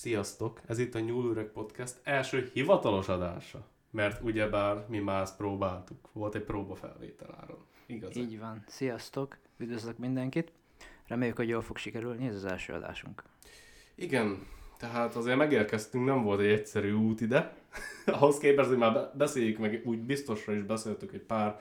Sziasztok! 0.00 0.60
Ez 0.66 0.78
itt 0.78 0.94
a 0.94 0.98
Nyúlüreg 0.98 1.46
Podcast 1.46 2.00
első 2.02 2.50
hivatalos 2.52 3.08
adása. 3.08 3.66
Mert 3.90 4.22
ugyebár 4.22 4.84
mi 4.88 4.98
más 4.98 5.30
próbáltuk. 5.36 6.08
Volt 6.12 6.34
egy 6.34 6.42
próbafelvétel 6.42 7.38
áron. 7.40 7.64
Igaz? 7.86 8.16
Így 8.16 8.38
van. 8.38 8.64
Sziasztok! 8.66 9.38
Üdvözlök 9.56 9.98
mindenkit! 9.98 10.52
Reméljük, 11.06 11.36
hogy 11.36 11.48
jól 11.48 11.60
fog 11.60 11.76
sikerülni, 11.76 12.26
ez 12.26 12.34
az 12.34 12.44
első 12.44 12.72
adásunk. 12.72 13.22
Igen, 13.94 14.46
tehát 14.76 15.14
azért 15.14 15.36
megérkeztünk, 15.36 16.04
nem 16.04 16.22
volt 16.22 16.40
egy 16.40 16.50
egyszerű 16.50 16.92
út 16.92 17.20
ide. 17.20 17.56
Ahhoz 18.06 18.38
képest, 18.38 18.68
hogy 18.68 18.78
már 18.78 19.10
beszéljük 19.14 19.58
meg, 19.58 19.82
úgy 19.84 20.00
biztosra 20.00 20.52
is 20.52 20.62
beszéltük 20.62 21.12
egy 21.12 21.22
pár 21.22 21.60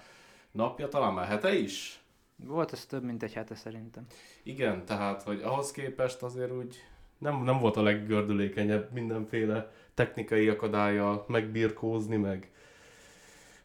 napja, 0.52 0.88
talán 0.88 1.14
már 1.14 1.28
hete 1.28 1.56
is. 1.56 2.02
Volt 2.36 2.74
ez 2.74 2.86
több, 2.86 3.04
mint 3.04 3.24
egy 3.24 3.34
hete 3.34 3.56
szerintem. 3.56 4.06
Igen, 4.44 4.86
tehát, 4.86 5.22
hogy 5.24 5.42
ahhoz 5.42 5.72
képest 5.72 6.22
azért 6.22 6.52
úgy 6.52 6.76
nem, 7.18 7.44
nem 7.44 7.60
volt 7.60 7.78
a 7.78 7.82
leggördülékenyebb 7.82 8.92
mindenféle 8.92 9.72
technikai 9.94 10.48
akadályjal 10.48 11.26
megbirkózni, 11.28 12.16
meg 12.16 12.52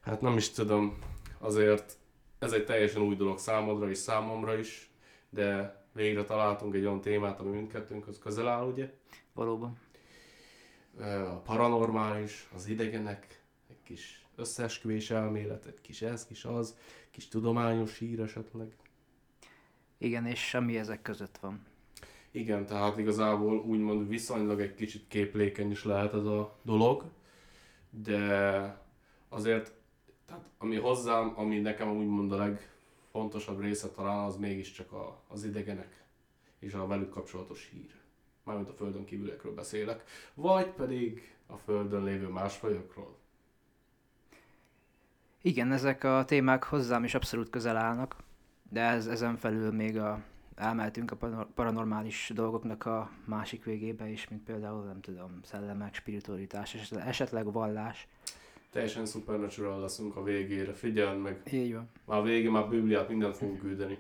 hát 0.01 0.21
nem 0.21 0.37
is 0.37 0.51
tudom, 0.51 0.99
azért 1.39 1.97
ez 2.39 2.53
egy 2.53 2.65
teljesen 2.65 3.03
új 3.03 3.15
dolog 3.17 3.39
számodra 3.39 3.91
és 3.91 3.99
számomra 3.99 4.59
is, 4.59 4.91
de 5.31 5.77
végre 5.93 6.25
találtunk 6.25 6.75
egy 6.75 6.85
olyan 6.85 7.01
témát, 7.01 7.41
ami 7.41 7.51
mindkettőnkhöz 7.51 8.19
közel 8.19 8.49
áll, 8.49 8.67
ugye? 8.67 8.93
Valóban. 9.33 9.79
A 11.29 11.37
paranormális, 11.45 12.49
az 12.55 12.67
idegenek, 12.67 13.43
egy 13.69 13.83
kis 13.83 14.27
összeesküvés 14.37 15.11
elmélet, 15.11 15.67
egy 15.67 15.81
kis 15.81 16.03
ez, 16.03 16.27
kis 16.27 16.45
az, 16.45 16.77
kis 17.11 17.29
tudományos 17.29 17.99
hír 17.99 18.21
esetleg. 18.21 18.77
Igen, 19.99 20.27
és 20.27 20.49
semmi 20.49 20.79
ezek 20.79 21.03
között 21.03 21.39
van. 21.39 21.67
Igen, 22.35 22.67
tehát 22.67 22.99
igazából 22.99 23.59
úgymond 23.59 24.09
viszonylag 24.09 24.61
egy 24.61 24.75
kicsit 24.75 25.05
képlékeny 25.09 25.71
is 25.71 25.85
lehet 25.85 26.15
ez 26.15 26.25
a 26.25 26.59
dolog, 26.63 27.05
de 27.91 28.81
azért, 29.29 29.75
tehát 30.27 30.45
ami 30.59 30.77
hozzám, 30.77 31.33
ami 31.37 31.61
nekem 31.61 31.97
úgymond 31.97 32.33
a 32.33 32.37
legfontosabb 32.37 33.61
része 33.61 33.89
talán, 33.89 34.25
az 34.25 34.37
mégiscsak 34.37 34.93
a, 34.93 35.21
az 35.29 35.45
idegenek 35.45 36.05
és 36.59 36.73
a 36.73 36.87
velük 36.87 37.11
kapcsolatos 37.11 37.69
hír. 37.73 37.95
Mármint 38.45 38.69
a 38.69 38.73
földön 38.73 39.05
kívülekről 39.05 39.55
beszélek, 39.55 40.05
vagy 40.35 40.67
pedig 40.67 41.35
a 41.47 41.57
földön 41.57 42.05
lévő 42.05 42.29
más 42.29 42.57
fajokról. 42.57 43.17
Igen, 45.43 45.73
ezek 45.73 46.05
a 46.05 46.25
témák 46.25 46.65
hozzám 46.65 47.05
is 47.05 47.15
abszolút 47.15 47.51
közel 47.51 47.77
állnak, 47.77 48.17
de 48.71 48.81
ez, 48.81 49.07
ezen 49.07 49.37
felül 49.37 49.73
még 49.73 49.99
a 49.99 50.23
elmeltünk 50.63 51.11
a 51.11 51.47
paranormális 51.55 52.31
dolgoknak 52.35 52.87
a 52.87 53.11
másik 53.25 53.65
végébe 53.65 54.09
is, 54.09 54.29
mint 54.29 54.43
például, 54.43 54.85
nem 54.85 55.01
tudom, 55.01 55.41
szellemek, 55.43 55.95
spiritualitás, 55.95 56.93
esetleg 57.07 57.53
vallás. 57.53 58.09
Teljesen 58.73 59.07
supernatural 59.07 59.81
leszünk 59.81 60.17
a 60.17 60.23
végére, 60.23 60.73
figyeld 60.73 61.21
meg. 61.21 61.41
Így 61.53 61.73
van. 61.73 61.89
Már 62.07 62.19
a 62.19 62.23
végén 62.23 62.51
már 62.51 62.69
Bibliát 62.69 63.09
mindent 63.09 63.37
fogunk 63.37 63.59
küldeni. 63.59 63.99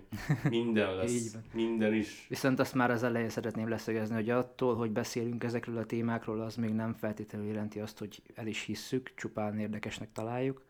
Minden 0.48 0.94
lesz. 0.96 1.12
Így 1.12 1.32
van. 1.32 1.42
Minden 1.52 1.94
is. 1.94 2.26
Viszont 2.28 2.58
azt 2.60 2.74
már 2.74 2.90
az 2.90 3.02
elején 3.02 3.28
szeretném 3.28 3.68
leszögezni, 3.68 4.14
hogy 4.14 4.30
attól, 4.30 4.74
hogy 4.74 4.90
beszélünk 4.90 5.44
ezekről 5.44 5.78
a 5.78 5.86
témákról, 5.86 6.40
az 6.40 6.56
még 6.56 6.72
nem 6.72 6.94
feltétlenül 6.94 7.46
jelenti 7.48 7.80
azt, 7.80 7.98
hogy 7.98 8.22
el 8.34 8.46
is 8.46 8.62
hisszük, 8.62 9.14
csupán 9.14 9.58
érdekesnek 9.58 10.12
találjuk. 10.12 10.62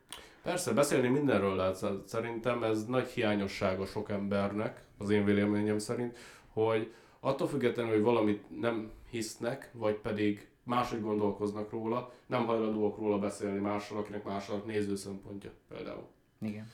Persze, 0.43 0.73
beszélni 0.73 1.09
mindenről 1.09 1.57
lehet. 1.57 1.85
Szerintem 2.07 2.62
ez 2.62 2.85
nagy 2.87 3.09
hiányossága 3.09 3.87
sok 3.87 4.11
embernek, 4.11 4.85
az 4.98 5.11
én 5.11 5.25
véleményem 5.25 5.79
szerint, 5.79 6.19
hogy 6.53 6.92
attól 7.20 7.48
függetlenül, 7.48 7.92
hogy 7.92 8.03
valamit 8.03 8.61
nem 8.61 8.91
hisznek, 9.11 9.70
vagy 9.73 9.95
pedig 9.95 10.48
máshogy 10.63 11.01
gondolkoznak 11.01 11.70
róla, 11.70 12.13
nem 12.27 12.47
hajlandóak 12.47 12.97
róla 12.97 13.19
beszélni 13.19 13.58
mással, 13.58 13.98
akinek 13.98 14.25
más 14.25 14.48
a 14.48 14.63
néző 14.67 14.97
szempontja 14.97 15.51
például. 15.69 16.07
Igen. 16.41 16.70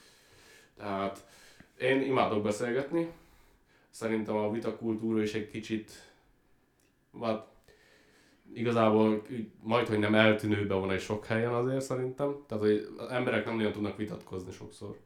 Tehát 0.77 1.27
én 1.79 2.03
imádok 2.03 2.43
beszélgetni, 2.43 3.13
szerintem 3.91 4.37
a 4.37 4.51
vitakultúra 4.51 5.23
is 5.23 5.35
egy 5.35 5.51
kicsit, 5.51 6.13
hát 7.21 7.47
igazából 8.53 9.27
majd, 9.63 9.87
hogy 9.89 9.99
nem 9.99 10.15
eltűnőbe 10.15 10.75
van 10.75 10.91
egy 10.91 11.01
sok 11.01 11.25
helyen 11.25 11.53
azért 11.53 11.81
szerintem. 11.81 12.37
Tehát, 12.47 12.65
hogy 12.65 12.89
az 12.97 13.09
emberek 13.09 13.45
nem 13.45 13.57
nagyon 13.57 13.73
tudnak 13.73 13.97
vitatkozni 13.97 14.53
sokszor. 14.53 14.97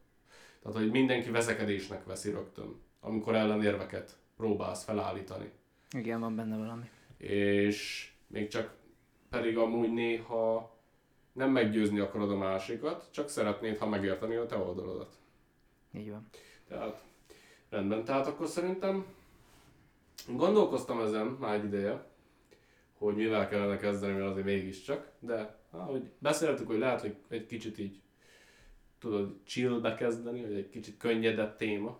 Tehát, 0.62 0.78
hogy 0.78 0.90
mindenki 0.90 1.30
veszekedésnek 1.30 2.04
veszi 2.04 2.30
rögtön, 2.30 2.80
amikor 3.00 3.34
ellenérveket 3.34 4.16
próbálsz 4.36 4.84
felállítani. 4.84 5.50
Igen, 5.96 6.20
van 6.20 6.36
benne 6.36 6.56
valami. 6.56 6.90
És 7.16 8.10
még 8.26 8.48
csak 8.48 8.74
pedig 9.30 9.56
amúgy 9.56 9.92
néha 9.92 10.76
nem 11.32 11.50
meggyőzni 11.50 11.98
akarod 11.98 12.30
a 12.30 12.36
másikat, 12.36 13.08
csak 13.10 13.28
szeretnéd, 13.28 13.78
ha 13.78 13.86
megérteni 13.88 14.34
a 14.34 14.46
te 14.46 14.56
oldaladat. 14.56 15.14
Így 15.94 16.10
van. 16.10 16.28
Tehát 16.68 17.02
rendben, 17.70 18.04
tehát 18.04 18.26
akkor 18.26 18.46
szerintem 18.46 19.04
gondolkoztam 20.28 21.00
ezen 21.00 21.26
már 21.26 21.54
egy 21.54 21.64
ideje, 21.64 22.04
hogy 23.02 23.16
mivel 23.16 23.48
kellene 23.48 23.76
kezdeni, 23.76 24.12
mert 24.12 24.30
azért 24.30 24.46
mégiscsak, 24.46 25.10
de 25.18 25.58
ahogy 25.70 26.10
beszéltük, 26.18 26.66
hogy 26.66 26.78
lehet, 26.78 27.00
hogy 27.00 27.16
egy 27.28 27.46
kicsit 27.46 27.78
így 27.78 28.00
tudod 28.98 29.36
chillbe 29.44 29.94
kezdeni, 29.94 30.40
vagy 30.42 30.54
egy 30.54 30.68
kicsit 30.68 30.96
könnyedebb 30.96 31.56
téma. 31.56 31.98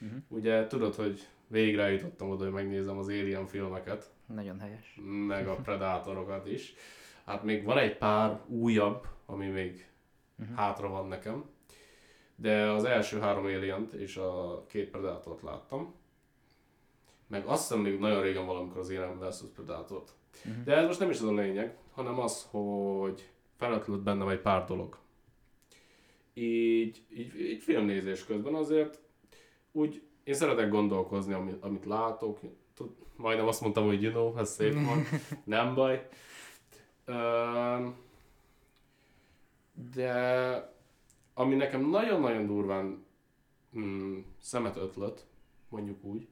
Uh-huh. 0.00 0.18
Ugye 0.28 0.66
tudod, 0.66 0.94
hogy 0.94 1.28
végre 1.46 1.90
jutottam 1.90 2.30
oda, 2.30 2.44
hogy 2.44 2.52
megnézem 2.52 2.98
az 2.98 3.08
Alien 3.08 3.46
filmeket. 3.46 4.10
Nagyon 4.26 4.60
helyes. 4.60 4.98
Meg 5.26 5.48
a 5.48 5.54
Predátorokat 5.54 6.46
is. 6.46 6.74
Hát 7.24 7.42
még 7.42 7.64
van 7.64 7.78
egy 7.78 7.96
pár 7.96 8.40
újabb, 8.46 9.06
ami 9.26 9.46
még 9.46 9.88
uh-huh. 10.38 10.56
hátra 10.56 10.88
van 10.88 11.08
nekem. 11.08 11.44
De 12.36 12.70
az 12.70 12.84
első 12.84 13.18
három 13.18 13.44
alien 13.44 13.88
és 13.96 14.16
a 14.16 14.64
két 14.68 14.90
Predátort 14.90 15.42
láttam. 15.42 15.94
Meg 17.26 17.46
azt 17.46 17.60
hiszem 17.60 17.82
még 17.82 17.98
nagyon 17.98 18.22
régen 18.22 18.46
valamikor 18.46 18.78
az 18.78 18.88
Alien 18.88 19.18
vs. 19.18 19.40
Predátort. 19.54 20.12
Uh-huh. 20.44 20.64
De 20.64 20.76
ez 20.76 20.86
most 20.86 20.98
nem 20.98 21.10
is 21.10 21.20
az 21.20 21.28
a 21.28 21.32
lényeg, 21.32 21.76
hanem 21.92 22.18
az, 22.18 22.46
hogy 22.50 23.30
felötlött 23.56 24.00
bennem 24.00 24.28
egy 24.28 24.40
pár 24.40 24.64
dolog. 24.64 24.98
Így, 26.34 27.02
így, 27.16 27.40
így 27.40 27.62
filmnézés 27.62 28.24
közben 28.24 28.54
azért 28.54 29.00
úgy 29.72 30.02
én 30.24 30.34
szeretek 30.34 30.68
gondolkozni, 30.68 31.32
amit, 31.32 31.62
amit 31.62 31.84
látok. 31.84 32.40
Tud, 32.74 32.90
majdnem 33.16 33.46
azt 33.46 33.60
mondtam, 33.60 33.86
hogy 33.86 34.02
you 34.02 34.12
know, 34.12 34.38
ez 34.38 34.50
szép 34.50 34.74
van, 34.74 35.04
nem 35.44 35.74
baj. 35.74 36.08
de 39.94 40.70
ami 41.34 41.54
nekem 41.54 41.90
nagyon-nagyon 41.90 42.46
durván 42.46 43.04
mm, 43.78 44.18
szemet 44.38 44.76
ötlött, 44.76 45.26
mondjuk 45.68 46.04
úgy, 46.04 46.28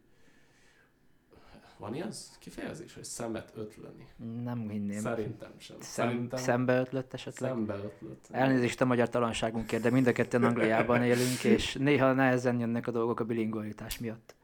van 1.80 1.94
ilyen 1.94 2.12
kifejezés, 2.38 2.94
hogy 2.94 3.04
szemet 3.04 3.52
ötleni? 3.56 4.06
Nem 4.42 4.68
hinném. 4.68 5.00
Szerintem 5.00 5.52
sem. 5.58 5.76
Szem, 5.80 6.08
Szerintem 6.08 6.38
szembe 6.38 6.80
ötlött 6.80 7.14
esetleg? 7.14 7.50
Szembe 7.50 7.74
ötlött. 7.74 8.26
Elnézést 8.30 8.80
a 8.80 8.84
magyar 8.84 9.08
talanságunkért, 9.08 9.82
de 9.82 9.90
mind 9.90 10.06
a 10.06 10.12
ketten 10.12 10.44
Angliában 10.44 11.02
élünk, 11.02 11.44
és 11.44 11.74
néha 11.74 12.12
nehezen 12.12 12.58
jönnek 12.58 12.86
a 12.86 12.90
dolgok 12.90 13.20
a 13.20 13.24
bilingualitás 13.24 13.98
miatt. 13.98 14.34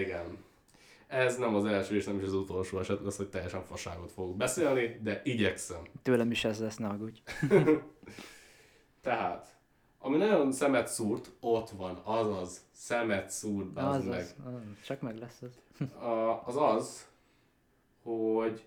Igen. 0.00 0.44
Ez 1.06 1.36
nem 1.36 1.54
az 1.54 1.64
első 1.64 1.96
és 1.96 2.04
nem 2.04 2.18
is 2.18 2.24
az 2.24 2.34
utolsó 2.34 2.78
eset 2.78 3.02
lesz, 3.02 3.16
hogy 3.16 3.28
teljesen 3.28 3.64
faságot 3.64 4.12
fogok 4.12 4.36
beszélni, 4.36 5.00
de 5.02 5.20
igyekszem. 5.24 5.82
Tőlem 6.02 6.30
is 6.30 6.44
ez 6.44 6.60
lesz, 6.60 6.76
ne 6.76 6.86
aggódj. 6.88 7.20
Tehát, 9.02 9.55
ami 10.06 10.16
nagyon 10.16 10.52
szemet 10.52 10.88
szúrt, 10.88 11.30
ott 11.40 11.70
van, 11.70 12.00
azaz, 12.02 12.60
szemet 12.70 13.30
szúrt, 13.30 13.76
az 13.78 14.04
meg. 14.04 14.20
Az, 14.44 14.84
csak 14.84 15.00
meg 15.00 15.18
lesz 15.18 15.42
az. 15.42 15.58
A, 16.04 16.42
az 16.46 16.56
az, 16.56 17.08
hogy 18.02 18.64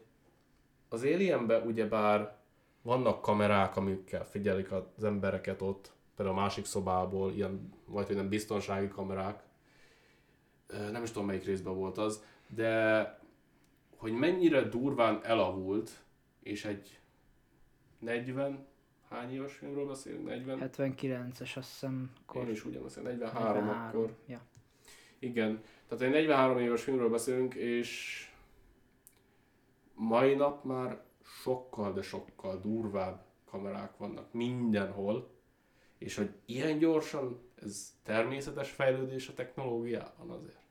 az 0.89 1.03
Alienben 1.03 1.68
ugyebár 1.68 2.38
vannak 2.81 3.21
kamerák, 3.21 3.75
amikkel 3.75 4.25
figyelik 4.25 4.71
az 4.71 5.03
embereket 5.03 5.62
ott, 5.62 5.91
például 6.15 6.38
a 6.38 6.41
másik 6.41 6.65
szobából, 6.65 7.31
ilyen, 7.31 7.74
vagy 7.85 8.07
hogy 8.07 8.15
nem 8.15 8.30
biztonsági 8.30 8.88
kamerák. 8.88 9.44
Nem 10.92 11.03
is 11.03 11.12
tudom 11.12 11.27
melyik 11.27 11.45
részben 11.45 11.75
volt 11.75 11.97
az, 11.97 12.24
de 12.47 13.19
hogy 13.95 14.12
mennyire 14.12 14.62
durván 14.62 15.19
elavult, 15.24 15.92
és 16.44 16.65
egy 16.65 17.00
40, 18.00 18.68
hány 19.09 19.33
éves 19.33 19.53
filmről 19.53 19.88
beszélünk? 19.88 20.25
40? 20.25 20.71
79-es 20.73 21.57
azt 21.57 21.69
hiszem. 21.69 22.11
Kor... 22.25 22.44
Én 22.44 22.50
is 22.50 22.65
ugyanazt, 22.65 23.03
43, 23.03 23.44
43 23.44 23.69
akkor. 23.69 24.15
Ja. 24.27 24.41
Igen, 25.19 25.61
tehát 25.88 26.03
egy 26.03 26.11
43 26.11 26.57
éves 26.57 26.83
filmről 26.83 27.09
beszélünk, 27.09 27.53
és 27.53 28.23
mai 29.94 30.35
nap 30.35 30.63
már 30.63 31.01
sokkal, 31.23 31.94
de 31.94 32.01
sokkal 32.01 32.59
durvább 32.59 33.25
kamerák 33.45 33.97
vannak 33.97 34.33
mindenhol, 34.33 35.31
és 35.97 36.15
hogy 36.15 36.29
ilyen 36.45 36.77
gyorsan 36.77 37.39
ez 37.56 37.97
természetes 38.03 38.71
fejlődés 38.71 39.27
a 39.27 39.33
technológiában 39.33 40.29
azért. 40.29 40.61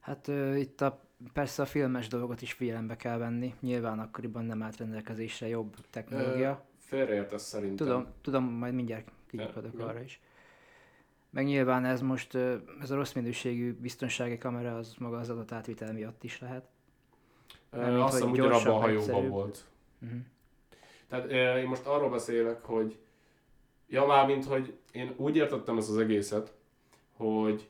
Hát 0.00 0.28
ö, 0.28 0.54
itt 0.54 0.80
a, 0.80 1.07
persze 1.32 1.62
a 1.62 1.66
filmes 1.66 2.08
dolgot 2.08 2.42
is 2.42 2.52
figyelembe 2.52 2.96
kell 2.96 3.18
venni. 3.18 3.54
Nyilván 3.60 3.98
akkoriban 3.98 4.44
nem 4.44 4.62
állt 4.62 4.76
rendelkezésre 4.76 5.48
jobb 5.48 5.74
technológia. 5.90 6.64
Félreértesz 6.78 7.42
szerintem. 7.42 7.86
Tudom, 7.86 8.06
tudom, 8.20 8.44
majd 8.44 8.74
mindjárt 8.74 9.10
kinyitodok 9.26 9.78
Ja, 9.78 9.86
arra 9.86 10.00
is. 10.00 10.20
Meg 11.30 11.44
nyilván 11.44 11.84
ez 11.84 12.00
most, 12.00 12.34
ez 12.80 12.90
a 12.90 12.94
rossz 12.94 13.12
minőségű 13.12 13.72
biztonsági 13.74 14.38
kamera, 14.38 14.76
az 14.76 14.94
maga 14.98 15.18
az 15.18 15.30
adatátvitel 15.30 15.92
miatt 15.92 16.24
is 16.24 16.40
lehet. 16.40 16.68
Mármint, 17.70 18.02
Azt 18.02 18.12
hiszem 18.14 18.30
ugyanabban 18.30 18.74
a 18.74 18.78
hajóban 18.78 19.08
egyszerűbb. 19.08 19.30
volt. 19.30 19.64
Uh-huh. 20.02 20.18
Tehát 21.08 21.30
én 21.58 21.66
most 21.68 21.86
arról 21.86 22.10
beszélek, 22.10 22.64
hogy 22.64 22.98
ja 23.88 24.06
már 24.06 24.26
mint 24.26 24.44
hogy 24.44 24.78
én 24.92 25.14
úgy 25.16 25.36
értettem 25.36 25.78
ezt 25.78 25.88
az 25.88 25.96
egészet, 25.98 26.52
hogy 27.12 27.68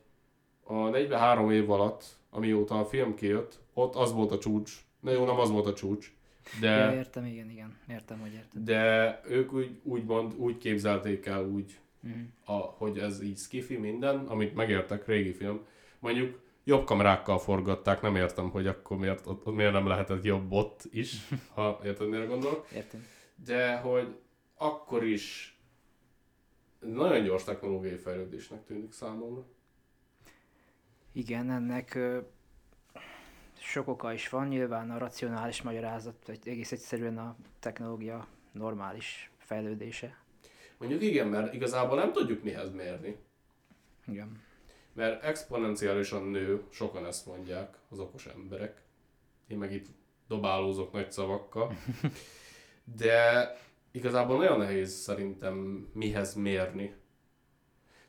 a 0.68 0.88
43 0.88 1.50
év 1.50 1.70
alatt, 1.70 2.04
amióta 2.30 2.78
a 2.78 2.84
film 2.84 3.14
kijött, 3.14 3.58
ott 3.74 3.94
az 3.94 4.12
volt 4.12 4.32
a 4.32 4.38
csúcs. 4.38 4.72
Na 5.00 5.10
jó, 5.10 5.24
nem 5.24 5.38
az 5.38 5.50
volt 5.50 5.66
a 5.66 5.72
csúcs. 5.72 6.12
De... 6.60 6.70
Ja, 6.70 6.94
értem, 6.94 7.24
igen, 7.24 7.50
igen. 7.50 7.76
Értem, 7.88 8.18
hogy 8.20 8.32
értem. 8.32 8.64
De 8.64 9.20
ők 9.28 9.52
úgy, 9.52 9.80
úgymond 9.82 10.34
úgy 10.36 10.58
képzelték 10.58 11.26
el 11.26 11.44
úgy, 11.44 11.78
Uh-huh. 12.04 12.20
a, 12.44 12.74
hogy 12.76 12.98
ez 12.98 13.22
így 13.22 13.38
skifi 13.38 13.76
minden, 13.76 14.18
amit 14.26 14.54
megértek, 14.54 15.06
régi 15.06 15.32
film. 15.32 15.66
Mondjuk 15.98 16.40
jobb 16.64 16.84
kamerákkal 16.84 17.38
forgatták, 17.38 18.00
nem 18.00 18.16
értem, 18.16 18.50
hogy 18.50 18.66
akkor 18.66 18.96
miért, 18.96 19.26
ott, 19.26 19.54
miért 19.54 19.72
nem 19.72 19.86
lehetett 19.86 20.24
jobb 20.24 20.52
ott 20.52 20.82
is, 20.90 21.16
ha 21.54 21.80
érted, 21.84 22.08
mire 22.08 22.24
gondolok. 22.24 22.66
Értem. 22.74 23.06
De 23.44 23.76
hogy 23.76 24.16
akkor 24.56 25.04
is 25.04 25.58
nagyon 26.80 27.24
gyors 27.24 27.44
technológiai 27.44 27.96
fejlődésnek 27.96 28.64
tűnik 28.64 28.92
számomra. 28.92 29.44
Igen, 31.18 31.50
ennek 31.50 31.94
ö, 31.94 32.18
sok 33.60 33.88
oka 33.88 34.12
is 34.12 34.28
van, 34.28 34.48
nyilván 34.48 34.90
a 34.90 34.98
racionális 34.98 35.62
magyarázat, 35.62 36.26
vagy 36.26 36.38
egész 36.44 36.72
egyszerűen 36.72 37.18
a 37.18 37.36
technológia 37.58 38.26
normális 38.52 39.30
fejlődése. 39.38 40.18
Mondjuk 40.76 41.02
igen, 41.02 41.28
mert 41.28 41.54
igazából 41.54 41.96
nem 41.96 42.12
tudjuk 42.12 42.42
mihez 42.42 42.72
mérni. 42.72 43.16
Igen. 44.06 44.42
Mert 44.92 45.22
exponenciálisan 45.22 46.22
nő, 46.22 46.62
sokan 46.70 47.06
ezt 47.06 47.26
mondják, 47.26 47.76
az 47.88 47.98
okos 47.98 48.26
emberek. 48.26 48.82
Én 49.46 49.58
meg 49.58 49.72
itt 49.72 49.86
dobálózok 50.28 50.92
nagy 50.92 51.12
szavakkal. 51.12 51.76
De 52.98 53.50
igazából 53.90 54.36
nagyon 54.36 54.58
nehéz 54.58 54.92
szerintem 54.92 55.88
mihez 55.92 56.34
mérni. 56.34 56.94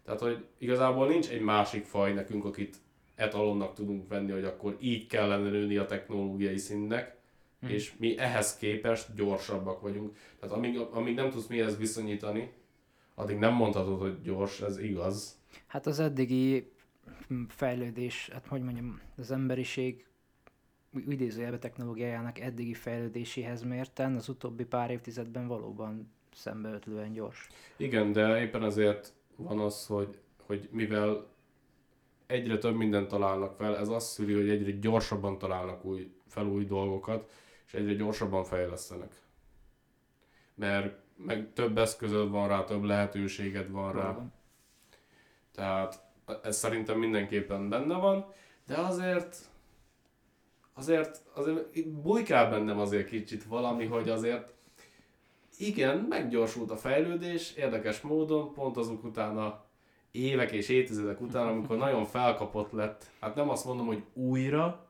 Tehát, 0.03 0.19
hogy 0.19 0.45
igazából 0.57 1.07
nincs 1.07 1.29
egy 1.29 1.41
másik 1.41 1.85
faj 1.85 2.13
nekünk, 2.13 2.45
akit 2.45 2.77
etalonnak 3.19 3.73
tudunk 3.73 4.07
venni, 4.07 4.31
hogy 4.31 4.43
akkor 4.43 4.77
így 4.79 5.07
kellene 5.07 5.49
nőni 5.49 5.77
a 5.77 5.85
technológiai 5.85 6.57
szintnek, 6.57 7.17
Hm. 7.59 7.67
és 7.67 7.93
mi 7.97 8.17
ehhez 8.17 8.57
képest 8.57 9.15
gyorsabbak 9.15 9.81
vagyunk. 9.81 10.17
Tehát 10.39 10.55
amíg, 10.55 10.77
amíg 10.77 11.15
nem 11.15 11.29
tudsz 11.29 11.47
mihez 11.47 11.77
viszonyítani, 11.77 12.51
addig 13.15 13.37
nem 13.37 13.53
mondhatod, 13.53 13.99
hogy 13.99 14.21
gyors, 14.21 14.61
ez 14.61 14.79
igaz. 14.79 15.39
Hát 15.67 15.85
az 15.85 15.99
eddigi 15.99 16.71
mm, 17.33 17.43
fejlődés, 17.47 18.29
hát 18.33 18.47
hogy 18.47 18.61
mondjam, 18.61 19.01
az 19.17 19.31
emberiség 19.31 20.05
idézőjelbe 21.07 21.57
technológiájának 21.57 22.39
eddigi 22.39 22.73
fejlődéséhez 22.73 23.63
mérten 23.63 24.15
az 24.15 24.29
utóbbi 24.29 24.65
pár 24.65 24.91
évtizedben 24.91 25.47
valóban 25.47 26.11
szembeötlően 26.33 27.11
gyors. 27.13 27.47
Igen, 27.77 28.11
de 28.11 28.41
éppen 28.41 28.63
ezért 28.63 29.13
van 29.35 29.59
az, 29.59 29.85
hogy, 29.85 30.17
hogy 30.45 30.69
mivel 30.71 31.27
egyre 32.29 32.57
több 32.57 32.75
mindent 32.75 33.07
találnak 33.07 33.55
fel, 33.55 33.77
ez 33.77 33.89
azt 33.89 34.07
szüli, 34.07 34.33
hogy 34.33 34.49
egyre 34.49 34.71
gyorsabban 34.71 35.37
találnak 35.37 35.85
új, 35.85 36.11
fel 36.27 36.45
új 36.45 36.65
dolgokat, 36.65 37.31
és 37.65 37.73
egyre 37.73 37.93
gyorsabban 37.93 38.43
fejlesztenek. 38.43 39.21
Mert 40.55 40.97
meg 41.15 41.53
több 41.53 41.77
eszközöd 41.77 42.29
van 42.29 42.47
rá, 42.47 42.63
több 42.63 42.83
lehetőséged 42.83 43.71
van 43.71 43.93
rá. 43.93 44.01
Valóban. 44.01 44.33
Tehát 45.51 46.03
ez 46.43 46.57
szerintem 46.57 46.99
mindenképpen 46.99 47.69
benne 47.69 47.97
van, 47.97 48.25
de 48.67 48.77
azért 48.77 49.37
azért, 50.73 51.21
azért 51.33 51.89
bujkál 51.89 52.49
bennem 52.49 52.79
azért 52.79 53.09
kicsit 53.09 53.43
valami, 53.43 53.85
hogy 53.85 54.09
azért 54.09 54.53
igen, 55.57 55.97
meggyorsult 55.97 56.71
a 56.71 56.77
fejlődés, 56.77 57.53
érdekes 57.53 58.01
módon, 58.01 58.53
pont 58.53 58.77
azok 58.77 59.03
utána 59.03 59.68
évek 60.11 60.51
és 60.51 60.69
évtizedek 60.69 61.21
után, 61.21 61.47
amikor 61.47 61.77
nagyon 61.77 62.05
felkapott 62.05 62.71
lett, 62.71 63.05
hát 63.19 63.35
nem 63.35 63.49
azt 63.49 63.65
mondom, 63.65 63.85
hogy 63.85 64.03
újra, 64.13 64.87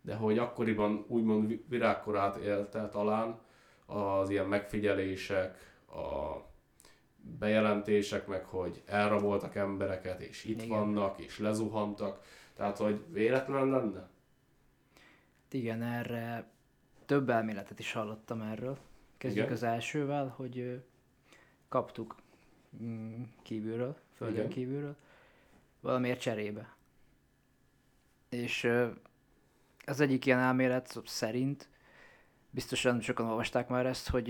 de 0.00 0.14
hogy 0.14 0.38
akkoriban 0.38 1.04
úgymond 1.08 1.46
vi- 1.46 1.64
virágkorát 1.68 2.36
élte 2.36 2.88
talán 2.88 3.38
az 3.86 4.30
ilyen 4.30 4.46
megfigyelések, 4.46 5.76
a 5.90 6.36
bejelentések, 7.38 8.26
meg 8.26 8.44
hogy 8.44 8.82
elraboltak 8.86 9.54
embereket, 9.54 10.20
és 10.20 10.44
itt 10.44 10.62
Igen. 10.62 10.78
vannak, 10.78 11.18
és 11.18 11.38
lezuhantak. 11.38 12.20
Tehát, 12.56 12.76
hogy 12.76 13.04
véletlen 13.08 13.68
lenne? 13.68 13.98
Hát 15.42 15.52
Igen, 15.52 15.82
erre 15.82 16.50
több 17.06 17.28
elméletet 17.30 17.78
is 17.78 17.92
hallottam 17.92 18.40
erről. 18.40 18.78
Kezdjük 19.16 19.44
Igen. 19.44 19.56
az 19.56 19.62
elsővel, 19.62 20.34
hogy 20.36 20.82
kaptuk 21.68 22.16
mm, 22.82 23.22
kívülről, 23.42 23.96
földön 24.18 24.38
Igen. 24.38 24.48
kívülről, 24.48 24.96
valamiért 25.80 26.20
cserébe. 26.20 26.76
És 28.28 28.70
az 29.84 30.00
egyik 30.00 30.26
ilyen 30.26 30.38
elmélet 30.38 31.00
szerint, 31.04 31.68
biztosan 32.50 33.00
sokan 33.00 33.26
olvasták 33.26 33.68
már 33.68 33.86
ezt, 33.86 34.08
hogy 34.08 34.28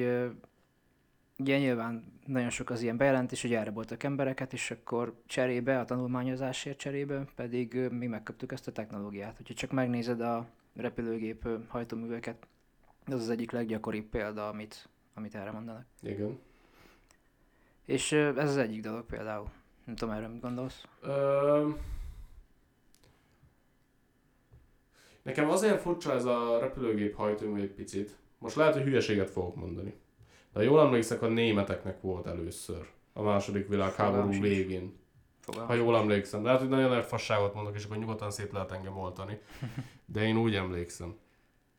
ugye 1.38 1.58
nyilván 1.58 2.12
nagyon 2.26 2.50
sok 2.50 2.70
az 2.70 2.82
ilyen 2.82 2.96
bejelentés, 2.96 3.42
hogy 3.42 3.54
elraboltak 3.54 4.02
embereket, 4.02 4.52
és 4.52 4.70
akkor 4.70 5.22
cserébe, 5.26 5.80
a 5.80 5.84
tanulmányozásért 5.84 6.78
cserébe 6.78 7.24
pedig 7.34 7.74
mi 7.90 8.06
megkaptuk 8.06 8.52
ezt 8.52 8.68
a 8.68 8.72
technológiát. 8.72 9.36
Hogyha 9.36 9.54
csak 9.54 9.70
megnézed 9.70 10.20
a 10.20 10.46
repülőgép 10.76 11.48
hajtóműveket, 11.68 12.46
az 13.06 13.14
az 13.14 13.30
egyik 13.30 13.50
leggyakoribb 13.50 14.06
példa, 14.06 14.48
amit, 14.48 14.88
amit 15.14 15.34
erre 15.34 15.50
mondanak. 15.50 15.86
Igen. 16.02 16.38
És 17.84 18.12
ez 18.12 18.48
az 18.48 18.56
egyik 18.56 18.82
dolog 18.82 19.06
például. 19.06 19.50
Nem 19.88 19.96
tudom, 19.96 20.14
erre 20.14 20.28
mit 20.28 20.40
gondolsz? 20.40 20.84
Ö... 21.00 21.68
Nekem 25.22 25.50
azért 25.50 25.80
furcsa 25.80 26.12
ez 26.12 26.24
a 26.24 26.58
repülőgép 26.60 27.14
hajtómű 27.16 27.60
egy 27.60 27.70
picit. 27.70 28.16
Most 28.38 28.56
lehet, 28.56 28.74
hogy 28.74 28.82
hülyeséget 28.82 29.30
fogok 29.30 29.56
mondani. 29.56 29.94
De 30.52 30.62
jól 30.62 30.80
emlékszek, 30.80 31.22
a 31.22 31.28
németeknek 31.28 32.00
volt 32.00 32.26
először. 32.26 32.86
A 33.12 33.22
második 33.22 33.68
világháború 33.68 34.22
Fogalmam 34.22 34.32
sincs. 34.32 34.46
végén. 34.46 34.98
Ha 35.66 35.74
jól 35.74 35.96
emlékszem. 35.96 36.40
De 36.40 36.46
lehet, 36.46 36.60
hogy 36.60 36.70
nagyon 36.70 36.90
nagy 36.90 37.04
fasságot 37.04 37.54
mondok, 37.54 37.76
és 37.76 37.84
akkor 37.84 37.96
nyugodtan 37.96 38.30
szép 38.30 38.52
lehet 38.52 38.72
engem 38.72 38.98
oltani. 38.98 39.40
De 40.12 40.22
én 40.22 40.36
úgy 40.36 40.54
emlékszem. 40.54 41.18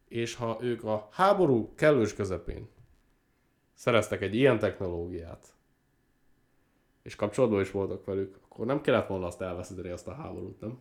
És 0.08 0.36
ha 0.36 0.58
ők 0.62 0.84
a 0.84 1.08
háború 1.12 1.74
kellős 1.76 2.14
közepén 2.14 2.70
szereztek 3.74 4.22
egy 4.22 4.36
ilyen 4.36 4.60
technológiát, 4.60 5.54
és 7.10 7.16
kapcsolatban 7.16 7.62
is 7.62 7.72
voltak 7.72 8.06
velük, 8.06 8.40
akkor 8.44 8.66
nem 8.66 8.82
kellett 8.82 9.08
volna 9.08 9.26
azt 9.26 9.42
elveszíteni 9.42 9.90
azt 9.90 10.08
a 10.08 10.14
háborút, 10.14 10.62
nem? 10.62 10.80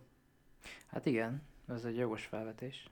Hát 0.87 1.05
igen, 1.05 1.41
ez 1.67 1.85
egy 1.85 1.97
jogos 1.97 2.25
felvetés. 2.25 2.89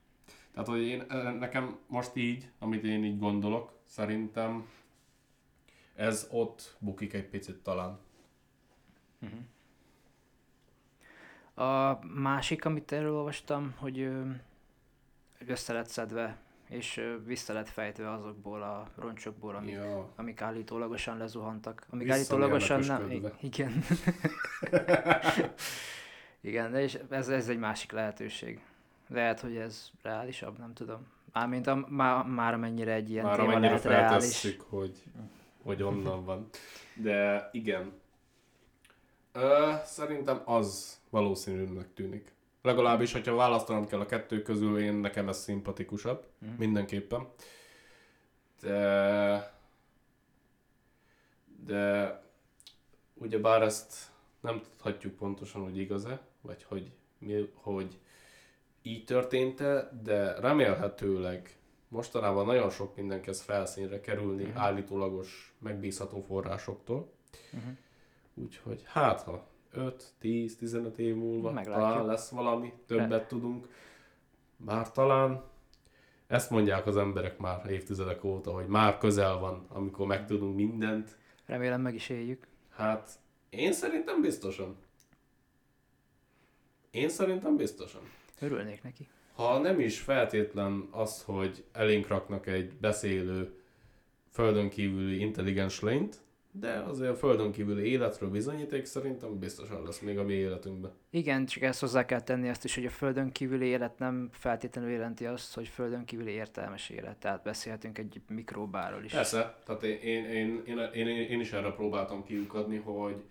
Tehát, 0.51 0.67
hogy 0.67 0.81
én, 0.81 1.05
nekem 1.39 1.79
most 1.87 2.15
így, 2.15 2.49
amit 2.59 2.83
én 2.83 3.03
így 3.03 3.19
gondolok, 3.19 3.73
szerintem 3.85 4.67
ez 5.95 6.27
ott 6.31 6.75
bukik 6.79 7.13
egy 7.13 7.29
picit 7.29 7.57
talán. 7.57 7.99
A 11.53 11.99
másik, 12.05 12.65
amit 12.65 12.91
erről 12.91 13.15
olvastam, 13.15 13.75
hogy 13.77 14.09
össze 15.47 15.73
lett 15.73 15.87
szedve, 15.87 16.37
és 16.69 17.01
vissza 17.25 17.53
lett 17.53 17.69
fejtve 17.69 18.11
azokból 18.11 18.61
a 18.61 18.87
roncsokból, 18.95 19.55
amik, 19.55 19.73
Ja. 19.73 20.09
amik 20.15 20.41
állítólagosan 20.41 21.17
lezuhantak. 21.17 21.85
Amik 21.89 22.09
állítólagosan 22.09 22.79
nem... 22.79 23.11
Igen. 23.41 23.83
Igen, 26.41 26.75
és 26.75 26.99
ez, 27.09 27.29
ez 27.29 27.49
egy 27.49 27.59
másik 27.59 27.91
lehetőség. 27.91 28.61
Lehet, 29.07 29.39
hogy 29.39 29.55
ez 29.57 29.89
reálisabb, 30.01 30.57
nem 30.57 30.73
tudom. 30.73 31.07
Mármint 31.33 31.67
a, 31.67 31.85
má, 31.89 32.23
már 32.23 32.53
amennyire 32.53 32.93
egy 32.93 33.09
ilyen 33.09 33.25
Már 33.25 33.39
téma 33.39 33.59
lehet 33.59 33.83
reális. 33.83 34.57
hogy, 34.69 35.03
hogy 35.63 35.83
onnan 35.83 36.25
van. 36.25 36.49
De 36.95 37.49
igen. 37.51 37.91
Ö, 39.31 39.73
szerintem 39.83 40.41
az 40.45 40.99
valószínűnek 41.09 41.93
tűnik. 41.93 42.31
Legalábbis, 42.67 43.11
hogyha 43.11 43.35
választanom 43.35 43.87
kell 43.87 43.99
a 43.99 44.05
kettő 44.05 44.41
közül, 44.41 44.79
én 44.79 44.93
nekem 44.93 45.27
ez 45.29 45.37
szimpatikusabb. 45.37 46.25
Mhm. 46.37 46.51
Mindenképpen. 46.57 47.27
De... 48.61 49.55
De... 51.65 52.21
Ugyebár 53.13 53.61
ezt 53.61 53.93
nem 54.39 54.61
tudhatjuk 54.61 55.15
pontosan, 55.15 55.63
hogy 55.63 55.77
igaz-e, 55.77 56.21
vagy 56.41 56.63
hogy, 56.63 56.91
mi, 57.17 57.51
hogy 57.53 57.99
így 58.81 59.03
történt 59.03 59.57
de 60.03 60.39
remélhetőleg 60.39 61.57
mostanában 61.87 62.45
nagyon 62.45 62.69
sok 62.69 62.95
minden 62.95 63.21
kezd 63.21 63.43
felszínre 63.43 63.99
kerülni 63.99 64.43
uh-huh. 64.43 64.61
állítólagos, 64.61 65.53
megbízható 65.59 66.21
forrásoktól. 66.21 67.11
Uh-huh. 67.53 67.71
Úgyhogy 68.33 68.81
hát 68.85 69.21
ha 69.21 69.47
5-10-15 69.75 70.95
év 70.97 71.15
múlva 71.15 71.51
Meglátjuk. 71.51 71.85
talán 71.87 72.05
lesz 72.05 72.29
valami, 72.29 72.73
többet 72.85 73.09
Re- 73.09 73.25
tudunk. 73.27 73.67
Már 74.57 74.91
talán 74.91 75.43
ezt 76.27 76.49
mondják 76.49 76.85
az 76.87 76.97
emberek 76.97 77.37
már 77.37 77.69
évtizedek 77.69 78.23
óta, 78.23 78.51
hogy 78.51 78.67
már 78.67 78.97
közel 78.97 79.37
van, 79.39 79.65
amikor 79.69 80.07
megtudunk 80.07 80.55
mindent. 80.55 81.17
Remélem 81.45 81.81
meg 81.81 81.95
is 81.95 82.09
éljük. 82.09 82.47
Hát 82.69 83.09
én 83.49 83.73
szerintem 83.73 84.21
biztosan. 84.21 84.75
Én 86.91 87.09
szerintem 87.09 87.55
biztosan. 87.57 88.01
Örülnék 88.39 88.83
neki. 88.83 89.07
Ha 89.33 89.57
nem 89.59 89.79
is 89.79 89.99
feltétlen 89.99 90.87
az, 90.91 91.23
hogy 91.23 91.63
elénk 91.71 92.07
raknak 92.07 92.47
egy 92.47 92.73
beszélő, 92.73 93.61
földön 94.31 94.69
kívüli 94.69 95.19
intelligens 95.19 95.81
lényt, 95.81 96.17
de 96.59 96.83
azért 96.87 97.11
a 97.11 97.15
földön 97.15 97.51
kívüli 97.51 97.89
életről 97.89 98.29
bizonyíték 98.29 98.85
szerintem 98.85 99.39
biztosan 99.39 99.83
lesz 99.83 99.99
még 99.99 100.17
a 100.17 100.23
mi 100.23 100.33
életünkben. 100.33 100.91
Igen, 101.09 101.45
csak 101.45 101.63
ezt 101.63 101.79
hozzá 101.79 102.05
kell 102.05 102.21
tenni 102.21 102.49
azt 102.49 102.63
is, 102.63 102.75
hogy 102.75 102.85
a 102.85 102.89
földön 102.89 103.31
kívüli 103.31 103.65
élet 103.65 103.99
nem 103.99 104.29
feltétlenül 104.31 104.91
jelenti 104.91 105.25
azt, 105.25 105.55
hogy 105.55 105.67
földön 105.67 106.05
kívüli 106.05 106.31
értelmes 106.31 106.89
élet. 106.89 107.17
Tehát 107.17 107.43
beszélhetünk 107.43 107.97
egy 107.97 108.21
mikróbáról 108.29 109.03
is. 109.03 109.11
Persze, 109.11 109.57
tehát 109.65 109.83
én, 109.83 110.25
én, 110.25 110.61
én, 110.65 110.77
én, 110.93 111.07
én, 111.07 111.29
én 111.29 111.39
is 111.39 111.51
erre 111.51 111.71
próbáltam 111.71 112.23
kiukadni, 112.23 112.77
hogy 112.77 113.23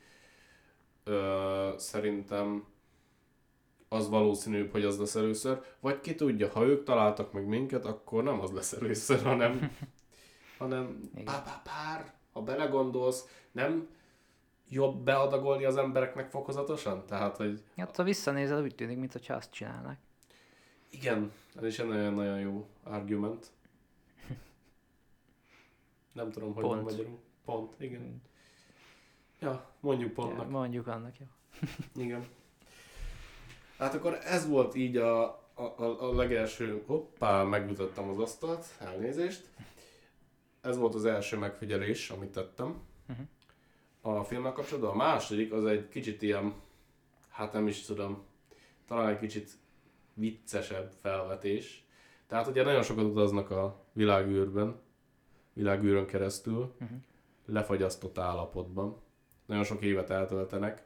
ö, 1.05 1.75
szerintem 1.77 2.65
az 3.89 4.09
valószínűbb, 4.09 4.71
hogy 4.71 4.85
az 4.85 4.99
lesz 4.99 5.15
először, 5.15 5.61
vagy 5.81 6.01
ki 6.01 6.15
tudja, 6.15 6.49
ha 6.49 6.65
ők 6.65 6.85
találtak 6.85 7.33
meg 7.33 7.47
minket, 7.47 7.85
akkor 7.85 8.23
nem 8.23 8.41
az 8.41 8.51
lesz 8.51 8.73
először, 8.73 9.23
hanem, 9.23 9.71
hanem 10.59 11.01
pár, 11.25 11.43
pár, 11.43 11.63
pár, 11.63 12.16
ha 12.37 12.43
belegondolsz, 12.43 13.27
nem 13.53 13.89
jobb 14.69 14.97
beadagolni 14.97 15.65
az 15.65 15.77
embereknek 15.77 16.31
fokozatosan? 16.31 17.07
Tehát, 17.07 17.37
hogy... 17.37 17.63
Hát, 17.77 17.97
ha 17.97 18.03
visszanézel, 18.03 18.63
úgy 18.63 18.75
tűnik, 18.75 18.99
mintha 18.99 19.35
azt 19.35 19.51
csinálnak. 19.51 19.97
Igen, 20.91 21.33
ez 21.55 21.65
is 21.65 21.79
egy 21.79 21.89
nagyon-nagyon 21.89 22.39
jó 22.39 22.69
argument. 22.83 23.51
Nem 26.13 26.31
tudom, 26.31 26.55
hogy 26.55 26.63
pont. 26.63 26.83
magyarul. 26.83 27.19
Pont, 27.45 27.81
igen. 27.81 28.01
Hmm. 28.01 28.23
Ja, 29.41 29.71
mondjuk 29.81 30.13
pontnak. 30.13 30.45
Ja, 30.45 30.51
mondjuk 30.51 30.87
annak, 30.87 31.15
jó. 31.19 31.27
igen. 32.05 32.27
Hát 33.79 33.95
akkor 33.95 34.19
ez 34.25 34.49
volt 34.49 34.75
így 34.75 34.97
a, 34.97 35.25
a, 35.55 35.63
a, 35.63 36.03
a 36.09 36.15
legelső, 36.15 36.83
hoppá, 36.87 37.43
megütöttem 37.43 38.09
az 38.09 38.19
asztalt, 38.19 38.67
elnézést. 38.79 39.49
Ez 40.67 40.77
volt 40.77 40.95
az 40.95 41.05
első 41.05 41.37
megfigyelés, 41.37 42.11
amit 42.11 42.33
tettem 42.33 42.81
uh-huh. 43.09 44.19
a 44.19 44.25
filmmel 44.25 44.53
kapcsolatban. 44.53 44.91
A 44.91 44.97
második 44.97 45.53
az 45.53 45.65
egy 45.65 45.89
kicsit 45.89 46.23
ilyen, 46.23 46.55
hát 47.29 47.53
nem 47.53 47.67
is 47.67 47.85
tudom, 47.85 48.25
talán 48.87 49.09
egy 49.09 49.19
kicsit 49.19 49.51
viccesebb 50.15 50.93
felvetés. 51.01 51.85
Tehát 52.27 52.47
ugye 52.47 52.63
nagyon 52.63 52.83
sokat 52.83 53.05
utaznak 53.05 53.51
a 53.51 53.85
világűrben, 53.93 54.81
világűrön 55.53 56.07
keresztül, 56.07 56.75
uh-huh. 56.81 56.99
lefagyasztott 57.47 58.19
állapotban. 58.19 59.01
Nagyon 59.47 59.65
sok 59.65 59.83
évet 59.83 60.11
eltöltenek. 60.11 60.85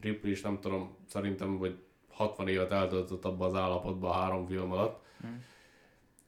Ripley 0.00 0.32
is 0.32 0.40
nem 0.40 0.60
tudom, 0.60 0.96
szerintem, 1.06 1.58
hogy 1.58 1.78
60 2.08 2.48
évet 2.48 2.72
eltöltött 2.72 3.24
abban 3.24 3.48
az 3.48 3.54
állapotban 3.54 4.10
a 4.10 4.14
három 4.14 4.46
film 4.46 4.72
alatt. 4.72 5.04
Mm. 5.26 5.36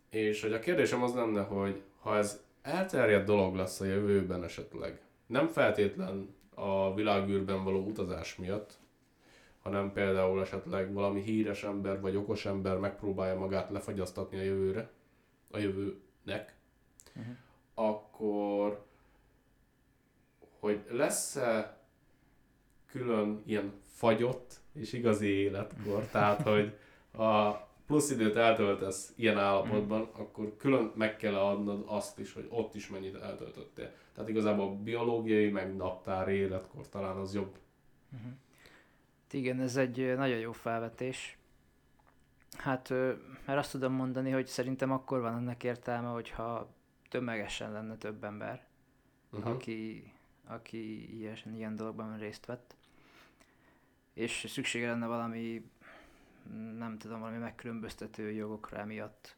És 0.08 0.42
hogy 0.42 0.52
a 0.52 0.58
kérdésem 0.58 1.02
az 1.02 1.14
lenne, 1.14 1.42
hogy 1.42 1.82
ha 2.00 2.16
ez 2.16 2.42
elterjedt 2.62 3.26
dolog 3.26 3.54
lesz 3.54 3.80
a 3.80 3.84
jövőben 3.84 4.44
esetleg, 4.44 5.00
nem 5.26 5.48
feltétlen 5.48 6.34
a 6.54 6.94
világűrben 6.94 7.64
való 7.64 7.86
utazás 7.86 8.36
miatt, 8.36 8.78
hanem 9.62 9.92
például 9.92 10.40
esetleg 10.40 10.92
valami 10.92 11.20
híres 11.22 11.64
ember 11.64 12.00
vagy 12.00 12.16
okos 12.16 12.46
ember 12.46 12.76
megpróbálja 12.78 13.38
magát 13.38 13.70
lefagyasztatni 13.70 14.38
a 14.38 14.42
jövőre, 14.42 14.90
a 15.50 15.58
jövőnek, 15.58 16.56
uh-huh. 17.16 17.34
akkor 17.74 18.84
hogy 20.58 20.84
lesz-e 20.90 21.76
külön 22.86 23.42
ilyen 23.46 23.72
fagyott 23.94 24.60
és 24.72 24.92
igazi 24.92 25.28
életkor. 25.28 26.06
Tehát, 26.06 26.42
hogy 26.42 26.78
a 27.24 27.52
plusz 27.86 28.10
időt 28.10 28.36
eltöltesz 28.36 29.12
ilyen 29.16 29.38
állapotban, 29.38 30.00
mm. 30.00 30.20
akkor 30.20 30.56
külön 30.56 30.92
meg 30.94 31.16
kell 31.16 31.34
adnod 31.34 31.84
azt 31.86 32.18
is, 32.18 32.32
hogy 32.32 32.46
ott 32.48 32.74
is 32.74 32.88
mennyit 32.88 33.14
eltöltöttél. 33.14 33.92
Tehát 34.14 34.30
igazából 34.30 34.66
a 34.66 34.74
biológiai, 34.74 35.50
meg 35.50 35.76
naptári 35.76 36.34
életkor 36.34 36.88
talán 36.88 37.16
az 37.16 37.34
jobb. 37.34 37.58
Uh-huh. 38.12 38.32
Igen, 39.30 39.60
ez 39.60 39.76
egy 39.76 40.16
nagyon 40.16 40.38
jó 40.38 40.52
felvetés. 40.52 41.38
Hát, 42.56 42.88
mert 43.46 43.58
azt 43.58 43.70
tudom 43.70 43.92
mondani, 43.92 44.30
hogy 44.30 44.46
szerintem 44.46 44.92
akkor 44.92 45.20
van 45.20 45.36
ennek 45.36 45.64
értelme, 45.64 46.08
hogyha 46.08 46.74
tömegesen 47.08 47.72
lenne 47.72 47.96
több 47.96 48.24
ember, 48.24 48.66
uh-huh. 49.30 49.52
aki, 49.52 50.12
aki 50.46 51.16
ilyen, 51.18 51.36
ilyen 51.54 51.76
dologban 51.76 52.18
részt 52.18 52.46
vett 52.46 52.76
és 54.14 54.44
szüksége 54.48 54.86
lenne 54.86 55.06
valami, 55.06 55.70
nem 56.78 56.98
tudom, 56.98 57.20
valami 57.20 57.38
megkülönböztető 57.38 58.30
jogokra 58.30 58.78
emiatt. 58.78 59.36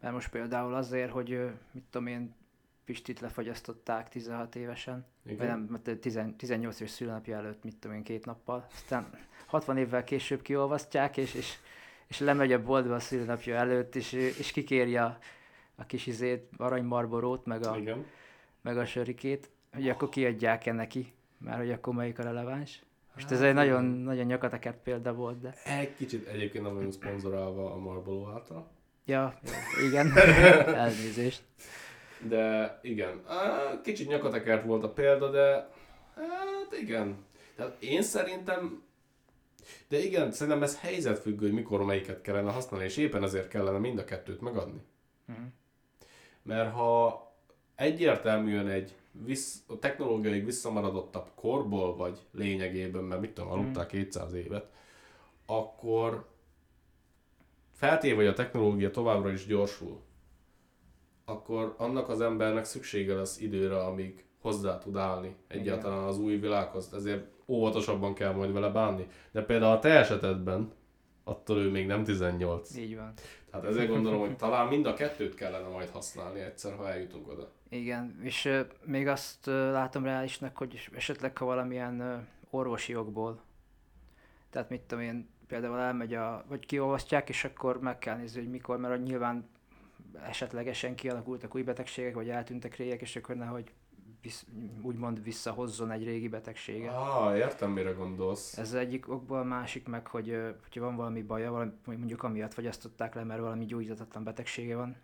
Mert 0.00 0.14
most 0.14 0.30
például 0.30 0.74
azért, 0.74 1.10
hogy 1.10 1.50
mit 1.72 1.84
tudom 1.90 2.06
én, 2.06 2.34
Pistit 2.84 3.20
lefagyasztották 3.20 4.08
16 4.08 4.56
évesen, 4.56 5.06
Igen. 5.24 5.36
vagy 5.36 5.46
nem, 5.46 5.60
mert 5.60 5.98
18 6.36 6.80
éves 6.80 6.90
szülőnapja 6.90 7.36
előtt, 7.36 7.64
mit 7.64 7.76
tudom 7.76 7.96
én, 7.96 8.02
két 8.02 8.24
nappal, 8.24 8.66
aztán 8.72 9.10
60 9.46 9.76
évvel 9.76 10.04
később 10.04 10.42
kiolvasztják, 10.42 11.16
és, 11.16 11.34
és, 11.34 11.56
és 12.06 12.18
lemegy 12.18 12.52
a 12.52 12.62
boltba 12.62 12.94
a 12.94 13.00
szülőnapja 13.00 13.54
előtt, 13.54 13.94
és, 13.94 14.12
és 14.12 14.52
kikéri 14.52 14.96
a, 14.96 15.18
a 15.74 15.86
kis 15.86 16.06
izét, 16.06 16.48
aranymarborót, 16.56 17.46
meg 17.46 17.66
a, 17.66 17.76
Igen. 17.76 18.06
meg 18.60 18.78
a 18.78 18.84
sörikét, 18.84 19.50
hogy 19.72 19.88
akkor 19.88 20.08
kiadják-e 20.08 20.72
neki, 20.72 21.12
mert 21.38 21.58
hogy 21.58 21.70
akkor 21.70 21.94
melyik 21.94 22.18
a 22.18 22.22
releváns. 22.22 22.82
Most 23.14 23.30
ez 23.30 23.40
egy 23.40 23.54
nagyon, 23.54 23.84
nagyon 23.84 24.26
nyakatekert 24.26 24.82
példa 24.82 25.12
volt, 25.12 25.40
de... 25.40 25.54
Egy 25.64 25.94
kicsit 25.94 26.26
egyébként 26.26 26.64
nem 26.64 26.74
vagyunk 26.74 26.92
szponzorálva 26.92 27.72
a 27.72 27.78
Marlboro 27.78 28.30
által. 28.30 28.70
Ja, 29.04 29.38
igen, 29.88 30.12
elnézést. 30.74 31.42
De 32.28 32.78
igen, 32.82 33.22
kicsit 33.82 34.08
nyakatekert 34.08 34.64
volt 34.64 34.84
a 34.84 34.92
példa, 34.92 35.30
de 35.30 35.68
hát 36.14 36.80
igen. 36.80 37.16
Tehát 37.56 37.76
én 37.80 38.02
szerintem 38.02 38.82
de 39.88 39.98
igen, 39.98 40.32
szerintem 40.32 40.62
ez 40.62 40.80
helyzetfüggő, 40.80 41.46
hogy 41.46 41.54
mikor 41.54 41.84
melyiket 41.84 42.20
kellene 42.20 42.50
használni, 42.50 42.86
és 42.86 42.96
éppen 42.96 43.22
ezért 43.22 43.48
kellene 43.48 43.78
mind 43.78 43.98
a 43.98 44.04
kettőt 44.04 44.40
megadni. 44.40 44.80
Uh-huh. 45.28 45.44
Mert 46.42 46.72
ha 46.72 47.26
egyértelműen 47.74 48.68
egy 48.68 48.94
vissz, 49.12 49.62
a 49.66 49.78
technológiai 49.78 50.40
visszamaradottabb 50.40 51.30
korból 51.34 51.96
vagy 51.96 52.18
lényegében, 52.32 53.04
mert 53.04 53.20
mit 53.20 53.32
tudom, 53.32 53.50
aludtál 53.50 53.86
200 53.86 54.32
évet, 54.32 54.70
akkor 55.46 56.28
feltéve, 57.72 58.16
hogy 58.16 58.26
a 58.26 58.32
technológia 58.32 58.90
továbbra 58.90 59.30
is 59.30 59.46
gyorsul, 59.46 60.00
akkor 61.24 61.74
annak 61.78 62.08
az 62.08 62.20
embernek 62.20 62.64
szüksége 62.64 63.14
lesz 63.14 63.40
időre, 63.40 63.84
amíg 63.84 64.24
hozzá 64.40 64.78
tud 64.78 64.96
állni 64.96 65.36
egyáltalán 65.48 66.04
az 66.04 66.18
új 66.18 66.36
világhoz. 66.36 66.94
Ezért 66.94 67.26
óvatosabban 67.46 68.14
kell 68.14 68.32
majd 68.32 68.52
vele 68.52 68.68
bánni. 68.68 69.06
De 69.30 69.42
például 69.42 69.76
a 69.76 69.78
te 69.78 69.88
esetedben, 69.88 70.72
attól 71.24 71.58
ő 71.58 71.70
még 71.70 71.86
nem 71.86 72.04
18. 72.04 72.76
Így 72.76 72.96
van. 72.96 73.12
Tehát 73.52 73.66
ezért 73.66 73.88
gondolom, 73.88 74.20
hogy 74.20 74.36
talán 74.36 74.66
mind 74.66 74.86
a 74.86 74.94
kettőt 74.94 75.34
kellene 75.34 75.68
majd 75.68 75.88
használni 75.88 76.40
egyszer, 76.40 76.76
ha 76.76 76.90
eljutunk 76.90 77.28
oda. 77.28 77.50
Igen, 77.68 78.20
és 78.22 78.44
uh, 78.44 78.60
még 78.84 79.06
azt 79.06 79.46
uh, 79.46 79.54
látom 79.54 80.04
reálisnak, 80.04 80.56
hogy 80.56 80.88
esetleg 80.94 81.38
ha 81.38 81.44
valamilyen 81.44 82.00
uh, 82.00 82.20
orvosi 82.50 82.92
jogból, 82.92 83.40
tehát 84.50 84.68
mit 84.68 84.80
tudom 84.80 85.04
én, 85.04 85.28
például 85.46 85.78
elmegy 85.78 86.14
a, 86.14 86.44
vagy 86.48 86.66
kiolvasztják, 86.66 87.28
és 87.28 87.44
akkor 87.44 87.80
meg 87.80 87.98
kell 87.98 88.16
nézni, 88.16 88.40
hogy 88.40 88.50
mikor, 88.50 88.78
mert 88.78 89.02
nyilván 89.02 89.48
esetlegesen 90.22 90.94
kialakultak 90.94 91.54
új 91.54 91.62
betegségek, 91.62 92.14
vagy 92.14 92.28
eltűntek 92.28 92.76
régek, 92.76 93.00
és 93.00 93.16
akkor 93.16 93.36
nehogy 93.36 93.72
visz, 94.22 94.46
úgymond 94.82 95.22
visszahozzon 95.22 95.90
egy 95.90 96.04
régi 96.04 96.28
betegséget. 96.28 96.94
Ah, 96.94 97.36
értem, 97.36 97.70
mire 97.70 97.90
gondolsz. 97.90 98.58
Ez 98.58 98.74
egyik 98.74 99.08
okból, 99.08 99.38
a 99.38 99.44
másik 99.44 99.86
meg, 99.86 100.06
hogy 100.06 100.38
hogyha 100.62 100.80
van 100.80 100.96
valami 100.96 101.22
baja, 101.22 101.50
valami, 101.50 101.70
mondjuk 101.84 102.22
amiatt 102.22 102.54
fagyasztották 102.54 103.14
le, 103.14 103.24
mert 103.24 103.40
valami 103.40 103.64
gyógyíthatatlan 103.64 104.24
betegsége 104.24 104.76
van, 104.76 104.96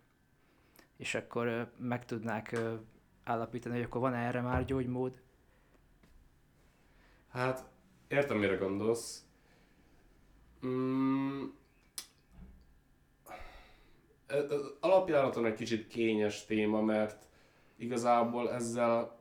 és 0.97 1.15
akkor 1.15 1.73
meg 1.79 2.05
tudnák 2.05 2.61
állapítani, 3.25 3.75
hogy 3.75 3.85
akkor 3.85 4.01
van 4.01 4.15
-e 4.15 4.27
erre 4.27 4.41
már 4.41 4.65
gyógymód? 4.65 5.21
Hát, 7.29 7.65
értem, 8.09 8.39
mire 8.39 8.55
gondolsz. 8.55 9.23
Mm, 10.67 11.45
alapjáraton 14.81 15.47
egy 15.47 15.55
kicsit 15.55 15.89
kényes 15.89 16.45
téma, 16.45 16.81
mert 16.81 17.29
igazából 17.79 18.53
ezzel 18.53 19.17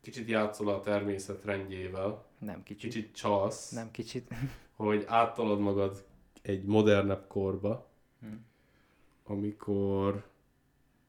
kicsit 0.00 0.28
játszol 0.28 0.68
a 0.68 0.80
természet 0.80 1.44
rendjével, 1.44 2.24
Nem 2.38 2.62
kicsit. 2.62 2.92
kicsit 2.92 3.14
csalsz, 3.14 3.70
Nem 3.70 3.90
kicsit. 3.90 4.34
hogy 4.76 5.04
áttolod 5.08 5.60
magad 5.60 6.04
egy 6.42 6.64
modernebb 6.64 7.26
korba, 7.26 7.90
Hm. 8.20 8.26
amikor 9.24 10.24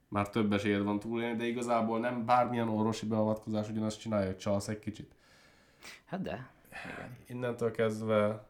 már 0.08 0.30
több 0.30 0.54
esélyed 0.54 0.84
van 0.84 1.00
túlélni, 1.00 1.38
de 1.38 1.46
igazából 1.46 2.00
nem 2.00 2.26
bármilyen 2.26 2.70
orvosi 2.70 3.06
beavatkozás 3.06 3.70
ugyanazt 3.70 4.00
csinálja, 4.00 4.26
hogy 4.28 4.38
csalsz 4.38 4.68
egy 4.68 4.80
kicsit. 4.80 5.16
Hát 6.06 6.22
de. 6.22 6.52
Igen. 6.94 7.18
Innentől 7.28 7.72
kezdve 7.72 8.48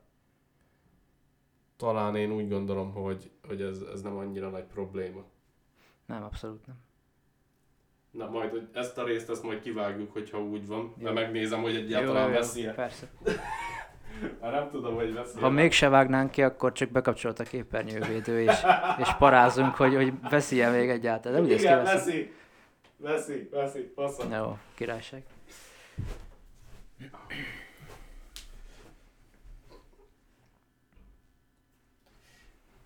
talán 1.76 2.16
én 2.16 2.32
úgy 2.32 2.50
gondolom, 2.50 2.92
hogy, 2.94 3.32
hogy 3.48 3.62
ez, 3.62 3.80
ez 3.94 4.02
nem 4.02 4.18
annyira 4.18 4.50
nagy 4.50 4.64
probléma. 4.66 5.24
Nem, 6.06 6.24
abszolút 6.24 6.66
nem. 6.66 6.76
Na 8.13 8.29
majd, 8.29 8.50
hogy 8.50 8.67
ezt 8.74 8.98
a 8.98 9.03
részt 9.03 9.29
ezt 9.29 9.43
majd 9.43 9.62
kivágjuk, 9.62 10.12
hogyha 10.12 10.41
úgy 10.41 10.67
van, 10.67 10.93
Jó. 10.98 11.03
mert 11.03 11.15
megnézem, 11.15 11.62
hogy 11.62 11.75
egyáltalán 11.75 12.32
veszi 12.32 12.62
Persze. 12.75 13.08
Már 14.41 14.51
nem 14.51 14.70
tudom, 14.70 14.96
hogy 14.96 15.13
veszi 15.13 15.39
Ha 15.39 15.50
mégse 15.50 15.89
vágnánk 15.89 16.32
ki, 16.32 16.43
akkor 16.43 16.72
csak 16.72 16.89
bekapcsolt 16.89 17.39
a 17.39 17.43
képernyővédő, 17.43 18.41
és, 18.41 18.55
és 18.98 19.13
parázunk, 19.17 19.75
hogy, 19.75 19.96
hogy 19.96 20.13
veszi-e 20.29 20.70
még 20.70 20.89
egyáltalán. 20.89 21.43
De 21.43 21.53
úgy 21.53 21.60
Igen, 21.60 21.84
veszi. 21.84 22.34
Veszi, 22.98 23.50
veszi, 23.51 23.91
faszom. 23.96 24.32
Jó, 24.32 24.58
királyság. 24.74 25.24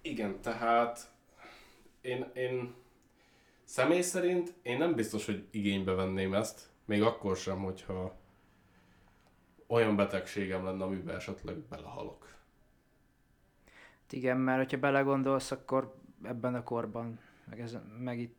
Igen, 0.01 0.41
tehát 0.41 1.10
én, 2.01 2.31
én 2.34 2.74
személy 3.68 4.02
szerint 4.02 4.54
én 4.62 4.78
nem 4.78 4.96
biztos, 4.96 5.26
hogy 5.26 5.48
igénybe 5.52 5.92
venném 5.92 6.34
ezt, 6.34 6.70
még 6.86 7.02
akkor 7.02 7.38
sem, 7.38 7.64
hogyha 7.64 8.16
olyan 9.68 9.96
betegségem 9.96 10.64
lenne, 10.64 10.84
amiben 10.84 11.16
esetleg 11.16 11.56
belehalok. 11.58 12.36
Hát 14.02 14.14
Igen, 14.14 14.38
mert 14.38 14.58
hogyha 14.58 14.78
belegondolsz, 14.78 15.52
akkor 15.52 15.96
ebben 16.24 16.56
a 16.56 16.64
korban, 16.64 17.20
meg, 17.50 17.60
ez, 17.60 17.78
meg 18.00 18.20
itt 18.20 18.38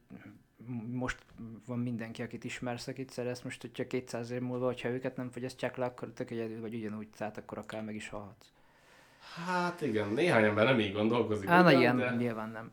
most 0.86 1.18
van 1.66 1.78
mindenki, 1.78 2.22
akit 2.22 2.44
ismersz, 2.44 2.86
akit 2.86 3.10
szeretsz, 3.10 3.42
most 3.42 3.60
hogyha 3.60 3.86
200 3.86 4.30
év 4.30 4.40
múlva, 4.40 4.66
hogyha 4.66 4.88
őket 4.88 5.16
nem 5.16 5.30
fogyasztják 5.30 5.76
le, 5.76 5.84
akkor 5.84 6.12
tök 6.12 6.30
egyedül 6.30 6.60
vagy 6.60 6.74
ugyanúgy, 6.74 7.08
tehát 7.16 7.36
akkor 7.36 7.58
akár 7.58 7.84
meg 7.84 7.94
is 7.94 8.08
halhatsz. 8.08 8.52
Hát 9.34 9.80
igen, 9.80 10.08
néhány 10.08 10.44
ember 10.44 10.64
nem 10.64 10.80
így 10.80 10.92
gondolkozik. 10.92 11.48
Na 11.48 11.60
ugyan, 11.60 11.80
ilyen, 11.80 11.96
de, 11.96 12.14
nyilván 12.14 12.50
nem. 12.50 12.70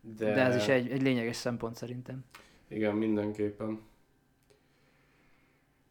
De, 0.00 0.34
De 0.34 0.40
ez 0.44 0.56
is 0.56 0.68
egy, 0.68 0.90
egy 0.90 1.02
lényeges 1.02 1.36
szempont 1.36 1.76
szerintem. 1.76 2.24
Igen, 2.68 2.94
mindenképpen. 2.94 3.80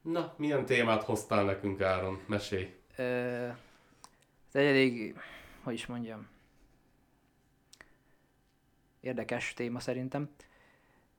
Na, 0.01 0.33
milyen 0.37 0.65
témát 0.65 1.03
hoztál 1.03 1.43
nekünk, 1.43 1.81
Áron? 1.81 2.19
Mesélj. 2.25 2.73
Ö, 2.95 3.03
ez 4.47 4.55
egy 4.61 4.65
elég, 4.65 5.15
hogy 5.63 5.73
is 5.73 5.85
mondjam, 5.85 6.27
érdekes 8.99 9.53
téma 9.53 9.79
szerintem. 9.79 10.29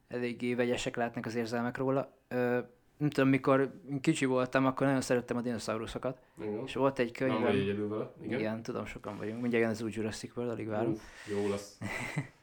Eléggé 0.08 0.54
vegyesek 0.54 0.96
lehetnek 0.96 1.26
az 1.26 1.34
érzelmek 1.34 1.76
róla. 1.76 2.12
Ö, 2.28 2.58
nem 2.96 3.10
tudom, 3.10 3.28
mikor 3.28 3.80
kicsi 4.00 4.24
voltam, 4.24 4.66
akkor 4.66 4.86
nagyon 4.86 5.00
szerettem 5.00 5.36
a 5.36 5.40
dinoszauruszokat. 5.40 6.18
Igen. 6.40 6.62
És 6.66 6.74
volt 6.74 6.98
egy 6.98 7.16
Nem 7.20 7.40
vagy 7.40 7.58
egyedül 7.58 7.88
vele? 7.88 8.12
igen. 8.22 8.38
igen, 8.38 8.62
tudom, 8.62 8.86
sokan 8.86 9.16
vagyunk. 9.16 9.40
Mindjárt 9.40 9.70
az 9.70 9.82
új 9.82 9.90
Jurassic 9.94 10.36
World, 10.36 10.52
alig 10.52 10.68
várom. 10.68 10.92
Uff, 10.92 11.02
jó 11.28 11.48
lesz. 11.48 11.78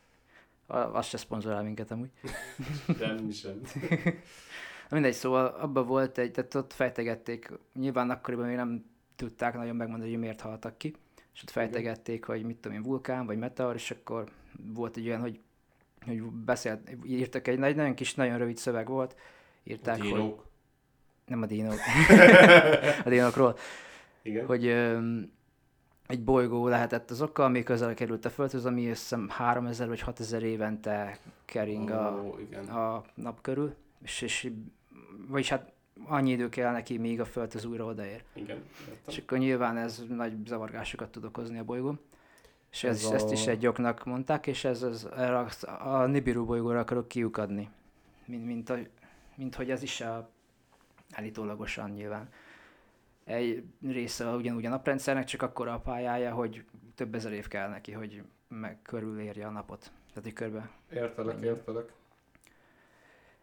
A- 0.68 0.78
Az 0.78 1.06
se 1.06 1.18
szponzorál 1.18 1.64
minket 1.64 1.92
amúgy. 1.92 2.10
Semmi 3.00 3.32
sem. 3.32 3.62
Mindegy, 4.90 5.14
szóval 5.14 5.46
abban 5.46 5.86
volt 5.86 6.18
egy, 6.18 6.32
tehát 6.32 6.56
ott 6.56 6.74
fejtegették, 6.74 7.52
nyilván 7.74 8.10
akkoriban 8.10 8.46
még 8.48 8.56
nem 8.56 8.86
tudták 9.16 9.54
nagyon 9.56 9.76
megmondani, 9.76 10.10
hogy 10.12 10.20
miért 10.20 10.42
haltak 10.42 10.78
ki, 10.78 10.96
és 11.34 11.42
ott 11.42 11.50
fejtegették, 11.50 12.26
hogy 12.26 12.44
mit 12.44 12.58
tudom 12.58 12.78
én, 12.78 12.84
vulkán 12.84 13.26
vagy 13.26 13.38
meteor, 13.38 13.76
és 13.76 13.92
akkor 13.92 14.30
volt 14.74 14.98
egy 14.98 15.08
olyan, 15.08 15.20
hogy, 15.22 15.40
hogy 16.06 16.22
beszélt, 16.24 16.90
írtak 17.06 17.48
egy 17.48 17.60
nagy, 17.60 17.76
nagyon 17.76 17.94
kis, 17.94 18.16
nagyon 18.16 18.38
rövid 18.38 18.58
szöveg 18.58 18.88
volt, 18.88 19.16
írták, 19.64 19.98
hogy 19.98 20.08
Dinók. 20.12 20.46
nem 21.26 21.42
a 21.42 21.46
dinók, 21.46 21.80
a 23.06 23.10
dinókról, 23.10 23.58
Igen. 24.22 24.46
hogy 24.46 24.66
egy 26.08 26.24
bolygó 26.24 26.68
lehetett 26.68 27.12
az 27.12 27.22
oka, 27.22 27.44
ami 27.44 27.64
közel 27.64 27.94
került 27.94 28.26
a 28.26 28.30
Földhöz, 28.30 28.66
ami 28.66 28.90
azt 28.92 29.00
hiszem 29.02 29.30
3000 29.30 29.88
vagy 29.88 30.02
6000 30.02 30.44
évente 30.44 31.18
kering 31.46 31.90
a, 31.90 32.22
Ó, 32.26 32.38
igen. 32.40 32.66
a 32.66 33.04
nap 33.14 33.42
körül, 33.42 33.76
és, 34.02 34.22
és 34.22 34.52
vagyis 35.28 35.50
hát 35.50 35.72
annyi 36.06 36.32
idő 36.32 36.50
kell 36.50 36.72
neki, 36.72 36.98
míg 36.98 37.20
a 37.20 37.26
Földhöz 37.26 37.66
újra 37.66 37.86
odaér. 37.86 38.24
Igen. 38.34 38.56
értem. 38.58 38.96
És 39.08 39.18
akkor 39.18 39.38
nyilván 39.38 39.78
ez 39.78 40.04
nagy 40.10 40.34
zavargásokat 40.48 41.10
tud 41.12 41.24
okozni 41.26 41.60
a 41.60 41.64
bolygón. 41.64 42.00
És 42.72 42.84
ez, 42.84 43.04
Ez 43.04 43.12
ezt 43.12 43.30
a- 43.30 43.32
is 43.32 43.48
egy 43.48 43.68
oknak 43.68 44.06
mondták, 44.06 44.48
és 44.48 44.64
ez 44.64 44.84
az, 44.84 45.08
erre 45.18 45.38
a, 45.38 45.50
a 45.88 46.06
Nibiru 46.06 46.46
bolygóra 46.46 46.80
akarok 46.80 47.08
kiukadni. 47.08 47.70
Mint, 48.26 48.46
mint, 48.46 48.70
a, 48.70 48.76
mint 49.36 49.56
hogy 49.56 49.70
ez 49.72 49.82
is 49.84 50.02
a, 50.02 50.30
állítólagosan 51.12 51.90
nyilván 51.90 52.30
egy 53.28 53.64
része 53.88 54.26
ugyanúgy 54.36 54.66
a 54.66 54.70
naprendszernek, 54.70 55.26
csak 55.26 55.42
akkor 55.42 55.68
a 55.68 55.80
pályája, 55.80 56.34
hogy 56.34 56.64
több 56.96 57.16
ezer 57.16 57.32
év 57.32 57.48
kell 57.48 57.70
neki, 57.70 57.92
hogy 57.92 58.24
meg 58.48 58.82
körülérje 58.82 59.46
a 59.48 59.52
napot. 59.52 59.80
Tehát, 60.08 60.24
hogy 60.24 60.34
körbe 60.34 60.70
Értelek, 60.94 61.44
értelek. 61.44 61.92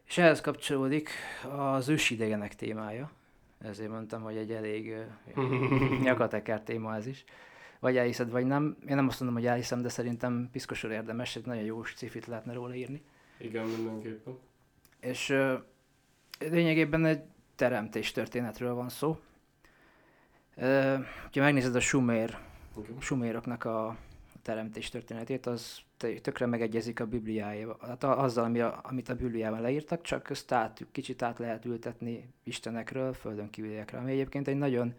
És 0.07 0.19
ehhez 0.19 0.41
kapcsolódik 0.41 1.11
az 1.57 1.89
ősidegenek 1.89 2.55
témája. 2.55 3.11
Ezért 3.59 3.91
mondtam, 3.91 4.23
hogy 4.23 4.37
egy 4.37 4.53
elég 4.53 4.95
nyakateker 6.03 6.63
téma 6.63 6.97
ez 6.97 7.07
is. 7.07 7.25
Vagy 7.81 7.97
elhiszed, 7.97 8.31
vagy 8.31 8.47
nem. 8.47 8.77
Én 8.89 8.97
nem 8.97 9.09
azt 9.09 9.21
mondom, 9.21 9.39
hogy 9.39 9.49
elhiszem, 9.49 9.83
de 9.83 9.89
szerintem 9.89 10.49
piszkosul 10.53 10.91
érdemes, 10.91 11.37
egy 11.37 11.47
nagyon 11.47 11.65
jó 11.65 11.83
cifit 11.83 12.27
lehetne 12.27 12.53
róla 12.53 12.75
írni. 12.75 13.03
Igen, 13.39 13.67
mindenképpen. 13.67 14.39
És 15.01 15.29
ö, 15.31 15.55
lényegében 16.39 17.05
egy 17.05 17.23
teremtés 17.55 18.13
történetről 18.13 18.75
van 18.75 18.89
szó. 18.89 19.19
Ha 20.57 21.41
megnézed 21.41 21.75
a 21.75 21.81
Sumer, 21.81 22.39
Igen. 22.79 23.01
Suméroknak 23.01 23.65
a 23.65 23.97
teremtés 24.43 24.89
történetét, 24.89 25.47
az 25.47 25.79
tökre 25.97 26.47
megegyezik 26.47 27.01
a 27.01 27.07
Bibliájával, 27.07 27.79
hát 27.81 28.05
azzal, 28.05 28.45
ami 28.45 28.61
a, 28.61 28.81
amit 28.83 29.09
a 29.09 29.15
Bibliában 29.15 29.61
leírtak, 29.61 30.03
csak 30.03 30.31
ezt 30.31 30.53
át, 30.53 30.87
kicsit 30.93 31.23
át 31.23 31.39
lehet 31.39 31.65
ültetni 31.65 32.33
istenekről, 32.43 33.13
földön 33.13 33.51
kívüliekre, 33.51 33.99
ami 33.99 34.13
egyébként 34.13 34.49
egy 34.49 34.57
nagyon 34.57 34.95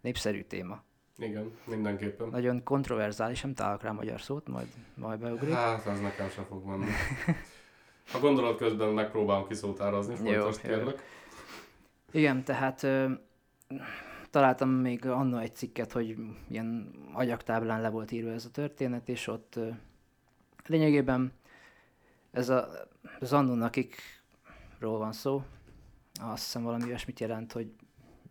népszerű 0.00 0.42
téma. 0.42 0.82
Igen, 1.18 1.50
mindenképpen. 1.64 2.28
Nagyon 2.28 2.62
kontroverzális, 2.62 3.40
nem 3.40 3.54
találok 3.54 3.82
rá 3.82 3.90
magyar 3.90 4.20
szót, 4.20 4.48
majd, 4.48 4.66
majd 4.94 5.18
beugrik. 5.18 5.52
Hát, 5.52 5.86
az 5.86 6.00
nekem 6.00 6.28
sem 6.28 6.44
fog 6.44 6.64
menni. 6.64 6.90
A 8.14 8.18
gondolat 8.18 8.56
közben 8.56 8.88
megpróbálom 8.88 9.48
kiszótárazni, 9.48 10.14
folytasd 10.14 10.60
kérlek. 10.60 11.02
Igen, 12.10 12.44
tehát 12.44 12.86
találtam 14.30 14.68
még 14.68 15.06
annó 15.06 15.36
egy 15.36 15.54
cikket, 15.54 15.92
hogy 15.92 16.16
ilyen 16.48 16.92
agyaktáblán 17.12 17.80
le 17.80 17.88
volt 17.88 18.10
írva 18.10 18.30
ez 18.30 18.44
a 18.44 18.50
történet, 18.50 19.08
és 19.08 19.26
ott 19.26 19.58
lényegében 20.66 21.32
ez 22.30 22.48
a, 22.48 22.68
az 23.20 23.32
annón, 23.32 23.62
akikről 23.62 24.98
van 24.98 25.12
szó, 25.12 25.42
azt 26.20 26.44
hiszem 26.44 26.62
valami 26.62 26.84
olyasmit 26.84 27.20
jelent, 27.20 27.52
hogy 27.52 27.72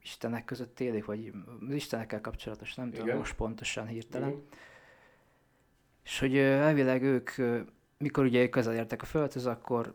istenek 0.02 0.46
között 0.46 0.80
élik, 0.80 1.06
vagy 1.06 1.34
az 1.68 1.74
istenekkel 1.74 2.22
kapcsolatos, 2.22 2.76
nem 2.76 2.92
tudom 2.92 3.18
most 3.18 3.36
pontosan 3.36 3.88
hirtelen. 3.88 4.30
Igen. 4.30 4.44
És 6.04 6.20
hogy 6.20 6.38
elvileg 6.38 7.04
ők, 7.04 7.32
mikor 7.98 8.26
ugye 8.26 8.50
közel 8.50 8.74
értek 8.74 9.02
a 9.02 9.06
földhöz, 9.06 9.46
akkor 9.46 9.94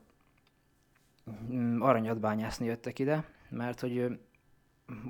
mm, 1.52 1.80
aranyat 1.80 2.18
bányászni 2.18 2.66
jöttek 2.66 2.98
ide, 2.98 3.24
mert 3.48 3.80
hogy, 3.80 4.18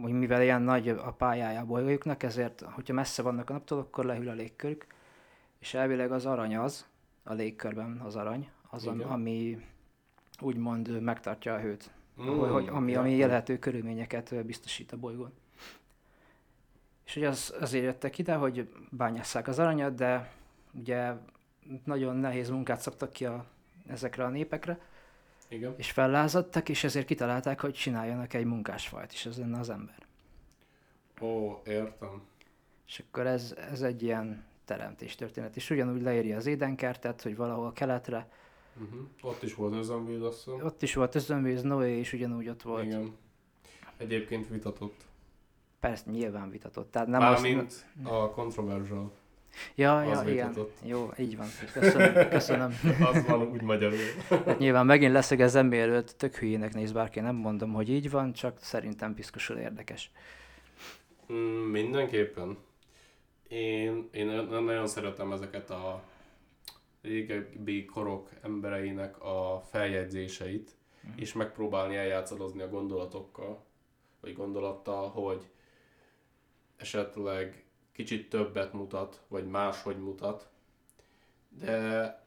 hogy 0.00 0.12
mivel 0.12 0.42
ilyen 0.42 0.62
nagy 0.62 0.88
a 0.88 1.12
pályája 1.12 1.60
a 1.60 1.64
bolygójuknak, 1.64 2.22
ezért, 2.22 2.60
hogyha 2.60 2.94
messze 2.94 3.22
vannak 3.22 3.50
a 3.50 3.52
naptól, 3.52 3.78
akkor 3.78 4.04
lehűl 4.04 4.28
a 4.28 4.32
légkörük, 4.32 4.86
és 5.58 5.74
elvileg 5.74 6.12
az 6.12 6.26
arany 6.26 6.56
az, 6.56 6.86
a 7.22 7.32
légkörben 7.32 8.00
az 8.04 8.16
arany, 8.16 8.50
az, 8.70 8.84
Igen. 8.84 9.00
ami 9.00 9.66
úgymond 10.40 11.00
megtartja 11.00 11.54
a 11.54 11.58
hőt, 11.58 11.90
Mm, 12.20 12.38
hogy, 12.38 12.50
hogy, 12.50 12.68
ami, 12.68 12.94
ami 12.94 13.10
ja. 13.10 13.16
jelentő 13.16 13.58
körülményeket 13.58 14.44
biztosít 14.44 14.92
a 14.92 14.96
bolygón. 14.96 15.32
És 17.04 17.14
hogy 17.14 17.24
az, 17.24 17.54
azért 17.60 17.84
jöttek 17.84 18.18
ide, 18.18 18.34
hogy 18.34 18.68
bányásszák 18.90 19.48
az 19.48 19.58
aranyat, 19.58 19.94
de 19.94 20.32
ugye 20.72 21.12
nagyon 21.84 22.16
nehéz 22.16 22.50
munkát 22.50 22.80
szabtak 22.80 23.12
ki 23.12 23.24
a, 23.24 23.46
ezekre 23.86 24.24
a 24.24 24.28
népekre, 24.28 24.80
Igen. 25.52 25.74
és 25.76 25.90
fellázadtak, 25.90 26.68
és 26.68 26.84
ezért 26.84 27.06
kitalálták, 27.06 27.60
hogy 27.60 27.72
csináljanak 27.72 28.34
egy 28.34 28.44
munkásfajt, 28.44 29.12
és 29.12 29.26
ez 29.26 29.38
lenne 29.38 29.58
az 29.58 29.70
ember. 29.70 30.06
Ó, 31.20 31.60
értem. 31.66 32.22
És 32.86 33.02
akkor 33.08 33.26
ez, 33.26 33.54
ez 33.70 33.82
egy 33.82 34.02
ilyen 34.02 34.44
teremtés 34.64 35.14
történet. 35.14 35.56
És 35.56 35.70
ugyanúgy 35.70 36.02
leírja 36.02 36.36
az 36.36 36.46
édenkertet, 36.46 37.22
hogy 37.22 37.36
valahol 37.36 37.72
keletre, 37.72 38.28
Uh-huh. 38.80 39.00
Ott 39.22 39.42
is 39.42 39.54
volt 39.54 39.74
özönvíz, 39.74 40.22
azt 40.22 40.44
hiszem. 40.44 40.64
ott 40.64 40.82
is 40.82 40.94
volt 40.94 41.14
özönvíz, 41.14 41.62
Noé 41.62 41.98
is 41.98 42.12
ugyanúgy 42.12 42.48
ott 42.48 42.62
volt. 42.62 42.84
Igen. 42.84 43.16
Egyébként 43.96 44.48
vitatott. 44.48 45.04
Persze, 45.80 46.10
nyilván 46.10 46.50
vitatott. 46.50 46.90
Tehát 46.90 47.08
nem 47.08 47.22
azt... 47.22 47.42
Mármint 47.42 47.86
a 48.02 48.30
controversial. 48.30 49.12
Ja, 49.74 49.98
az 49.98 50.22
ja, 50.22 50.32
igen. 50.32 50.48
vitatott. 50.48 50.76
Jó, 50.84 51.10
így 51.18 51.36
van. 51.36 51.46
Köszönöm. 51.72 52.28
köszönöm. 52.28 52.74
Az 53.12 53.26
van 53.26 53.42
úgy 53.42 53.62
magyarul. 53.62 53.98
Hát 54.28 54.58
nyilván 54.58 54.86
megint 54.86 55.12
leszögezem, 55.12 55.66
mielőtt 55.66 56.10
tök 56.10 56.36
hülyének 56.36 56.74
néz 56.74 56.92
bárki, 56.92 57.20
nem 57.20 57.34
mondom, 57.34 57.72
hogy 57.72 57.88
így 57.90 58.10
van, 58.10 58.32
csak 58.32 58.58
szerintem 58.60 59.14
piszkosul 59.14 59.56
érdekes. 59.56 60.10
Mm, 61.32 61.70
mindenképpen. 61.70 62.58
Én, 63.48 64.08
én 64.12 64.26
nagyon 64.50 64.86
szeretem 64.86 65.32
ezeket 65.32 65.70
a 65.70 66.02
régebbi 67.02 67.84
korok 67.84 68.28
embereinek 68.42 69.22
a 69.22 69.62
feljegyzéseit, 69.70 70.70
Mhm. 71.02 71.12
és 71.18 71.32
megpróbálni 71.32 71.96
eljátszadozni 71.96 72.62
a 72.62 72.68
gondolatokkal, 72.68 73.64
vagy 74.20 74.34
gondolattal, 74.34 75.08
hogy 75.08 75.48
esetleg 76.76 77.64
kicsit 78.02 78.28
többet 78.28 78.72
mutat, 78.72 79.22
vagy 79.28 79.46
máshogy 79.46 79.98
mutat, 79.98 80.50
de 81.48 82.24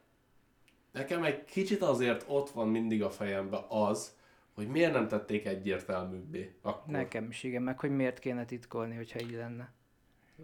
nekem 0.92 1.24
egy 1.24 1.44
kicsit 1.44 1.82
azért 1.82 2.24
ott 2.28 2.50
van 2.50 2.68
mindig 2.68 3.02
a 3.02 3.10
fejemben 3.10 3.64
az, 3.68 4.16
hogy 4.54 4.68
miért 4.68 4.92
nem 4.92 5.08
tették 5.08 5.46
egyértelműbbé 5.46 6.54
akkor. 6.62 6.92
Nekem 6.92 7.28
is 7.28 7.42
igen, 7.42 7.62
meg 7.62 7.78
hogy 7.78 7.90
miért 7.90 8.18
kéne 8.18 8.44
titkolni, 8.44 8.94
hogyha 8.94 9.20
így 9.20 9.32
lenne. 9.34 9.72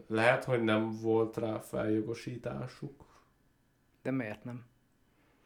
Lehet, 0.07 0.45
hogy 0.45 0.63
nem 0.63 0.91
volt 1.01 1.37
rá 1.37 1.59
feljogosításuk, 1.59 3.05
De 4.03 4.11
miért 4.11 4.45
nem? 4.45 4.65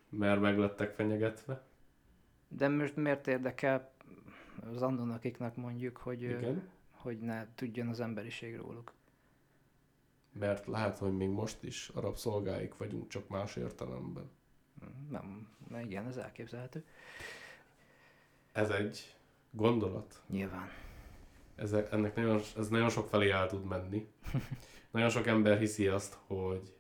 mert 0.09 0.41
meg 0.41 0.59
lettek 0.59 0.95
fenyegetve. 0.95 1.63
De 2.49 2.69
most 2.69 2.97
miért 2.97 3.27
érdekel 3.27 3.93
az 4.75 4.83
andonakiknak 4.83 5.57
mondjuk, 5.57 5.97
hogy, 5.97 6.23
Igen. 6.23 6.69
hogy 6.91 7.19
ne 7.19 7.47
tudjon 7.55 7.89
az 7.89 8.01
emberiség 8.01 8.57
róluk? 8.57 8.93
Mert 10.39 10.67
lehet, 10.67 10.99
hogy 10.99 11.17
még 11.17 11.29
most 11.29 11.63
is 11.63 11.91
a 11.95 12.01
rabszolgáik 12.01 12.77
vagyunk, 12.77 13.09
csak 13.09 13.29
más 13.29 13.57
értelemben. 13.57 14.31
Nem, 15.11 15.49
na 15.69 15.81
igen, 15.81 16.07
ez 16.07 16.17
elképzelhető. 16.17 16.85
Ez 18.53 18.71
egy 18.71 19.17
gondolat. 19.51 20.23
Nyilván. 20.27 20.69
Ez, 21.55 21.73
ennek 21.73 22.15
nagyon, 22.15 22.41
ez 22.57 22.69
nagyon 22.69 22.89
sok 22.89 23.09
felé 23.09 23.31
el 23.31 23.49
tud 23.49 23.65
menni. 23.65 24.09
nagyon 24.91 25.09
sok 25.09 25.27
ember 25.27 25.59
hiszi 25.59 25.87
azt, 25.87 26.19
hogy 26.27 26.77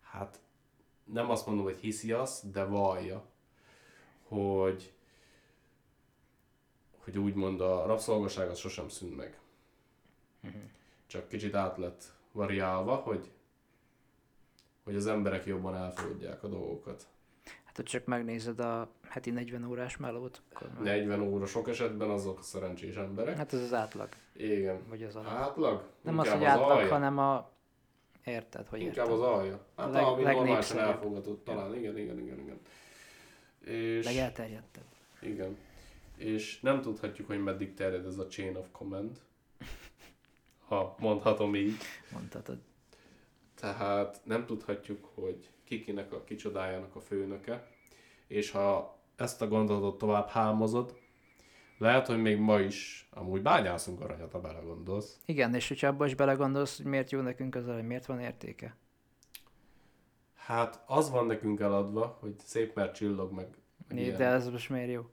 hát 0.00 0.40
nem 1.04 1.30
azt 1.30 1.46
mondom, 1.46 1.64
hogy 1.64 1.78
hiszi 1.78 2.12
azt, 2.12 2.50
de 2.50 2.64
vallja, 2.64 3.24
hogy 4.22 4.96
hogy 7.06 7.18
úgymond 7.18 7.60
a 7.60 7.86
rabszolgaság 7.86 8.48
az 8.48 8.58
sosem 8.58 8.88
szűnt 8.88 9.16
meg. 9.16 9.38
Csak 11.06 11.28
kicsit 11.28 11.54
át 11.54 11.76
lett 11.78 12.12
variálva, 12.36 12.94
hogy 12.94 13.30
hogy 14.84 14.96
az 14.96 15.06
emberek 15.06 15.46
jobban 15.46 15.76
elfogadják 15.76 16.42
a 16.42 16.48
dolgokat. 16.48 17.06
Hát, 17.64 17.76
ha 17.76 17.82
csak 17.82 18.04
megnézed 18.04 18.60
a 18.60 18.88
heti 19.08 19.30
40 19.30 19.64
órás 19.64 19.96
melót, 19.96 20.42
akkor 20.52 20.68
már- 20.74 20.82
40 20.82 21.20
óra 21.20 21.46
sok 21.46 21.68
esetben 21.68 22.10
azok 22.10 22.38
a 22.38 22.42
szerencsés 22.42 22.94
emberek. 22.96 23.36
hát 23.36 23.52
ez 23.52 23.60
az 23.62 23.74
átlag, 23.74 24.08
Igen. 24.32 24.80
vagy 24.88 25.02
az 25.02 25.16
alap. 25.16 25.28
Átlag? 25.32 25.82
Nem 26.02 26.18
az, 26.18 26.28
hogy 26.28 26.44
átlag, 26.44 26.70
alja. 26.70 26.88
hanem 26.88 27.18
a... 27.18 27.50
Érted, 28.24 28.66
hogy 28.68 28.80
Inkább 28.80 28.96
érted? 29.06 29.12
az 29.12 29.20
alja. 29.20 29.60
Hát 29.76 29.92
Leg- 29.92 30.04
ami 30.04 30.22
normálisan 30.22 30.78
elfogadott 30.78 31.44
talán. 31.44 31.74
Igen, 31.74 31.98
igen, 31.98 32.18
igen, 32.18 32.38
igen. 32.38 32.60
És, 33.74 34.04
Legelterjedtebb. 34.04 34.84
igen. 35.20 35.56
És 36.16 36.60
nem 36.60 36.80
tudhatjuk, 36.80 37.26
hogy 37.26 37.42
meddig 37.42 37.74
terjed 37.74 38.06
ez 38.06 38.18
a 38.18 38.26
chain 38.26 38.56
of 38.56 38.66
command. 38.72 39.18
Ha 40.66 40.96
mondhatom 40.98 41.54
így. 41.54 41.76
Mondhatod. 42.12 42.58
Tehát 43.54 44.20
nem 44.24 44.46
tudhatjuk, 44.46 45.10
hogy 45.14 45.50
kikinek 45.64 46.12
a 46.12 46.24
kicsodájának 46.24 46.96
a 46.96 47.00
főnöke. 47.00 47.68
És 48.26 48.50
ha 48.50 48.98
ezt 49.16 49.42
a 49.42 49.48
gondolatot 49.48 49.98
tovább 49.98 50.28
hámozod, 50.28 50.98
lehet, 51.78 52.06
hogy 52.06 52.22
még 52.22 52.38
ma 52.38 52.60
is 52.60 53.08
amúgy 53.10 53.42
bányászunk 53.42 54.00
aranyat, 54.00 54.32
ha 54.32 54.40
belegondolsz. 54.40 55.20
Igen, 55.24 55.54
és 55.54 55.68
hogyha 55.68 55.86
abba 55.86 56.06
is 56.06 56.14
belegondolsz, 56.14 56.76
hogy 56.76 56.86
miért 56.86 57.10
jó 57.10 57.20
nekünk 57.20 57.54
az 57.54 57.68
arany, 57.68 57.84
miért 57.84 58.06
van 58.06 58.20
értéke? 58.20 58.76
Hát 60.34 60.82
az 60.86 61.10
van 61.10 61.26
nekünk 61.26 61.60
eladva, 61.60 62.16
hogy 62.20 62.34
szép, 62.44 62.74
mert 62.74 62.94
csillog 62.94 63.32
meg. 63.32 63.48
meg 63.88 63.98
Né, 63.98 64.10
de 64.10 64.24
ez 64.24 64.48
most 64.48 64.70
miért 64.70 64.90
jó? 64.90 65.10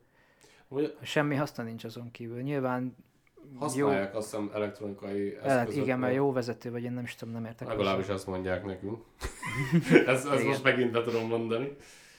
Ugye 0.68 0.88
Semmi 1.02 1.36
haszna 1.36 1.64
nincs 1.64 1.84
azon 1.84 2.12
kívül. 2.12 2.42
Nyilván 2.42 2.96
jó, 3.52 3.60
használják 3.60 4.16
azt 4.16 4.30
hiszem 4.30 4.52
elektronikai 4.54 5.32
lehet, 5.32 5.46
eszközökre. 5.46 5.82
igen, 5.82 6.00
mert 6.00 6.16
jó 6.16 6.32
vezető 6.32 6.72
vagy, 6.72 6.84
én 6.84 6.92
nem 6.92 7.04
is 7.04 7.16
tudom, 7.16 7.34
nem 7.34 7.46
értek 7.46 7.68
Legalábbis 7.68 8.08
azt 8.08 8.28
mondják 8.28 8.66
nekünk. 8.66 9.04
ez 10.08 10.26
ez 10.26 10.40
Igen. 10.40 10.46
most 10.46 10.64
megint 10.64 10.92
be 10.92 11.02
tudom 11.02 11.28
mondani. 11.28 11.76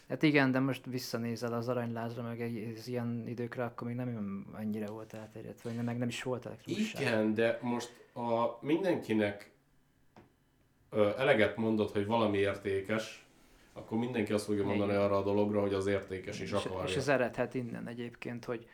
Hát 0.08 0.22
igen, 0.22 0.50
de 0.50 0.58
most 0.58 0.84
visszanézel 0.86 1.52
az 1.52 1.68
aranylázra, 1.68 2.22
meg 2.22 2.40
egy, 2.40 2.74
az 2.78 2.88
ilyen 2.88 3.24
időkre, 3.26 3.64
akkor 3.64 3.86
még 3.86 3.96
nem 3.96 4.46
ennyire 4.58 4.86
volt 4.86 5.14
elterjedt, 5.14 5.62
vagy 5.62 5.74
meg 5.84 5.98
nem 5.98 6.08
is 6.08 6.22
volt 6.22 6.46
elektromosság. 6.46 7.02
Igen, 7.02 7.34
de 7.34 7.58
most 7.62 7.92
a 8.14 8.58
mindenkinek 8.60 9.50
ö, 10.90 11.10
eleget 11.18 11.56
mondott, 11.56 11.92
hogy 11.92 12.06
valami 12.06 12.38
értékes, 12.38 13.26
akkor 13.72 13.98
mindenki 13.98 14.32
azt 14.32 14.44
fogja 14.44 14.64
mondani 14.64 14.90
Igen. 14.90 15.02
arra 15.02 15.16
a 15.16 15.22
dologra, 15.22 15.60
hogy 15.60 15.74
az 15.74 15.86
értékes 15.86 16.40
is 16.40 16.52
akarja. 16.52 16.84
és 16.86 16.96
ez 16.96 17.08
eredhet 17.08 17.54
innen 17.54 17.86
egyébként, 17.86 18.44
hogy 18.44 18.66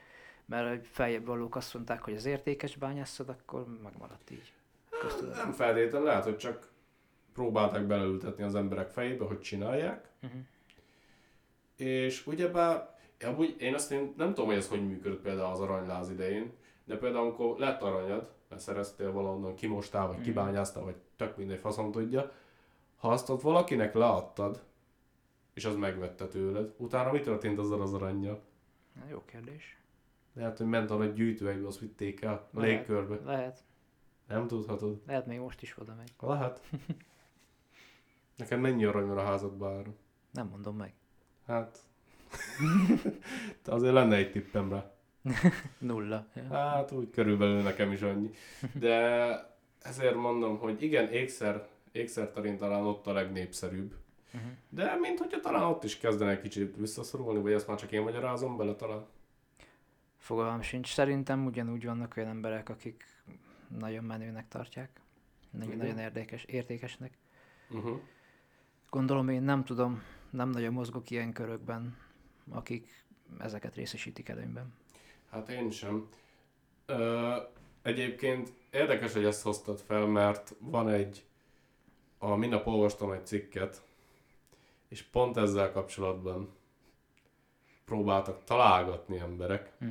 mert 0.51 0.81
a 0.81 0.85
feljebb 0.91 1.27
valók 1.27 1.57
azt 1.57 1.75
mondták, 1.75 2.03
hogy 2.03 2.15
az 2.15 2.25
értékes 2.25 2.77
bányászod, 2.77 3.29
akkor 3.29 3.67
megmaradt 3.83 4.31
így. 4.31 4.53
Köztudott. 5.01 5.37
Nem 5.37 5.53
feltétlenül, 5.53 6.07
lehet, 6.07 6.25
hogy 6.25 6.37
csak 6.37 6.69
próbálták 7.33 7.87
beleültetni 7.87 8.43
az 8.43 8.55
emberek 8.55 8.91
fejébe, 8.91 9.25
hogy 9.25 9.41
csinálják. 9.41 10.09
Mhm. 10.21 10.37
És 11.77 12.27
ugyebár, 12.27 12.99
amúgy 13.21 13.57
én 13.59 13.75
azt 13.75 13.93
én 13.93 14.15
nem 14.17 14.29
tudom, 14.29 14.47
hogy 14.47 14.57
ez 14.57 14.69
hogy 14.69 14.87
működött 14.89 15.21
például 15.23 15.53
az 15.53 15.61
aranyláz 15.61 16.11
idején, 16.11 16.53
de 16.85 16.97
például 16.99 17.25
amikor 17.25 17.59
lett 17.59 17.83
aranyad, 17.83 18.31
mert 18.49 18.63
szereztél 18.63 19.13
valahonnan, 19.13 19.55
kimostál, 19.55 20.07
vagy 20.07 20.17
Mhm. 20.17 20.25
kibányáztál, 20.25 20.83
vagy 20.83 20.97
tök 21.17 21.37
mindegy 21.37 21.59
faszom 21.59 21.91
tudja, 21.93 22.33
ha 22.97 23.09
azt 23.09 23.29
ott 23.29 23.41
valakinek 23.43 23.95
leadtad, 23.95 24.63
és 25.55 25.65
az 25.65 25.77
megvette 25.77 26.27
tőled, 26.29 26.75
utána 26.77 27.13
mi 27.13 27.21
történt 27.21 27.59
azzal 27.59 27.83
az 27.83 27.95
aranyjal? 27.95 28.43
Na, 28.93 29.03
Jó 29.11 29.25
kérdés. 29.25 29.79
Lehet, 30.41 30.59
hogy 30.59 30.67
ment 30.67 30.91
a 30.91 31.03
egy 31.03 31.13
gyűjtőegbe, 31.13 31.67
azt 31.67 31.79
vitték 31.79 32.23
el 32.23 32.33
a 32.33 32.61
Lehet. 32.61 32.77
légkörbe. 32.77 33.19
Lehet. 33.25 33.65
Nem 34.29 34.47
tudhatod. 34.47 35.01
Lehet 35.07 35.27
még 35.27 35.39
most 35.39 35.63
is 35.63 35.79
oda 35.79 35.95
megy. 35.95 36.13
Lehet. 36.21 36.61
Neked 38.37 38.61
mennyi 38.61 38.85
arany 38.85 39.07
van 39.07 39.19
a 39.19 39.25
házadban 39.25 39.79
ára? 39.79 39.95
Nem 40.33 40.47
mondom 40.47 40.77
meg. 40.77 40.95
Hát... 41.47 41.79
Azért 43.65 43.93
lenne 43.93 44.17
egy 44.17 44.31
tippem 44.31 44.71
rá. 44.71 44.93
Nulla. 45.79 46.27
Hát 46.51 46.93
úgy 46.93 47.11
körülbelül 47.11 47.63
nekem 47.63 47.93
is 47.93 48.03
annyi. 48.03 48.31
De 48.73 49.29
ezért 49.83 50.15
mondom, 50.15 50.59
hogy 50.59 50.83
igen, 50.83 51.09
ékszer, 51.09 51.69
ékszer 51.93 52.31
terén 52.31 52.59
talán 52.59 52.87
ott 52.87 53.07
a 53.07 53.13
legnépszerűbb. 53.13 53.95
Mhm. 54.31 54.43
De 54.69 54.97
mint 55.01 55.19
hogyha 55.19 55.41
talán 55.41 55.63
ott 55.63 55.85
is 55.85 55.99
kezdene 55.99 56.31
egy 56.31 56.41
kicsit 56.41 56.77
visszaszorulni, 56.77 57.41
vagy 57.41 57.53
ezt 57.53 57.67
már 57.67 57.79
csak 57.79 57.93
én 57.93 58.03
magyarázom 58.03 58.57
bele 58.57 58.75
talán. 58.75 59.07
Fogalmam 60.21 60.63
sincs. 60.63 60.93
Szerintem 60.93 61.47
ugyanúgy 61.47 61.85
vannak 61.85 62.17
olyan 62.17 62.29
emberek, 62.29 62.69
akik 62.69 63.05
nagyon 63.79 64.05
menőnek 64.05 64.49
tartják. 64.49 65.01
Nagyon, 65.51 65.77
nagyon 65.77 65.99
érdekes, 65.99 66.45
értékesnek. 66.45 67.19
Uh-huh. 67.71 68.01
Gondolom 68.91 69.29
én 69.29 69.43
nem 69.43 69.65
tudom, 69.65 70.03
nem 70.31 70.51
nagyon 70.51 70.73
mozgok 70.73 71.11
ilyen 71.11 71.33
körökben, 71.33 71.97
akik 72.51 73.05
ezeket 73.39 73.75
részesítik 73.75 74.29
előnyben. 74.29 74.75
Hát 75.31 75.49
én 75.49 75.71
sem. 75.71 76.09
Ö, 76.87 77.37
egyébként 77.83 78.53
érdekes, 78.71 79.13
hogy 79.13 79.25
ezt 79.25 79.43
hoztad 79.43 79.79
fel, 79.79 80.07
mert 80.07 80.55
van 80.59 80.89
egy, 80.89 81.25
a 82.19 82.35
minap 82.35 82.67
olvastam 82.67 83.13
egy 83.13 83.27
cikket, 83.27 83.83
és 84.89 85.03
pont 85.03 85.37
ezzel 85.37 85.73
kapcsolatban 85.73 86.59
próbáltak 87.91 88.45
találgatni 88.45 89.19
emberek. 89.19 89.73
Mhm. 89.79 89.91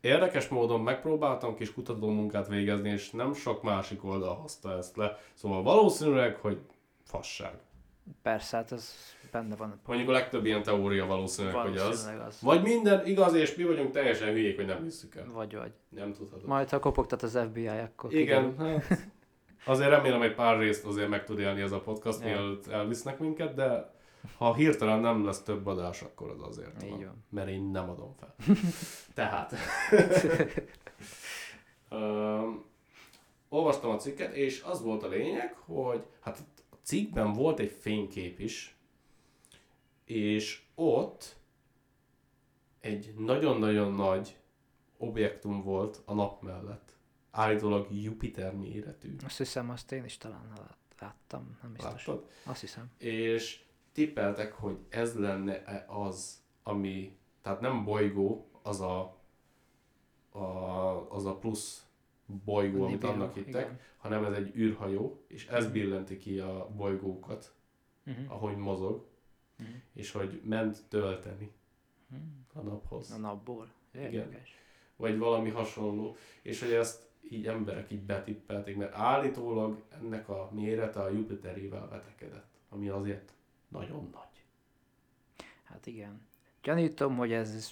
Érdekes 0.00 0.48
módon 0.48 0.80
megpróbáltam 0.80 1.54
kis 1.54 1.72
kutatómunkát 1.72 2.48
végezni, 2.48 2.88
és 2.90 3.10
nem 3.10 3.32
sok 3.34 3.62
másik 3.62 4.04
oldal 4.04 4.34
hozta 4.34 4.76
ezt 4.76 4.96
le. 4.96 5.18
Szóval 5.34 5.62
valószínűleg, 5.62 6.36
hogy 6.36 6.58
fasság. 7.04 7.52
Persze, 8.22 8.56
hát 8.56 8.72
ez 8.72 8.94
benne 9.32 9.56
van. 9.56 9.80
Mondjuk 9.86 10.08
a 10.08 10.12
legtöbb 10.12 10.44
ilyen 10.44 10.62
teória 10.62 11.06
valószínűleg, 11.06 11.56
hogy 11.56 11.76
az. 11.76 11.82
Valószínűleg 11.82 12.26
az. 12.26 12.40
Vagy 12.40 12.62
minden 12.62 13.06
igaz, 13.06 13.34
és 13.34 13.54
mi 13.54 13.64
vagyunk 13.64 13.90
teljesen 13.90 14.28
hülyék, 14.28 14.56
hogy 14.56 14.66
nem 14.66 14.82
hiszük 14.82 15.14
el. 15.14 15.26
Vagy 15.32 15.56
vagy. 15.56 15.72
Nem 15.88 16.12
tudhatod. 16.12 16.46
Majd 16.48 16.68
ha 16.70 16.78
kopogtat 16.78 17.22
az 17.22 17.38
FBI, 17.50 17.66
akkor 17.66 18.14
Igen, 18.14 18.50
kiderül. 18.50 18.78
hát 18.78 19.08
Azért 19.64 19.90
remélem, 19.90 20.18
hogy 20.18 20.34
pár 20.34 20.58
részt 20.58 20.84
azért 20.86 21.08
meg 21.08 21.24
tud 21.24 21.38
élni 21.38 21.60
ez 21.60 21.72
a 21.72 21.80
podcast, 21.80 22.20
Ja. 22.20 22.26
mielőtt 22.26 22.66
elvisznek 22.66 23.18
minket, 23.18 23.54
de 23.54 23.98
ha 24.36 24.54
hirtelen 24.54 25.00
nem 25.00 25.24
lesz 25.24 25.42
több 25.42 25.66
adás, 25.66 26.02
akkor 26.02 26.30
az 26.30 26.42
azért 26.42 26.82
Így 26.82 26.90
van. 26.90 26.98
van. 26.98 27.24
Mert 27.28 27.48
én 27.48 27.62
nem 27.62 27.90
adom 27.90 28.14
fel. 28.18 28.34
Tehát. 29.14 29.52
um, 31.90 32.64
olvastam 33.48 33.90
a 33.90 33.96
cikket, 33.96 34.34
és 34.34 34.62
az 34.62 34.82
volt 34.82 35.02
a 35.02 35.08
lényeg, 35.08 35.54
hogy 35.54 36.04
hát 36.20 36.38
a 36.70 36.74
cikkben 36.82 37.32
volt 37.32 37.58
egy 37.58 37.70
fénykép 37.80 38.40
is, 38.40 38.76
és 40.04 40.62
ott 40.74 41.36
egy 42.80 43.14
nagyon-nagyon 43.18 43.92
nagy 43.92 44.36
objektum 44.96 45.62
volt 45.62 46.02
a 46.04 46.14
nap 46.14 46.42
mellett. 46.42 46.92
Állítólag 47.30 47.86
Jupiter 47.90 48.54
méretű. 48.54 49.16
Azt 49.24 49.38
hiszem, 49.38 49.70
azt 49.70 49.92
én 49.92 50.04
is 50.04 50.16
talán 50.16 50.52
lát- 50.56 50.76
láttam, 50.98 51.58
nem 51.62 51.72
biztos. 51.72 52.06
Láttad? 52.06 52.28
Azt 52.44 52.60
hiszem. 52.60 52.90
És 52.98 53.60
tippeltek, 53.92 54.52
hogy 54.52 54.78
ez 54.88 55.18
lenne 55.18 55.84
az, 55.88 56.42
ami, 56.62 57.16
tehát 57.42 57.60
nem 57.60 57.84
bolygó, 57.84 58.50
az 58.62 58.80
a, 58.80 59.16
a, 60.30 60.40
az 61.10 61.24
a 61.26 61.36
plusz 61.36 61.86
bolygó, 62.44 62.82
amit 62.84 62.90
Nibiru, 63.00 63.12
annak 63.12 63.34
hittek, 63.34 63.64
igen. 63.64 63.78
hanem 63.96 64.24
ez 64.24 64.32
egy 64.32 64.56
űrhajó, 64.56 65.22
és 65.26 65.46
ez 65.46 65.70
billenti 65.70 66.18
ki 66.18 66.38
a 66.38 66.68
bolygókat, 66.76 67.54
Uh-huh. 68.06 68.32
ahogy 68.32 68.56
mozog, 68.56 69.06
Mhm. 69.58 69.68
és 69.92 70.10
hogy 70.12 70.40
ment 70.44 70.82
tölteni 70.88 71.52
a 72.52 72.60
naphoz. 72.60 73.10
A 73.10 73.16
napból. 73.18 73.68
Igen. 73.94 74.36
Vagy 74.96 75.18
valami 75.18 75.50
hasonló, 75.50 76.16
és 76.42 76.60
hogy 76.60 76.72
ezt 76.72 77.08
így 77.30 77.46
emberek 77.46 77.90
így 77.90 78.02
betippelték, 78.02 78.76
mert 78.76 78.94
állítólag 78.94 79.82
ennek 80.00 80.28
a 80.28 80.48
mérete 80.52 81.00
a 81.00 81.08
Jupiterével 81.10 81.88
vetekedett, 81.88 82.58
ami 82.68 82.88
azért 82.88 83.32
nagyon 83.70 84.10
nagy. 84.12 84.44
Hát 85.64 85.86
igen. 85.86 86.20
Gyanítom, 86.62 87.16
hogy 87.16 87.32
ez 87.32 87.70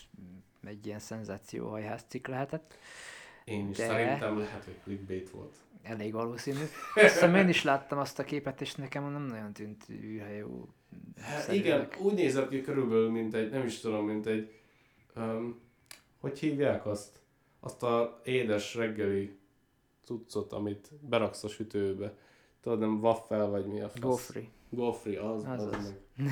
egy 0.65 0.87
ilyen 0.87 0.99
szenzációhajház 0.99 2.05
cikk 2.09 2.27
lehetett. 2.27 2.79
Én 3.45 3.69
is 3.69 3.77
De- 3.77 3.87
szerintem 3.87 4.39
lehet, 4.39 4.65
hogy 4.65 4.79
clickbait 4.83 5.31
volt. 5.31 5.57
Elég 5.83 6.13
valószínű. 6.13 6.63
Azt 6.95 7.07
hiszem 7.13 7.35
én 7.35 7.49
is 7.49 7.63
láttam 7.65 7.99
azt 7.99 8.19
a 8.19 8.25
képet, 8.25 8.61
és 8.61 8.75
nekem 8.75 9.13
nem 9.13 9.23
nagyon 9.23 9.53
tűnt 9.53 9.89
űrhajó. 9.89 10.69
Hát 11.21 11.53
igen, 11.53 11.89
úgy 11.99 12.15
nézett 12.15 12.49
ki 12.49 12.61
körülbelül, 12.61 13.11
mint 13.11 13.35
egy, 13.35 13.51
nem 13.51 13.67
is 13.67 13.81
tudom, 13.81 14.07
mint 14.07 14.27
egy, 14.27 14.61
um, 15.17 15.61
hogy 16.21 16.39
hívják 16.39 16.87
azt? 16.87 17.21
Azt 17.61 17.83
a 17.83 18.21
édes 18.25 18.75
reggeli 18.75 19.39
cuccot, 20.05 20.53
amit 20.53 20.91
beraksz 21.01 21.45
a 21.45 21.49
sütőbe. 21.49 22.15
Tudod, 22.61 22.79
nem 22.79 23.01
waffel 23.01 23.47
vagy 23.47 23.67
mi 23.67 23.81
a 23.81 23.89
fasz? 23.89 24.01
Gofri. 24.01 24.49
Gofri, 24.71 25.17
az, 25.17 25.45
az, 25.45 25.65
az 25.65 25.95
meg. 26.17 26.31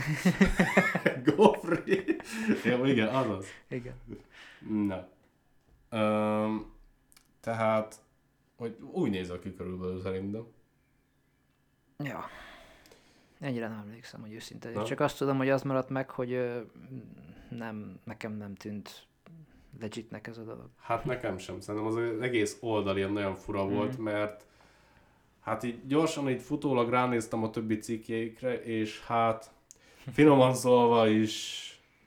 Gofri. 1.35 2.17
Jó, 2.65 2.85
igen, 2.85 3.09
azaz. 3.15 3.47
Igen. 3.69 3.95
Na. 4.69 5.09
Um, 5.99 6.73
tehát, 7.41 8.01
hogy 8.57 8.77
úgy 8.91 9.11
néz 9.11 9.33
ki 9.43 9.55
körülbelül 9.55 10.01
szerintem. 10.01 10.47
Ja. 11.99 12.25
Ennyire 13.41 13.69
nem 13.69 13.79
emlékszem, 13.79 14.21
hogy 14.21 14.33
őszinte. 14.33 14.71
Na. 14.71 14.85
Csak 14.85 15.01
azt 15.01 15.19
tudom, 15.19 15.37
hogy 15.37 15.49
az 15.49 15.63
maradt 15.63 15.89
meg, 15.89 16.11
hogy 16.11 16.63
nem, 17.51 18.01
nekem 18.05 18.33
nem 18.33 18.55
tűnt 18.55 19.07
legitnek 19.81 20.27
ez 20.27 20.39
a 20.39 20.43
dolog. 20.43 20.69
Hát 20.81 21.05
nekem 21.05 21.39
sem, 21.39 21.61
szerintem 21.61 21.91
az 21.91 22.21
egész 22.21 22.57
oldal 22.61 22.97
ilyen 22.97 23.13
nagyon 23.13 23.35
fura 23.35 23.65
Mhm. 23.65 23.75
volt, 23.75 23.99
mert 23.99 24.45
hát 25.47 25.63
így 25.63 25.87
gyorsan 25.87 26.29
így 26.29 26.41
futólag 26.43 26.91
ránéztem 26.91 27.43
a 27.43 27.51
többi 27.51 27.79
cikkjeikre, 27.79 28.63
és 28.63 29.01
hát 29.05 29.51
finoman 30.13 30.55
szólva 30.55 31.09
is 31.09 31.63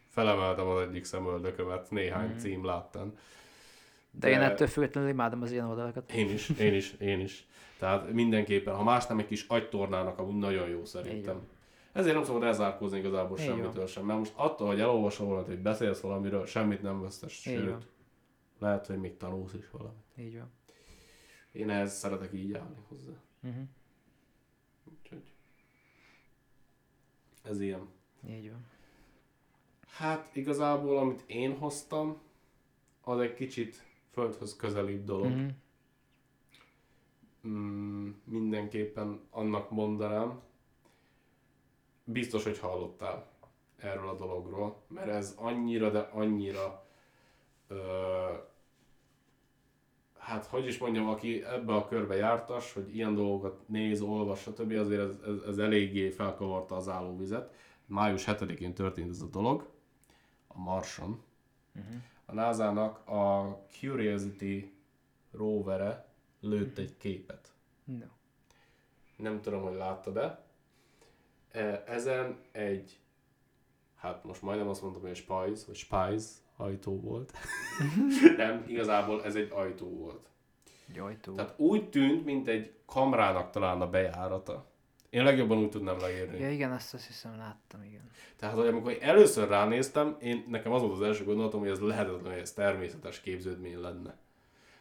felemeltem 0.09 0.67
az 0.67 0.81
egyik 0.87 1.03
szemöldökömet 1.03 1.91
néhány 1.91 2.27
Mhm. 2.29 2.37
cím 2.37 2.65
láttán. 2.65 3.13
De, 4.11 4.29
én 4.29 4.41
ettől 4.41 4.67
függetlenül 4.67 5.09
imádom 5.09 5.41
az 5.41 5.51
ilyen 5.51 5.65
oldalakat. 5.65 6.11
Én 6.11 6.29
is, 6.29 6.49
én 6.49 6.73
is, 6.73 6.93
én 6.93 7.19
is. 7.19 7.47
Tehát 7.77 8.11
mindenképpen, 8.11 8.75
ha 8.75 8.83
más 8.83 9.05
nem, 9.07 9.19
egy 9.19 9.27
kis 9.27 9.45
agytornának 9.47 10.19
amúgy 10.19 10.35
nagyon 10.37 10.69
jó 10.69 10.85
szerintem. 10.85 11.39
Ezért 11.93 12.15
nem 12.15 12.23
szabad 12.23 12.43
elzárkózni 12.43 12.97
igazából 12.97 13.37
Így 13.39 13.45
semmitől 13.45 13.87
sem, 13.87 14.05
mert 14.05 14.19
most 14.19 14.33
attól, 14.35 14.67
hogy 14.67 14.79
elolvasol 14.79 15.27
valamit, 15.27 15.47
hogy 15.47 15.59
beszélsz 15.59 15.99
valamiről, 15.99 16.45
semmit 16.45 16.81
nem 16.81 17.01
vesztes, 17.01 17.33
sőt, 17.33 17.87
lehet, 18.59 18.85
hogy 18.87 18.97
még 18.99 19.17
tanulsz 19.17 19.53
is 19.53 19.69
valamit. 19.71 20.03
Így 20.17 20.37
van. 20.37 20.51
Én 21.51 21.69
ehhez 21.69 21.93
szeretek 21.97 22.33
így 22.33 22.53
állni 22.53 22.75
hozzá. 22.87 23.11
Uh-huh. 23.43 23.63
Úgyhogy 24.83 25.33
ez 27.43 27.61
ilyen. 27.61 27.87
Így 28.29 28.51
van. 28.51 28.65
Hát 29.87 30.35
igazából, 30.35 30.97
amit 30.97 31.23
én 31.27 31.57
hoztam, 31.57 32.21
az 33.01 33.19
egy 33.19 33.33
kicsit 33.33 33.83
földhöz 34.11 34.55
közelibb 34.55 35.03
dolog. 35.03 35.31
Uh-huh. 35.31 35.51
Mm, 37.47 38.09
mindenképpen 38.23 39.21
annak 39.29 39.69
mondanám, 39.69 40.41
biztos, 42.03 42.43
hogy 42.43 42.59
hallottál 42.59 43.31
erről 43.77 44.09
a 44.09 44.15
dologról, 44.15 44.81
mert 44.87 45.07
ez 45.07 45.33
annyira, 45.37 45.89
de 45.89 45.99
annyira 45.99 46.85
ö, 47.67 47.77
hát 50.29 50.45
hogy 50.45 50.65
is 50.65 50.77
mondjam, 50.77 51.07
aki 51.07 51.43
ebbe 51.43 51.73
a 51.73 51.87
körbe 51.87 52.15
jártas, 52.15 52.73
hogy 52.73 52.95
ilyen 52.95 53.15
dolgokat 53.15 53.67
néz, 53.67 54.01
olvas, 54.01 54.39
stb. 54.39 54.71
azért 54.71 55.01
ez, 55.01 55.15
ez, 55.27 55.41
ez 55.47 55.57
eléggé 55.57 56.09
felkavarta 56.09 56.75
az 56.75 56.87
állóvizet. 56.87 57.53
Május 57.85 58.23
7-én 58.27 58.73
történt 58.73 59.09
ez 59.09 59.21
a 59.21 59.27
dolog, 59.27 59.69
a 60.47 60.59
Marson. 60.59 61.23
Uh-huh. 61.75 61.95
A 62.25 62.33
NASA-nak 62.33 63.07
a 63.07 63.57
Curiosity 63.79 64.73
rovere 65.31 66.07
lőtt 66.39 66.77
egy 66.77 66.97
képet. 66.97 67.53
No. 67.83 68.05
Nem 69.15 69.41
tudom, 69.41 69.61
hogy 69.61 69.75
láttad-e. 69.75 70.43
E, 71.51 71.83
Ezen 71.87 72.39
egy, 72.51 72.99
hát 73.95 74.23
most 74.23 74.41
majdnem 74.41 74.67
azt 74.67 74.81
mondtam, 74.81 75.01
hogy 75.01 75.11
egy 75.11 75.17
Spice, 75.17 75.65
vagy 75.67 75.75
Spice 75.75 76.29
ajtó 76.59 76.99
volt. 77.01 77.31
Nem, 78.37 78.63
igazából 78.67 79.23
ez 79.23 79.35
egy 79.35 79.49
ajtó 79.51 79.87
volt. 79.89 80.29
Egy 80.89 80.99
ajtó. 80.99 81.33
Tehát 81.35 81.53
úgy 81.59 81.89
tűnt, 81.89 82.25
mint 82.25 82.47
egy 82.47 82.73
kamrának 82.85 83.49
talán 83.49 83.81
a 83.81 83.89
bejárata. 83.89 84.67
Én 85.09 85.23
legjobban 85.23 85.57
úgy 85.57 85.69
tudnám 85.69 85.99
leírni. 85.99 86.39
Ja 86.39 86.51
igen, 86.51 86.71
azt 86.71 86.93
azt 86.93 87.07
hiszem 87.07 87.37
láttam, 87.37 87.83
igen. 87.83 88.09
Tehát, 88.35 88.55
hogy 88.55 88.67
amikor 88.67 88.97
először 89.01 89.47
ránéztem, 89.47 90.17
én, 90.21 90.45
nekem 90.47 90.71
az 90.71 90.81
volt 90.81 90.93
az 90.93 91.01
első 91.01 91.23
gondolatom, 91.23 91.59
hogy 91.59 91.69
ez 91.69 91.79
lehetetlen, 91.79 92.31
hogy 92.31 92.41
ez 92.41 92.53
természetes 92.53 93.21
képződmény 93.21 93.79
lenne. 93.79 94.17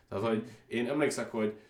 Tehát, 0.08 0.26
hogy 0.26 0.44
én 0.66 0.88
emlékszek, 0.88 1.30
hogy 1.30 1.60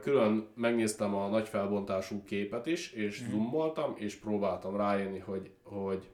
külön 0.00 0.48
megnéztem 0.54 1.14
a 1.14 1.28
nagy 1.28 1.48
felbontású 1.48 2.22
képet 2.24 2.66
is, 2.66 2.92
és 2.92 3.20
Mhm. 3.20 3.30
zoomoltam, 3.30 3.94
és 3.96 4.14
próbáltam 4.16 4.76
rájönni, 4.76 5.18
hogy, 5.18 5.50
hogy, 5.62 6.10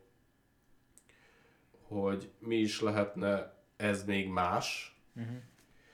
hogy 1.89 2.31
mi 2.39 2.57
is 2.57 2.81
lehetne 2.81 3.55
ez 3.77 4.05
még 4.05 4.29
más. 4.29 4.97
Uh-huh. 5.17 5.37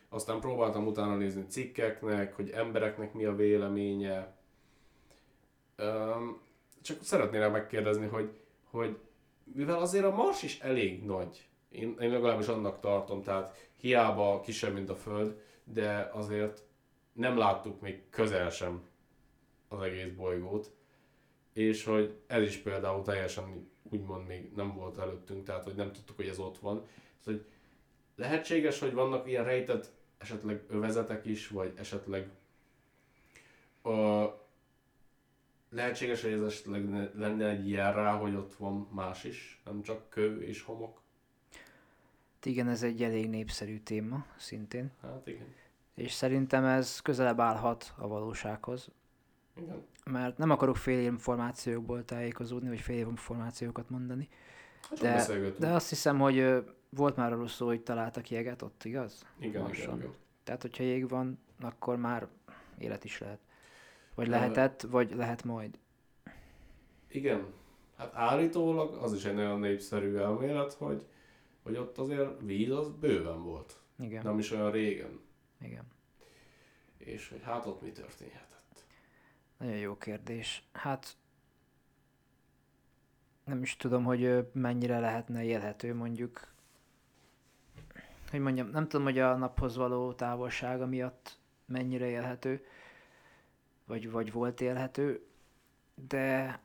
Aztán 0.08 0.40
próbáltam 0.40 0.86
utána 0.86 1.16
nézni 1.16 1.46
cikkeknek, 1.46 2.34
hogy 2.34 2.50
embereknek 2.50 3.12
mi 3.12 3.24
a 3.24 3.34
véleménye. 3.34 4.36
Öm, 5.76 6.40
csak 6.82 7.02
szeretnélem 7.02 7.52
megkérdezni, 7.52 8.06
hogy, 8.06 8.30
hogy 8.70 8.98
mivel 9.44 9.78
azért 9.78 10.04
a 10.04 10.14
Mars 10.14 10.42
is 10.42 10.60
elég 10.60 11.04
nagy, 11.04 11.48
én, 11.68 11.96
én 12.00 12.10
legalábbis 12.10 12.46
annak 12.46 12.80
tartom, 12.80 13.22
tehát 13.22 13.70
hiába 13.76 14.40
kisebb, 14.40 14.74
mint 14.74 14.90
a 14.90 14.94
Föld, 14.94 15.40
de 15.64 16.10
azért 16.12 16.62
nem 17.12 17.36
láttuk 17.36 17.80
még 17.80 18.02
közel 18.10 18.50
sem 18.50 18.82
az 19.68 19.80
egész 19.80 20.12
bolygót, 20.16 20.72
és 21.52 21.84
hogy 21.84 22.20
ez 22.26 22.42
is 22.42 22.56
például 22.56 23.02
teljesen 23.02 23.70
úgymond 23.92 24.26
még 24.26 24.52
nem 24.56 24.74
volt 24.74 24.98
előttünk, 24.98 25.44
tehát 25.44 25.64
hogy 25.64 25.74
nem 25.74 25.92
tudtuk, 25.92 26.16
hogy 26.16 26.28
ez 26.28 26.38
ott 26.38 26.58
van. 26.58 26.76
Tehát, 26.76 27.24
hogy 27.24 27.46
lehetséges, 28.16 28.78
hogy 28.78 28.92
vannak 28.92 29.28
ilyen 29.28 29.44
rejtett 29.44 29.92
esetleg 30.18 30.64
övezetek 30.68 31.24
is, 31.24 31.48
vagy 31.48 31.72
esetleg 31.76 32.30
ö, 33.82 34.24
lehetséges, 35.70 36.22
hogy 36.22 36.32
ez 36.32 36.42
esetleg 36.42 36.88
ne- 36.88 37.10
lenne 37.14 37.48
egy 37.48 37.70
jel 37.70 37.94
rá, 37.94 38.16
hogy 38.16 38.34
ott 38.34 38.54
van 38.54 38.88
más 38.90 39.24
is, 39.24 39.60
nem 39.64 39.82
csak 39.82 40.08
kő 40.08 40.42
és 40.42 40.62
homok. 40.62 41.00
Igen, 42.42 42.68
ez 42.68 42.82
egy 42.82 43.02
elég 43.02 43.28
népszerű 43.28 43.78
téma, 43.78 44.26
szintén. 44.36 44.90
Hát 45.02 45.26
igen. 45.26 45.54
És 45.94 46.12
szerintem 46.12 46.64
ez 46.64 47.00
közelebb 47.00 47.40
állhat 47.40 47.92
a 47.96 48.08
valósághoz, 48.08 48.90
Igen. 49.56 49.86
mert 50.04 50.38
nem 50.38 50.50
akarok 50.50 50.76
fél 50.76 51.00
információkból 51.00 52.04
tájékozódni, 52.04 52.68
vagy 52.68 52.80
fél 52.80 53.06
információkat 53.06 53.90
mondani, 53.90 54.28
De- 55.00 55.52
de, 55.58 55.72
azt 55.72 55.88
hiszem, 55.88 56.18
hogy 56.18 56.64
volt 56.88 57.16
már 57.16 57.32
arról 57.32 57.48
szó, 57.48 57.66
hogy 57.66 57.82
találtak 57.82 58.30
jeget 58.30 58.62
ott, 58.62 58.84
igaz? 58.84 59.26
igen, 59.38 59.48
igen, 59.50 59.62
Marson. 59.62 59.98
igen. 59.98 60.14
Tehát, 60.44 60.62
hogyha 60.62 60.82
jég 60.82 61.08
van, 61.08 61.38
akkor 61.60 61.96
már 61.96 62.28
élet 62.78 63.04
is 63.04 63.18
lehet. 63.18 63.38
Vagy 64.14 64.28
lehetett, 64.28 64.80
vagy 64.82 65.14
lehet 65.14 65.44
majd. 65.44 65.78
Igen, 67.08 67.46
hát 67.96 68.14
állítólag 68.14 68.94
az 68.94 69.14
is 69.14 69.24
egy 69.24 69.34
nagyon 69.34 69.58
népszerű 69.60 70.16
elmélet, 70.16 70.72
hogy, 70.72 71.06
hogy 71.62 71.76
ott 71.76 71.98
azért 71.98 72.40
víz 72.40 72.70
az 72.70 72.88
bőven 73.00 73.42
volt. 73.42 73.80
Igen, 73.98 74.22
Nem 74.24 74.38
is 74.38 74.50
olyan 74.50 74.70
régen. 74.70 75.20
igen. 75.60 75.84
És 76.98 77.28
hogy 77.28 77.42
hát 77.42 77.66
ott 77.66 77.82
mi 77.82 77.90
történhetett. 77.90 78.61
Nagyon 79.62 79.76
jó 79.76 79.96
kérdés. 79.96 80.62
Hát 80.72 81.16
nem 83.44 83.62
is 83.62 83.76
tudom, 83.76 84.04
hogy 84.04 84.48
mennyire 84.52 84.98
lehetne 84.98 85.44
élhető 85.44 85.94
mondjuk. 85.94 86.48
Hogy 88.30 88.40
mondjam, 88.40 88.68
nem 88.68 88.88
tudom, 88.88 89.04
hogy 89.06 89.18
a 89.18 89.36
naphoz 89.36 89.76
való 89.76 90.12
távolsága 90.12 90.86
miatt 90.86 91.38
mennyire 91.66 92.06
élhető, 92.06 92.64
vagy, 93.86 94.10
vagy 94.10 94.32
volt 94.32 94.60
élhető, 94.60 95.26
de 96.08 96.60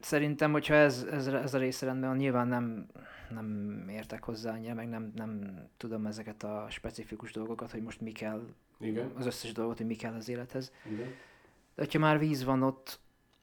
szerintem, 0.00 0.52
hogyha 0.52 0.74
ez, 0.74 1.02
ez, 1.02 1.26
ez 1.26 1.54
a 1.54 1.58
része 1.58 1.86
rendben 1.86 2.08
van, 2.08 2.18
nyilván 2.18 2.48
nem, 2.48 2.86
nem 3.30 3.84
értek 3.88 4.24
hozzá 4.24 4.52
annyira, 4.52 4.74
meg 4.74 4.88
nem, 4.88 5.12
nem 5.14 5.60
tudom 5.76 6.06
ezeket 6.06 6.42
a 6.42 6.66
specifikus 6.70 7.32
dolgokat, 7.32 7.70
hogy 7.70 7.82
most 7.82 8.00
mi 8.00 8.12
kell, 8.12 8.46
Igen, 8.78 9.10
az 9.14 9.26
összes 9.26 9.52
dolgot, 9.52 9.76
hogy 9.76 9.86
mi 9.86 9.96
kell 9.96 10.14
az 10.14 10.28
élethez. 10.28 10.72
igen. 10.90 11.14
De 11.76 11.82
hogyha 11.82 11.98
már 11.98 12.18
víz 12.18 12.44
van 12.44 12.62
ott, 12.62 13.00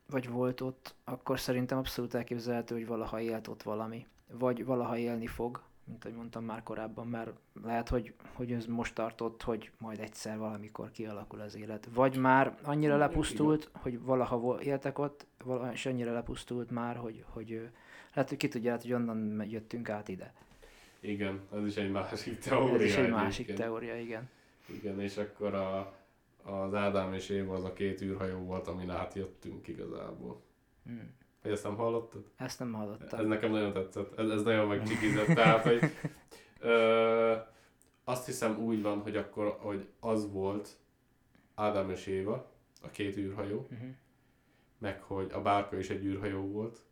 vagy 0.09 0.29
volt 0.29 0.61
ott, 0.61 0.95
akkor 1.03 1.39
szerintem 1.39 1.77
abszolút 1.77 2.13
elképzelhető, 2.13 2.75
hogy 2.75 2.87
valaha 2.87 3.19
élt 3.19 3.47
ott 3.47 3.63
valami. 3.63 4.05
Vagy 4.31 4.65
valaha 4.65 4.97
élni 4.97 5.27
fog, 5.27 5.61
mint 5.83 6.05
ahogy 6.05 6.17
mondtam 6.17 6.43
már 6.43 6.63
korábban, 6.63 7.07
mert 7.07 7.31
lehet, 7.63 7.89
hogy, 7.89 8.13
hogy 8.33 8.51
ez 8.51 8.65
most 8.65 8.95
tartott, 8.95 9.41
hogy 9.41 9.71
majd 9.77 9.99
egyszer 9.99 10.37
valamikor 10.37 10.91
kialakul 10.91 11.39
az 11.39 11.55
élet. 11.55 11.87
Vagy 11.93 12.17
már 12.17 12.57
annyira 12.63 12.97
lepusztult, 12.97 13.69
hogy 13.73 14.01
valaha 14.01 14.61
éltek 14.61 14.99
ott, 14.99 15.25
és 15.71 15.85
annyira 15.85 16.13
lepusztult 16.13 16.71
már, 16.71 16.95
hogy, 16.95 17.25
hogy 17.27 17.69
lehet, 18.13 18.29
hogy 18.29 18.37
ki 18.37 18.47
tudja, 18.47 18.67
lehet, 18.67 18.81
hogy 18.81 18.93
onnan 18.93 19.45
jöttünk 19.49 19.89
át 19.89 20.07
ide. 20.07 20.33
Igen, 20.99 21.41
ez 21.53 21.65
is 21.65 21.75
egy 21.75 21.91
másik 21.91 22.39
teória. 22.39 22.75
Ez 22.75 22.81
is 22.81 22.95
egy 22.95 23.09
másik 23.09 23.45
egyébként. 23.45 23.69
teória, 23.69 23.95
igen. 23.95 24.29
Igen, 24.65 25.01
és 25.01 25.17
akkor 25.17 25.53
a, 25.53 25.93
az 26.43 26.73
Ádám 26.73 27.13
és 27.13 27.29
Éva 27.29 27.53
az 27.55 27.63
a 27.63 27.73
két 27.73 28.01
űrhajó 28.01 28.37
volt, 28.37 28.67
amin 28.67 28.89
átjöttünk 28.89 29.67
igazából. 29.67 30.41
Hmm. 30.85 31.15
Hogy 31.41 31.51
ezt 31.51 31.63
nem 31.63 31.75
hallottad? 31.75 32.31
Ezt 32.35 32.59
nem 32.59 32.73
hallottam. 32.73 33.19
Ez 33.19 33.25
nekem 33.25 33.51
nagyon 33.51 33.73
tetszett. 33.73 34.19
Ez, 34.19 34.29
ez 34.29 34.43
nagyon 34.43 34.67
megcsikizett. 34.67 35.25
Tehát, 35.35 35.63
hogy 35.63 35.79
ö, 36.59 37.35
azt 38.03 38.25
hiszem 38.25 38.59
úgy 38.59 38.81
van, 38.81 38.99
hogy 39.01 39.15
akkor, 39.15 39.57
hogy 39.59 39.87
az 39.99 40.31
volt 40.31 40.77
Ádám 41.55 41.89
és 41.89 42.05
Éva, 42.07 42.51
a 42.81 42.89
két 42.89 43.17
űrhajó, 43.17 43.67
Uh-huh. 43.71 43.89
meg 44.77 45.01
hogy 45.01 45.31
a 45.31 45.41
bárka 45.41 45.77
is 45.77 45.89
egy 45.89 46.05
űrhajó 46.05 46.41
volt. 46.51 46.83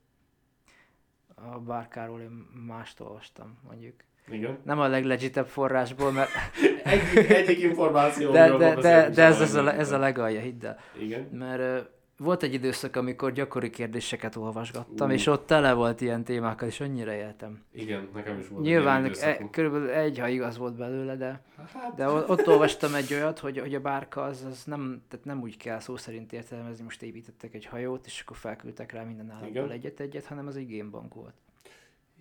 A 1.35 1.59
bárkáról 1.59 2.21
én 2.21 2.29
mást 2.67 2.99
olvastam, 2.99 3.59
mondjuk. 3.63 4.03
Igen. 4.29 4.57
Nem 4.63 4.79
a 4.79 4.87
leglegitebb 4.87 5.47
forrásból, 5.47 6.11
mert 6.11 6.29
Egyik, 6.83 7.29
egyik 7.29 7.59
információ. 7.59 8.31
de, 8.31 8.57
de, 8.57 8.75
de, 8.75 9.09
de 9.09 9.23
ez, 9.23 9.41
ez, 9.41 9.55
a, 9.55 9.73
ez 9.73 9.91
a 9.91 9.97
legalja, 9.97 10.39
hidd 10.39 10.65
el. 10.65 10.77
Igen. 10.99 11.21
Mert 11.31 11.89
volt 12.17 12.43
egy 12.43 12.53
időszak, 12.53 12.95
amikor 12.95 13.31
gyakori 13.31 13.69
kérdéseket 13.69 14.35
olvasgattam, 14.35 15.09
Ú. 15.09 15.13
és 15.13 15.27
ott 15.27 15.45
tele 15.45 15.73
volt 15.73 16.01
ilyen 16.01 16.23
témákkal, 16.23 16.67
és 16.67 16.79
annyira 16.79 17.13
éltem. 17.13 17.63
Igen, 17.73 18.09
nekem 18.13 18.39
is 18.39 18.47
volt. 18.47 18.63
Nyilván 18.63 19.11
e, 19.21 19.49
körülbelül 19.51 19.89
egy, 19.89 20.19
ha 20.19 20.27
igaz 20.27 20.57
volt 20.57 20.75
belőle, 20.75 21.15
de, 21.15 21.41
Hát, 21.73 21.95
de 21.95 22.07
ott 22.07 22.47
olvastam 22.47 22.95
egy 22.95 23.13
olyat, 23.13 23.39
hogy, 23.39 23.59
hogy 23.59 23.75
a 23.75 23.79
bárka 23.79 24.23
az, 24.23 24.45
az 24.49 24.63
nem, 24.65 25.01
tehát 25.09 25.25
nem 25.25 25.41
úgy 25.41 25.57
kell 25.57 25.79
szó 25.79 25.97
szerint 25.97 26.33
értelmezni, 26.33 26.83
most 26.83 27.01
építettek 27.01 27.53
egy 27.53 27.65
hajót, 27.65 28.05
és 28.05 28.21
akkor 28.21 28.37
felküldtek 28.37 28.91
rá 28.91 29.03
minden 29.03 29.25
Igen. 29.25 29.37
állatból 29.37 29.71
egyet-egyet, 29.71 30.25
hanem 30.25 30.47
az 30.47 30.55
egy 30.55 30.67
génbank 30.67 31.13
volt. 31.13 31.33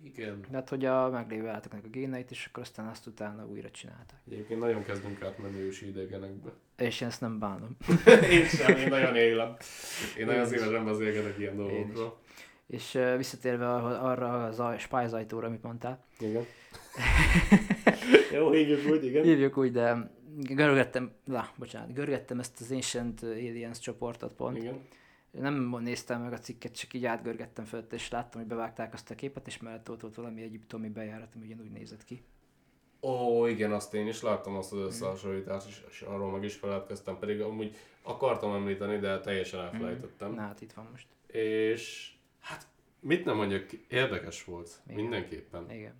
Igen. 0.03 0.41
Tehát, 0.49 0.69
hogy 0.69 0.85
a 0.85 1.09
meglévő 1.09 1.47
állatoknak 1.47 1.85
a 1.85 1.87
géneit, 1.87 2.31
és 2.31 2.45
akkor 2.45 2.63
aztán 2.63 2.87
azt 2.87 3.07
utána 3.07 3.45
újra 3.45 3.71
csinálták. 3.71 4.19
Egyébként 4.31 4.59
nagyon 4.59 4.83
kezdünk 4.83 5.23
átmenni 5.23 5.59
ősi 5.59 5.87
idegenekbe. 5.87 6.51
És 6.77 7.01
én 7.01 7.07
ezt 7.07 7.21
nem 7.21 7.39
bánom. 7.39 7.77
én 8.31 8.45
sem, 8.45 8.77
én 8.77 8.87
nagyon 8.87 9.15
élem. 9.15 9.55
Én 10.17 10.25
nagyon 10.25 10.45
szívesen 10.45 10.85
beszélgetek 10.85 11.37
ilyen 11.39 11.55
dolgokról. 11.55 12.19
És 12.67 12.95
uh, 12.95 13.17
visszatérve 13.17 13.73
ar- 13.73 14.01
arra 14.01 14.45
az 14.45 14.59
a 14.59 14.77
spájzajtóra, 14.77 15.47
amit 15.47 15.63
mondtál, 15.63 16.05
Igen. 16.19 16.45
Jó, 18.35 18.51
hívjuk 18.51 18.91
úgy, 18.91 19.05
igen. 19.05 19.23
hívjuk 19.23 19.57
úgy, 19.57 19.71
de 19.71 20.11
görgettem, 20.37 21.11
lá, 21.27 21.51
bocsánat, 21.55 21.93
görgettem 21.93 22.39
ezt 22.39 22.61
az 22.61 22.71
Ancient 22.71 23.23
Aliens 23.23 23.79
csoportot 23.79 24.33
pont. 24.33 24.57
Igen. 24.57 24.81
Nem 25.31 25.77
néztem 25.79 26.21
meg 26.21 26.33
a 26.33 26.39
cikket, 26.39 26.77
csak 26.77 26.93
így 26.93 27.05
átgörgettem 27.05 27.65
fölött, 27.65 27.93
és 27.93 28.09
láttam, 28.09 28.41
hogy 28.41 28.49
bevágták 28.49 28.93
azt 28.93 29.11
a 29.11 29.15
képet, 29.15 29.47
és 29.47 29.57
mellett 29.57 29.89
ott 29.89 30.01
volt 30.01 30.15
valami 30.15 30.41
egyiptomi 30.41 30.89
bejárat, 30.89 31.35
ami 31.35 31.45
ugyanúgy 31.45 31.71
nézett 31.71 32.03
ki. 32.03 32.23
Ó, 33.01 33.45
igen, 33.45 33.71
azt 33.71 33.93
én 33.93 34.07
is 34.07 34.21
láttam 34.21 34.55
azt 34.55 34.73
az 34.73 34.79
összehasonlítást, 34.79 35.67
és, 35.67 35.83
és 35.89 36.01
arról 36.01 36.31
meg 36.31 36.43
is 36.43 36.55
feledkeztem, 36.55 37.17
pedig 37.19 37.41
amúgy 37.41 37.75
akartam 38.01 38.53
említeni, 38.53 38.97
de 38.97 39.19
teljesen 39.19 39.59
elfelejtettem. 39.59 40.33
Na 40.33 40.41
hát 40.41 40.61
itt 40.61 40.73
van 40.73 40.87
most. 40.91 41.07
És 41.27 42.13
hát 42.39 42.67
mit 42.99 43.25
nem 43.25 43.35
mondjak, 43.35 43.71
érdekes 43.71 44.43
volt, 44.43 44.81
Igen. 44.85 45.01
mindenképpen. 45.01 45.71
Igen. 45.71 45.93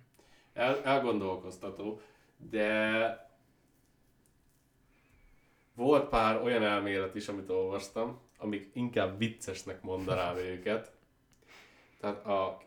El, 0.52 0.84
elgondolkoztató, 0.84 2.00
de 2.50 3.30
volt 5.92 6.08
pár 6.08 6.42
olyan 6.42 6.62
elmélet 6.62 7.14
is, 7.14 7.28
amit 7.28 7.50
olvastam, 7.50 8.20
amik 8.38 8.70
inkább 8.72 9.18
viccesnek 9.18 9.82
mondanám 9.82 10.36
őket. 10.52 10.92
Tehát 12.00 12.26
a 12.26 12.58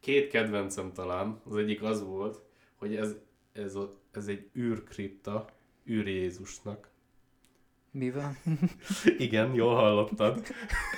két 0.00 0.30
kedvencem 0.30 0.92
talán, 0.92 1.40
az 1.48 1.56
egyik 1.56 1.82
az 1.82 2.04
volt, 2.04 2.40
hogy 2.76 2.96
ez, 2.96 3.14
ez, 3.52 3.74
a, 3.74 3.94
ez 4.12 4.26
egy 4.26 4.50
űrkripta, 4.56 5.44
űr 5.88 6.06
Jézusnak. 6.06 6.88
Mi 7.90 8.10
van? 8.10 8.36
Igen, 9.26 9.54
jól 9.54 9.74
hallottad. 9.74 10.42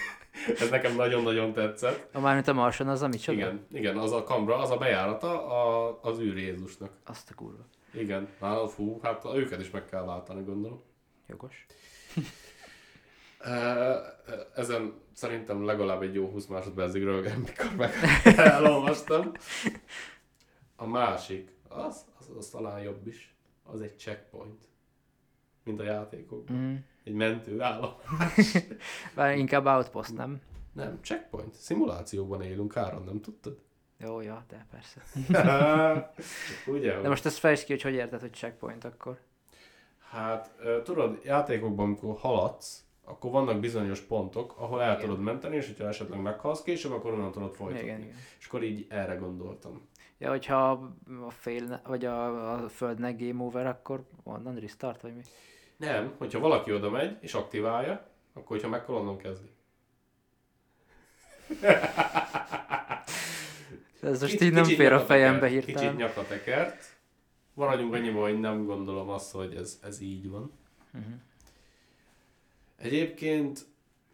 ez 0.61 0.71
nekem 0.71 0.95
nagyon-nagyon 0.95 1.53
tetszett. 1.53 2.15
A 2.15 2.21
mármint 2.21 2.49
a 2.49 2.53
Marson 2.53 2.89
az 2.89 3.03
a 3.03 3.09
micsoda? 3.09 3.39
Igen, 3.39 3.67
igen, 3.73 3.97
az 3.97 4.13
a 4.13 4.23
kamra, 4.23 4.59
az 4.59 4.71
a 4.71 4.77
bejárata 4.77 5.47
a, 5.47 5.99
az 6.03 6.21
űr 6.21 6.37
Jézusnak. 6.37 6.91
Azt 7.05 7.31
a 7.31 7.35
kurva. 7.35 7.67
Igen, 7.93 8.29
hát 8.41 8.71
fú, 8.71 9.01
hát 9.03 9.25
őket 9.35 9.61
is 9.61 9.71
meg 9.71 9.85
kell 9.85 10.05
váltani, 10.05 10.43
gondolom. 10.45 10.88
Jogos. 11.29 11.67
Ezen 14.55 14.95
szerintem 15.13 15.65
legalább 15.65 16.03
egy 16.03 16.15
jó 16.15 16.29
20 16.31 16.47
másodpercig 16.47 17.05
rögem, 17.05 17.41
mikor 17.41 17.77
meg 17.77 17.93
elolvastam. 18.37 19.33
A 20.77 20.87
másik, 20.87 21.51
az, 21.69 22.05
az, 22.19 22.31
az 22.37 22.49
talán 22.49 22.81
jobb 22.81 23.07
is, 23.07 23.35
az 23.63 23.81
egy 23.81 23.99
checkpoint, 23.99 24.69
mint 25.65 25.81
a 25.81 25.85
játékok. 25.85 26.53
Mm. 26.53 26.75
Egy 27.05 27.13
mentő 27.13 27.61
állam. 27.61 27.95
Bár 29.15 29.37
inkább 29.37 29.67
Outpost, 29.67 30.17
nem? 30.17 30.41
Nem, 30.73 30.99
checkpoint. 31.03 31.55
Szimulációban 31.55 32.43
élünk, 32.43 32.77
Áron, 32.77 33.05
nem 33.05 33.21
tudtad? 33.21 33.59
Jó, 33.97 34.21
ja, 34.21 34.45
de 34.49 34.67
persze. 34.71 35.03
Ugye? 36.67 37.01
De 37.01 37.09
most 37.09 37.27
ezt 37.27 37.39
fejtsd 37.39 37.65
ki, 37.65 37.73
hogy 37.73 37.83
hogy 37.83 37.95
érted, 37.95 38.21
hogy 38.21 38.33
checkpoint 38.33 38.85
akkor. 38.85 39.21
Hát, 40.11 40.51
tudod, 40.85 41.21
játékokban, 41.25 41.85
amikor 41.87 42.17
haladsz, 42.19 42.83
akkor 43.05 43.31
vannak 43.31 43.61
bizonyos 43.61 44.01
pontok, 44.01 44.55
ahol 44.59 44.83
el 44.83 44.97
Igen. 44.97 45.01
tudod 45.09 45.21
menteni, 45.21 45.57
és 45.57 45.67
hogyha 45.67 45.89
esetleg 45.89 46.21
meghalsz 46.21 46.63
később, 46.63 46.93
akkor 46.93 47.13
onnan 47.13 47.33
tudod 47.33 47.55
folytatni. 47.55 47.83
Igen, 47.87 48.01
igen. 48.01 48.15
És 48.39 48.47
akkor 48.47 48.63
így 48.63 48.87
erre 48.89 49.15
gondoltam. 49.15 49.89
Ja, 50.19 50.29
hogyha 50.31 50.71
a 51.27 51.31
fél, 51.31 51.81
vagy 51.87 52.05
a, 52.05 52.53
a 52.53 52.69
földnek 52.69 53.19
game 53.21 53.43
over, 53.45 53.67
akkor 53.67 54.05
onnan 54.25 54.55
restart, 54.55 55.01
vagy 55.01 55.15
mi? 55.15 55.23
Nem, 55.77 56.15
hogyha 56.19 56.39
valaki 56.39 56.73
oda 56.73 56.91
megy, 56.91 57.17
és 57.21 57.35
aktiválja, 57.35 58.07
akkor 58.35 58.47
hogyha 58.49 58.69
meghal, 58.69 58.97
onnan 58.97 59.17
kezdi. 59.17 59.51
Ez 64.03 64.21
most 64.21 64.33
Kicsit- 64.33 64.41
így 64.41 64.53
nem 64.53 64.63
kicsit 64.63 64.77
fér 64.79 64.93
a 64.93 65.01
fejembe 65.01 65.41
tekert, 65.49 65.65
Kicsit 65.65 65.81
hirtelen. 65.81 65.97
Maradjunk 67.59 67.95
annyiban, 67.95 68.23
hogy 68.23 68.41
nem 68.41 68.65
gondolom 68.65 69.09
azt, 69.09 69.33
hogy 69.33 69.55
ez, 69.55 69.81
ez 69.83 70.01
így 70.01 70.31
van. 70.31 70.53
Mhm. 70.91 71.13
Egyébként, 72.77 73.67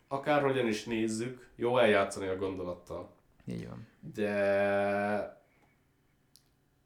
akárhogyan 0.08 0.66
is 0.66 0.84
nézzük, 0.84 1.50
jó 1.54 1.78
eljátszani 1.78 2.26
a 2.26 2.36
gondolattal. 2.36 3.10
Így 3.44 3.68
van. 3.68 3.86
de 4.14 5.42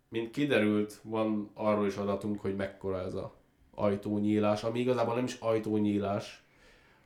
mint 0.09 0.31
kiderült, 0.31 1.01
van 1.03 1.51
arról 1.55 1.87
is 1.87 1.97
adatunk, 1.97 2.41
hogy 2.41 2.57
mekkora 2.57 3.01
ez 3.01 3.15
a 3.15 3.35
ajtónyílás, 3.75 4.65
ami 4.65 4.81
igazából 4.81 5.15
nem 5.15 5.25
is 5.25 5.35
ajtónyílás, 5.35 6.43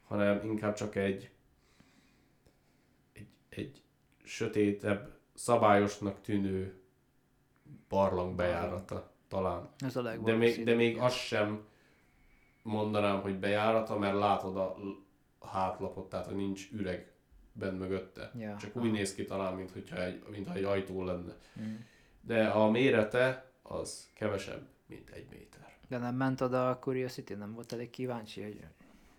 hanem 0.07 0.41
inkább 0.45 0.75
csak 0.75 0.95
egy, 0.95 1.31
egy, 3.13 3.29
egy 3.49 3.83
sötétebb, 4.25 5.11
szabályosnak 5.35 6.21
tűnő 6.21 6.81
barlang 7.89 8.35
bejárata 8.35 9.12
talán. 9.33 9.69
Ez 9.79 9.97
a 9.97 10.03
De 10.03 10.35
még, 10.35 10.65
de 10.65 10.75
még 10.75 10.99
azt 10.99 11.17
sem 11.17 11.65
mondanám, 12.63 13.21
hogy 13.21 13.39
bejárata, 13.39 13.99
mert 13.99 14.19
látod 14.19 14.57
a, 14.57 14.77
hátlapot, 15.47 16.09
tehát 16.09 16.27
hogy 16.27 16.37
nincs 16.37 16.69
üreg 16.73 17.13
bent 17.53 17.79
mögötte. 17.79 18.31
Ja, 18.39 18.57
Csak 18.57 18.77
úgy 18.77 18.91
néz 18.91 19.15
ki 19.15 19.25
talán, 19.25 19.55
mintha 19.55 20.03
egy, 20.03 20.23
mintha 20.31 20.55
egy 20.55 20.65
ajtó 20.65 21.05
lenne. 21.05 21.37
Mm. 21.61 21.75
De 22.21 22.47
a 22.47 22.71
mérete 22.71 23.53
az 23.63 24.11
kevesebb, 24.15 24.67
mint 24.87 25.11
egy 25.11 25.27
méter. 25.31 25.73
De 25.89 25.99
nem 25.99 26.15
ment 26.15 26.41
oda 26.41 26.71
a 26.71 26.79
Curiosity, 26.79 27.33
nem 27.33 27.55
volt 27.55 27.73
elég 27.73 27.91
kíváncsi, 27.91 28.43
hogy 28.43 28.61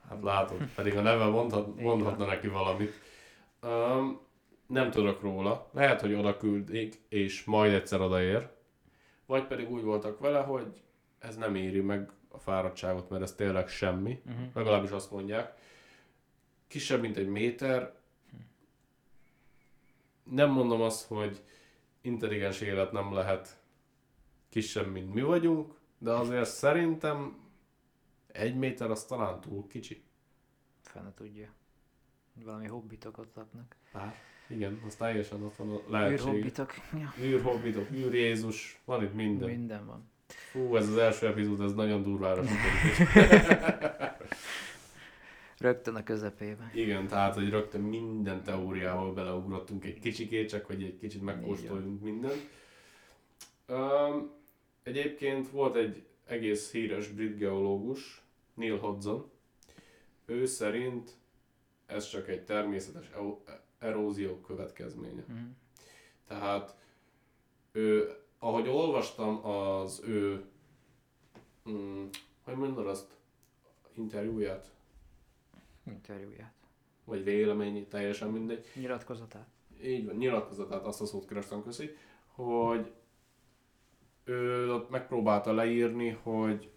Hát 0.09 0.23
látod, 0.23 0.57
pedig 0.75 0.95
a 0.95 1.01
neve 1.01 1.25
mondhat, 1.25 1.79
mondhatna 1.79 2.25
neki 2.25 2.47
valamit. 2.47 2.93
Um, 3.63 4.19
nem 4.67 4.91
tudok 4.91 5.21
róla. 5.21 5.69
Lehet, 5.71 6.01
hogy 6.01 6.13
oda 6.13 6.37
küldik, 6.37 7.01
és 7.09 7.43
majd 7.43 7.73
egyszer 7.73 8.01
odaér. 8.01 8.49
Vagy 9.25 9.47
pedig 9.47 9.71
úgy 9.71 9.83
voltak 9.83 10.19
vele, 10.19 10.41
hogy 10.41 10.81
ez 11.19 11.35
nem 11.35 11.55
éri 11.55 11.81
meg 11.81 12.11
a 12.29 12.37
fáradtságot, 12.37 13.09
mert 13.09 13.21
ez 13.21 13.35
tényleg 13.35 13.67
semmi. 13.67 14.21
uh-huh. 14.25 14.45
Legalábbis 14.53 14.91
azt 14.91 15.11
mondják. 15.11 15.57
Kisebb, 16.67 17.01
mint 17.01 17.17
egy 17.17 17.27
méter. 17.27 17.95
Nem 20.23 20.49
mondom 20.49 20.81
azt, 20.81 21.07
hogy 21.07 21.43
intelligens 22.01 22.61
élet 22.61 22.91
nem 22.91 23.13
lehet 23.13 23.57
kisebb, 24.49 24.91
mint 24.91 25.13
mi 25.13 25.21
vagyunk, 25.21 25.73
de 25.97 26.11
azért 26.11 26.49
szerintem 26.49 27.37
egy 28.27 28.55
méter 28.55 28.91
az 28.91 29.05
talán 29.05 29.41
túl 29.41 29.67
kicsi. 29.67 30.03
fene 30.81 31.13
tudja. 31.13 31.53
Valami 32.33 32.67
hobbitok 32.67 33.17
ott 33.17 33.35
laknak. 33.35 33.75
Hát, 33.93 34.15
igen, 34.47 34.81
az 34.87 34.95
teljesen 34.95 35.43
ott 35.43 35.55
van 35.55 35.69
a 35.69 35.81
lehetség. 35.87 36.27
Űrhobbitok. 36.27 36.73
Ja, 36.99 37.13
Űrhobbitok, 37.23 37.91
űr 37.91 38.13
Jézus, 38.13 38.81
van 38.85 39.03
itt 39.03 39.13
minden. 39.13 39.49
minden 39.49 39.85
van. 39.85 40.11
Fú, 40.27 40.75
ez 40.75 40.89
az 40.89 40.97
első 40.97 41.27
epizód, 41.27 41.61
ez 41.61 41.73
nagyon 41.73 42.03
durvára. 42.03 42.43
Rögtön 45.57 45.95
a 45.95 46.03
közepébe. 46.03 46.71
Igen, 46.73 47.07
tehát, 47.07 47.33
hogy 47.33 47.49
rögtön 47.49 47.81
minden 47.81 48.43
teóriával 48.43 49.13
beleugrottunk 49.13 49.85
egy 49.85 49.99
kicsikét, 49.99 50.49
csak 50.49 50.65
hogy 50.65 50.83
egy 50.83 50.97
kicsit 50.97 51.21
megkóstoljunk 51.21 52.01
mindent. 52.01 52.49
Um, 53.67 54.31
egyébként 54.83 55.49
volt 55.49 55.75
egy 55.75 56.03
egész 56.25 56.71
híres 56.71 57.07
brit 57.07 57.37
geológus, 57.37 58.21
Neil 58.53 58.77
Hodgson. 58.77 59.31
Ő 60.25 60.45
szerint 60.45 61.11
ez 61.85 62.07
csak 62.07 62.29
egy 62.29 62.41
természetes 62.41 63.09
erózió 63.83 64.39
következménye. 64.39 65.21
Uh-huh. 65.21 65.39
Tehát 66.27 66.75
ő, 67.71 68.15
ahogy 68.39 68.67
olvastam 68.67 69.45
az 69.45 70.01
ő, 70.05 70.45
mm, 71.69 72.05
hogy 72.43 72.55
mondod 72.55 72.87
azt, 72.87 73.07
interjúját, 73.93 74.71
Interjúját. 75.87 76.53
vagy 77.03 77.23
véleményét, 77.23 77.89
teljesen 77.89 78.29
mindegy, 78.29 78.65
Nyilatkozatát. 78.75 79.47
így 79.83 80.05
van, 80.05 80.15
nyilatkozatát, 80.15 80.85
azt 80.85 81.01
a 81.01 81.05
szót 81.05 81.25
kerestem, 81.25 81.63
köszi, 81.63 81.89
hogy 82.25 82.93
ő 84.23 84.73
ott 84.73 84.89
megpróbálta 84.89 85.53
leírni, 85.53 86.09
hogy 86.09 86.71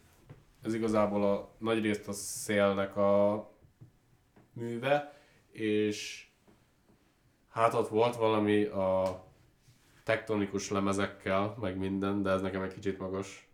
ez 0.63 0.75
igazából 0.75 1.25
a 1.25 1.55
nagy 1.59 1.83
részt 1.83 2.09
a 2.09 2.13
szélnek 2.13 2.97
a 2.97 3.51
műve, 4.53 5.21
és 5.51 6.26
hát 7.57 7.75
ott 7.75 7.89
volt 7.89 8.17
valami 8.17 8.65
a 8.65 9.25
tektonikus 10.05 10.71
lemezekkel, 10.71 11.57
meg 11.61 11.77
minden, 11.77 12.23
de 12.23 12.31
ez 12.31 12.41
nekem 12.41 12.63
egy 12.63 12.75
kicsit 12.75 12.99
magas. 12.99 13.49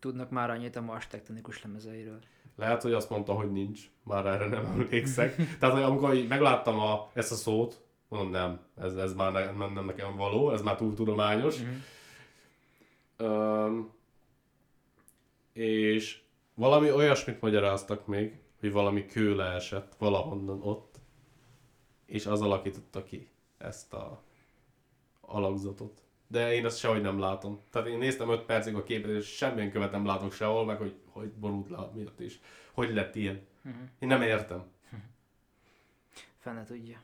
Tudnak 0.00 0.30
már 0.30 0.50
annyit 0.50 0.76
a 0.76 0.80
Mars 0.80 1.06
tektonikus 1.06 1.62
lemezeiről. 1.62 2.18
Lehet, 2.56 2.82
hogy 2.82 2.92
azt 2.92 3.10
mondta, 3.10 3.32
hogy 3.32 3.52
nincs, 3.52 3.90
már 4.02 4.26
erre 4.26 4.48
nem 4.48 4.64
emlékszek. 4.72 5.36
Tehát, 5.58 5.74
hogy 5.74 5.84
amikor 5.84 6.14
így 6.14 6.28
megláttam 6.28 6.78
a, 6.78 7.10
ezt 7.12 7.32
a 7.32 7.34
szót, 7.34 7.84
mondom, 8.08 8.30
nem, 8.30 8.60
ez, 8.76 8.94
ez 8.94 9.14
már 9.14 9.32
ne, 9.32 9.50
nem, 9.50 9.72
nem 9.72 9.84
nekem 9.84 10.16
való, 10.16 10.50
ez 10.50 10.62
már 10.62 10.76
túl 10.76 10.94
tudományos. 10.94 11.58
Uh-huh. 11.58 11.76
Um, 13.66 13.92
és 15.52 16.20
valami 16.54 16.92
olyasmit 16.92 17.40
magyaráztak 17.40 18.06
még, 18.06 18.38
hogy 18.60 18.72
valami 18.72 19.06
kő 19.06 19.34
leesett 19.34 19.94
valahonnan 19.98 20.62
ott, 20.62 20.93
és 22.06 22.26
az 22.26 22.42
alakította 22.42 23.04
ki 23.04 23.28
ezt 23.58 23.92
a 23.92 24.22
alakzatot. 25.20 26.02
De 26.26 26.54
én 26.54 26.64
ezt 26.64 26.78
sehogy 26.78 27.00
nem 27.00 27.18
látom. 27.18 27.60
Tehát 27.70 27.88
én 27.88 27.98
néztem 27.98 28.30
5 28.30 28.42
percig 28.42 28.74
a 28.74 28.82
képet, 28.82 29.10
és 29.10 29.26
semmilyen 29.26 29.70
követ 29.70 29.90
nem 29.90 30.06
látok 30.06 30.32
sehol, 30.32 30.64
meg 30.64 30.76
hogy, 30.76 30.94
hogy 31.06 31.32
borult 31.32 31.68
le 31.68 31.90
miatt 31.94 32.20
is. 32.20 32.40
Hogy 32.72 32.94
lett 32.94 33.14
ilyen? 33.14 33.46
Uh-huh. 33.64 33.82
Én 33.98 34.08
nem 34.08 34.22
értem. 34.22 34.64
Fene 36.42 36.64
tudja. 36.64 37.00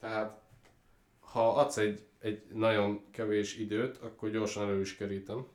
Tehát, 0.00 0.40
ha 1.20 1.56
adsz 1.56 1.76
egy, 1.76 2.06
egy 2.18 2.46
nagyon 2.52 3.04
kevés 3.10 3.56
időt, 3.56 3.96
akkor 3.96 4.30
gyorsan 4.30 4.68
elő 4.68 4.80
is 4.80 4.96
kerítem. 4.96 5.46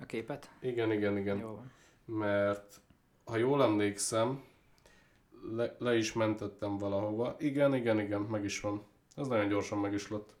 A 0.00 0.06
képet? 0.06 0.50
Igen, 0.60 0.92
igen, 0.92 1.18
igen. 1.18 1.38
Jó 1.38 1.54
van. 1.54 1.72
mert 2.18 2.80
ha 3.24 3.36
jól 3.36 3.62
emlékszem, 3.62 4.44
le, 5.50 5.76
le 5.78 5.96
is 5.96 6.12
mentettem 6.12 6.78
valahova. 6.78 7.36
Igen, 7.38 7.74
igen, 7.74 8.00
igen, 8.00 8.20
meg 8.20 8.44
is 8.44 8.60
van. 8.60 8.82
Ez 9.16 9.26
nagyon 9.26 9.48
gyorsan 9.48 9.78
meg 9.78 9.92
is 9.92 10.10
lett. 10.10 10.34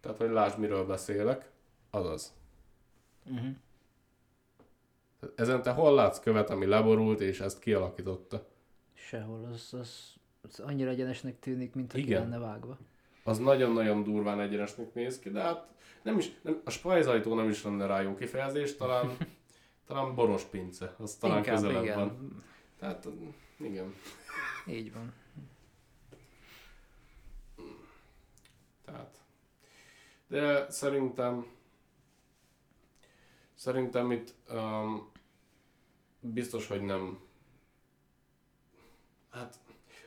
Tehát, 0.00 0.16
hogy 0.18 0.30
lásd, 0.30 0.58
miről 0.58 0.86
beszélek. 0.86 1.50
Azaz. 1.90 2.32
Uh-huh. 3.30 3.54
Ezen 5.34 5.62
te 5.62 5.70
hol 5.70 5.94
látsz 5.94 6.20
követ, 6.20 6.50
ami 6.50 6.66
leborult, 6.66 7.20
és 7.20 7.40
ezt 7.40 7.58
kialakította? 7.58 8.46
Sehol, 8.92 9.48
az, 9.52 9.74
az, 9.80 10.14
az 10.42 10.60
annyira 10.60 10.90
egyenesnek 10.90 11.38
tűnik, 11.38 11.74
mint 11.74 11.92
aki 11.92 12.14
lenne 12.14 12.38
vágva. 12.38 12.78
Az 13.24 13.38
nagyon-nagyon 13.38 14.02
durván 14.02 14.40
egyenesnek 14.40 14.94
néz 14.94 15.18
ki, 15.18 15.30
de 15.30 15.40
hát 15.40 15.66
nem 16.02 16.18
is, 16.18 16.32
nem, 16.42 16.60
a 16.64 16.70
spajzajtó 16.70 17.34
nem 17.34 17.48
is 17.48 17.64
lenne 17.64 17.86
rá 17.86 18.00
jó 18.00 18.14
kifejezés, 18.14 18.76
talán, 18.76 19.16
talán 19.86 20.14
boros 20.14 20.44
pince, 20.44 20.94
az 20.98 21.14
talán 21.14 21.36
Inkább 21.36 21.54
közelebb 21.54 21.82
igen. 21.82 21.98
van. 21.98 22.42
Tehát, 22.78 23.08
igen. 23.64 23.94
Így 24.66 24.92
van. 24.92 25.12
Tehát. 28.84 29.24
De 30.26 30.70
szerintem 30.70 31.46
szerintem 33.54 34.10
itt 34.10 34.34
um, 34.50 35.10
biztos, 36.20 36.66
hogy 36.66 36.82
nem 36.82 37.20
hát 39.30 39.58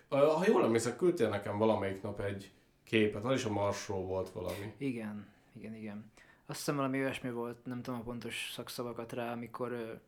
ha 0.09 0.43
jól 0.47 0.63
emlékszem, 0.63 0.95
küldtél 0.95 1.29
nekem 1.29 1.57
valamelyik 1.57 2.01
nap 2.01 2.19
egy 2.19 2.51
képet, 2.83 3.25
az 3.25 3.35
is 3.35 3.45
a 3.45 3.51
Marsról 3.51 4.05
volt 4.05 4.29
valami. 4.29 4.73
Igen, 4.77 5.27
igen, 5.53 5.75
igen. 5.75 6.11
Azt 6.45 6.57
hiszem 6.57 6.75
valami 6.75 6.99
olyasmi 6.99 7.31
volt, 7.31 7.65
nem 7.65 7.81
tudom 7.81 7.99
a 7.99 8.03
pontos 8.03 8.51
szakszavakat 8.53 9.13
rá, 9.13 9.31
amikor 9.31 9.99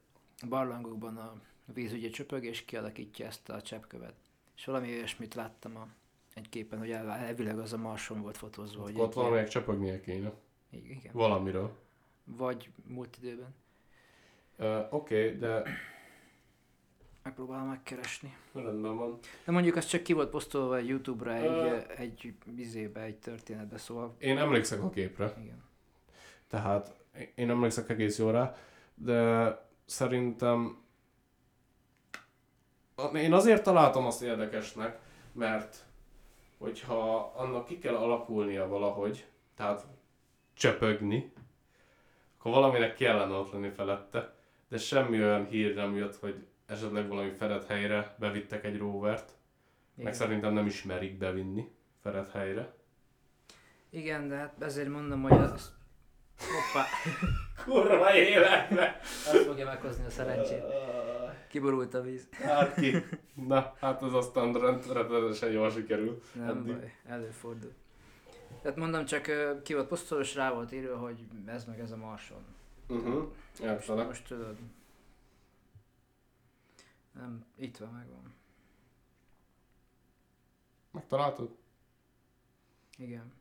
barlangokban 0.47 1.17
a 1.17 1.33
víz 1.73 1.93
ugye 1.93 2.09
csöpög 2.09 2.43
és 2.45 2.65
kialakítja 2.65 3.25
ezt 3.25 3.49
a 3.49 3.61
cseppkövet. 3.61 4.13
És 4.55 4.65
valami 4.65 4.93
olyasmit 4.93 5.33
láttam 5.35 5.75
a, 5.75 5.87
egy 6.33 6.49
képen, 6.49 6.79
hogy 6.79 6.91
el, 6.91 7.11
elvileg 7.11 7.59
az 7.59 7.73
a 7.73 7.77
Marson 7.77 8.21
volt 8.21 8.37
fotózva. 8.37 8.81
Hogy 8.83 8.99
Ott 8.99 9.13
valamelyik 9.13 9.47
csapognia 9.47 9.99
kéne. 10.01 10.31
ilyen- 10.69 10.85
Igen. 10.89 11.11
Valamiről. 11.13 11.71
Vagy 12.23 12.69
múlt 12.87 13.17
időben. 13.21 13.55
Uh, 14.59 14.93
Oké, 14.93 15.25
okay, 15.25 15.37
de 15.37 15.63
Megpróbálom 17.23 17.67
megkeresni. 17.67 18.35
rendben 18.53 18.97
van. 18.97 19.19
De 19.45 19.51
mondjuk 19.51 19.75
az 19.75 19.85
csak 19.85 20.03
ki 20.03 20.13
volt 20.13 20.29
posztolva 20.29 20.77
Youtube-ra 20.77 21.33
egy, 21.33 21.45
ö, 21.71 21.79
egy 21.97 22.33
bizébe, 22.45 23.01
egy 23.01 23.17
történetbe, 23.17 23.77
szóval 23.77 24.15
Én 24.19 24.37
emlékszek 24.37 24.83
a 24.83 24.89
képre. 24.89 25.33
igen. 25.41 25.63
Tehát 26.47 26.95
én 27.35 27.49
emlékszek 27.49 27.89
egész 27.89 28.17
jól 28.17 28.31
rá, 28.31 28.55
de 28.95 29.51
szerintem 29.85 30.77
én 33.13 33.33
azért 33.33 33.63
találtam 33.63 34.05
azt 34.05 34.21
érdekesnek, 34.21 34.99
mert 35.31 35.85
hogyha 36.57 37.33
annak 37.35 37.65
ki 37.65 37.77
kell 37.77 37.95
alakulnia 37.95 38.67
valahogy, 38.67 39.25
tehát 39.55 39.85
csöpögni, 40.53 41.33
akkor 42.37 42.51
valaminek 42.51 42.95
kellene 42.95 43.33
ott 43.33 43.51
lenni 43.51 43.69
felette, 43.69 44.35
de 44.69 44.77
semmi 44.77 45.23
olyan 45.23 45.45
hír 45.45 45.75
nem 45.75 45.95
jött, 45.95 46.15
hogy 46.15 46.45
esetleg 46.65 47.07
valami 47.07 47.29
fedett 47.29 47.67
helyre 47.67 48.15
bevittek 48.19 48.63
egy 48.65 48.77
rovert, 48.77 49.33
meg 49.95 50.05
Igen. 50.05 50.13
szerintem 50.13 50.53
nem 50.53 50.65
ismerik 50.65 51.17
bevinni 51.17 51.71
fedett 52.01 52.31
helyre. 52.31 52.73
Igen, 53.89 54.27
de 54.27 54.35
hát 54.35 54.61
ezért 54.61 54.89
mondom, 54.89 55.21
hogy 55.21 55.31
az... 55.31 55.75
Hoppá! 56.37 56.87
Kurva 57.65 58.15
életbe! 58.15 58.99
Azt 59.01 59.45
fogja 59.45 59.65
meghozni 59.65 60.05
a 60.05 60.09
szerencsét. 60.09 60.63
Kiborult 61.47 61.93
a 61.93 62.01
víz. 62.01 62.27
Hát 62.31 62.73
ki? 62.75 62.95
Na, 63.33 63.75
hát 63.79 64.01
az 64.01 64.13
aztán 64.13 64.53
rend- 64.53 64.91
rettenetesen 64.91 65.51
jól 65.51 65.69
sikerül. 65.69 66.21
Nem 66.33 66.47
Eddig. 66.57 66.73
baj, 66.75 66.93
előfordul. 67.05 67.73
Tehát 68.61 68.77
mondom, 68.77 69.05
csak 69.05 69.23
ki 69.63 69.73
volt 69.73 69.87
posztolva, 69.87 70.23
és 70.23 70.35
rá 70.35 70.53
volt 70.53 70.71
írva, 70.71 70.97
hogy 70.97 71.27
ez 71.45 71.65
meg 71.65 71.79
ez 71.79 71.91
a 71.91 71.97
Marson. 71.97 72.45
Uh-huh. 72.87 73.13
Most, 73.13 73.61
Értelek. 73.61 74.07
most 74.07 74.27
tudod. 74.27 74.57
Nem, 77.13 77.45
itt 77.55 77.77
van, 77.77 77.89
megvan. 77.93 78.33
Megtaláltad? 80.91 81.55
Igen. 82.97 83.33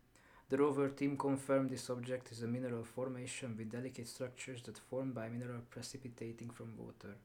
The 0.48 0.56
rover 0.56 0.90
team 0.90 1.16
confirmed 1.16 1.66
this 1.68 1.88
object 1.88 2.30
is 2.30 2.40
a 2.40 2.46
mineral 2.46 2.82
formation 2.84 3.54
with 3.56 3.70
delicate 3.70 4.06
structures 4.06 4.60
that 4.60 4.78
form 4.78 5.12
by 5.12 5.28
mineral 5.30 5.62
precipitating 5.68 6.52
from 6.52 6.74
water. 6.76 7.16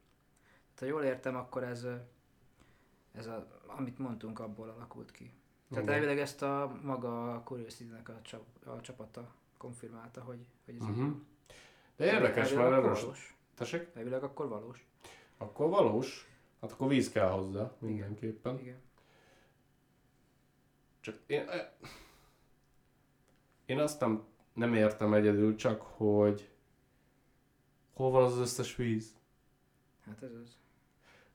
Ha 0.82 0.88
jól 0.88 1.04
értem, 1.04 1.36
akkor 1.36 1.64
ez, 1.64 1.88
ez 3.12 3.28
a, 3.28 3.48
amit 3.66 3.98
mondtunk, 3.98 4.40
abból 4.40 4.70
alakult 4.70 5.12
ki. 5.12 5.34
Tehát 5.70 5.84
Igen. 5.84 5.96
elvileg 5.96 6.20
ezt 6.20 6.42
a 6.42 6.80
maga 6.84 7.34
a 7.34 7.44
Curiosity-nek 7.44 8.10
a, 8.10 8.20
csap, 8.22 8.44
a 8.66 8.82
csapata 8.82 9.34
konfirmálta, 9.58 10.22
hogy, 10.22 10.46
hogy 10.66 10.76
ez 10.76 10.82
Uh-huh. 10.82 11.16
De 11.96 12.06
érdekes, 12.06 12.54
mert 12.54 12.72
erről... 12.72 12.82
valós. 12.82 13.38
Tessék? 13.54 13.88
Elvileg 13.94 14.24
akkor 14.24 14.48
valós. 14.48 14.88
Akkor 15.38 15.70
valós. 15.70 16.30
Hát 16.62 16.72
akkor 16.72 16.88
víz 16.88 17.12
kell 17.12 17.30
hozzá, 17.30 17.72
mindenképpen. 17.80 18.60
Igen. 18.60 18.82
Csak 21.00 21.20
én, 21.26 21.50
e- 21.50 21.74
én 23.66 23.80
azt 23.80 24.00
nem, 24.00 24.24
nem 24.54 24.74
értem 24.74 25.14
egyedül, 25.14 25.56
csak 25.56 25.82
hogy 25.82 26.50
hol 27.94 28.12
van 28.12 28.24
az 28.24 28.38
összes 28.38 28.76
víz. 28.76 29.16
Hát 30.06 30.24
ez 30.24 30.34
az. 30.44 30.60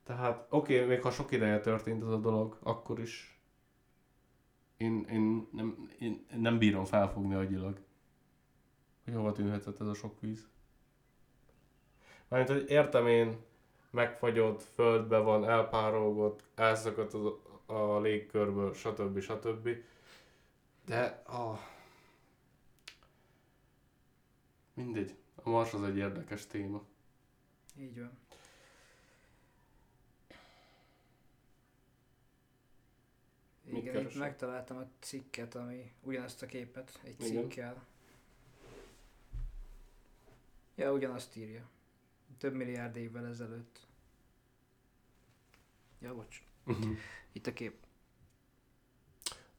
Tehát 0.07 0.45
oké, 0.49 0.75
okay, 0.75 0.87
még 0.87 1.01
ha 1.01 1.11
sok 1.11 1.31
ideje 1.31 1.59
történt 1.59 2.03
ez 2.03 2.09
a 2.09 2.17
dolog, 2.17 2.57
akkor 2.63 2.99
is 2.99 3.39
én, 4.77 5.05
én, 5.09 5.47
nem, 5.51 5.89
én 5.99 6.25
nem 6.35 6.57
bírom 6.57 6.85
felfogni 6.85 7.33
agyilag, 7.33 7.79
hogy 9.03 9.13
hova 9.13 9.31
tűnhetett 9.31 9.79
ez 9.81 9.87
a 9.87 9.93
sok 9.93 10.21
víz. 10.21 10.47
Mármint, 12.27 12.59
hogy 12.59 12.69
értem 12.69 13.07
én, 13.07 13.37
megfagyott, 13.89 14.61
földbe 14.61 15.17
van, 15.17 15.49
elpárolgott, 15.49 16.43
elszakadt 16.55 17.13
az, 17.13 17.31
a 17.65 17.99
légkörből, 17.99 18.73
stb. 18.73 19.19
stb. 19.19 19.69
De 20.85 21.03
a... 21.27 21.59
Mindegy. 24.73 25.15
A 25.35 25.49
Mars 25.49 25.73
az 25.73 25.83
egy 25.83 25.97
érdekes 25.97 26.47
téma. 26.47 26.83
Így 27.79 27.99
van. 27.99 28.11
Igen, 33.89 34.01
itt 34.01 34.07
keresel? 34.07 34.27
megtaláltam 34.27 34.77
a 34.77 34.87
cikket, 34.99 35.55
ami 35.55 35.91
ugyanazt 36.01 36.41
a 36.41 36.45
képet 36.45 36.99
egy 37.03 37.15
Igen. 37.19 37.49
cikkkel. 37.49 37.85
Ja, 40.75 40.91
ugyanazt 40.91 41.35
írja. 41.35 41.69
Több 42.37 42.53
milliárd 42.53 42.95
évvel 42.95 43.25
ezelőtt. 43.25 43.79
Ja, 45.99 46.15
bocs. 46.15 46.41
Uh-huh. 46.65 46.97
Itt 47.31 47.47
a 47.47 47.53
kép. 47.53 47.75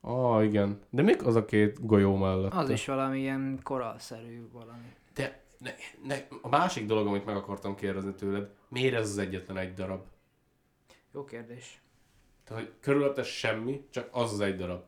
Ah, 0.00 0.44
igen. 0.44 0.80
De 0.90 1.02
még 1.02 1.22
az 1.22 1.34
a 1.34 1.44
két 1.44 1.86
golyó 1.86 2.16
mellett? 2.16 2.52
Az 2.52 2.70
is 2.70 2.86
valami 2.86 3.18
ilyen 3.18 3.60
koralszerű 3.62 4.48
valami. 4.50 4.94
De 5.14 5.44
ne, 5.58 5.70
ne, 6.04 6.26
a 6.42 6.48
másik 6.48 6.86
dolog, 6.86 7.06
amit 7.06 7.24
meg 7.24 7.36
akartam 7.36 7.74
kérdezni 7.74 8.14
tőled, 8.14 8.54
miért 8.68 8.94
ez 8.94 9.08
az 9.10 9.18
egyetlen 9.18 9.56
egy 9.56 9.74
darab? 9.74 10.06
Jó 11.12 11.24
kérdés. 11.24 11.80
Tehát, 12.48 12.62
hogy 12.62 12.72
körülöttes 12.80 13.38
semmi, 13.38 13.86
csak 13.90 14.08
az 14.12 14.32
az 14.32 14.40
egy 14.40 14.56
darab. 14.56 14.82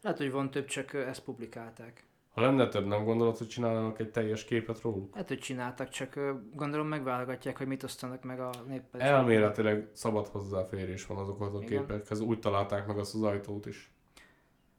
Lehet, 0.00 0.18
hogy 0.18 0.30
van 0.30 0.50
több, 0.50 0.66
csak 0.66 0.94
ezt 0.94 1.22
publikálták. 1.22 2.04
Ha 2.32 2.40
lenne 2.40 2.68
több, 2.68 2.86
nem 2.86 3.04
gondolod, 3.04 3.36
hogy 3.36 3.46
csinálnának 3.48 3.98
egy 3.98 4.10
teljes 4.10 4.44
képet 4.44 4.80
róluk? 4.80 5.12
Lehet, 5.12 5.28
hogy 5.28 5.38
csináltak, 5.38 5.88
csak 5.88 6.14
gondolom 6.52 6.86
megválogatják, 6.86 7.58
hogy 7.58 7.66
mit 7.66 7.82
osztanak 7.82 8.22
meg 8.22 8.40
a 8.40 8.50
néppel. 8.66 9.00
Elméletileg 9.00 9.88
szabad 9.92 10.26
hozzáférés 10.26 11.06
van 11.06 11.16
azokhoz 11.16 11.54
a 11.54 11.62
Igen. 11.62 11.68
képekhez. 11.68 12.20
Úgy 12.20 12.38
találták 12.38 12.86
meg 12.86 12.98
azt 12.98 13.14
az 13.14 13.22
ajtót 13.22 13.66
is. 13.66 13.92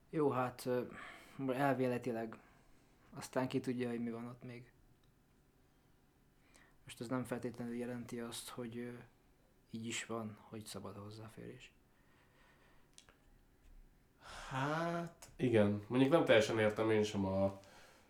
Jó, 0.10 0.30
hát 0.30 0.70
elvéletileg. 1.48 2.36
Aztán 3.18 3.48
ki 3.48 3.60
tudja, 3.60 3.90
hogy 3.90 4.04
mi 4.04 4.10
van 4.10 4.26
ott 4.26 4.44
még. 4.44 4.72
Most 6.84 7.02
ez 7.02 7.08
nem 7.08 7.24
feltétlenül 7.24 7.76
jelenti 7.76 8.20
azt, 8.20 8.50
hogy 8.50 8.92
így 9.76 9.88
is 9.88 10.06
van, 10.06 10.38
hogy 10.50 10.66
szabad 10.66 10.98
a 10.98 11.02
hozzáférés. 11.02 11.72
Hát, 14.50 15.28
igen. 15.36 15.84
Mondjuk 15.88 16.12
nem 16.12 16.26
teljesen 16.26 16.60
értem 16.60 16.92
én 16.92 17.04
sem 17.04 17.26
a 17.26 17.62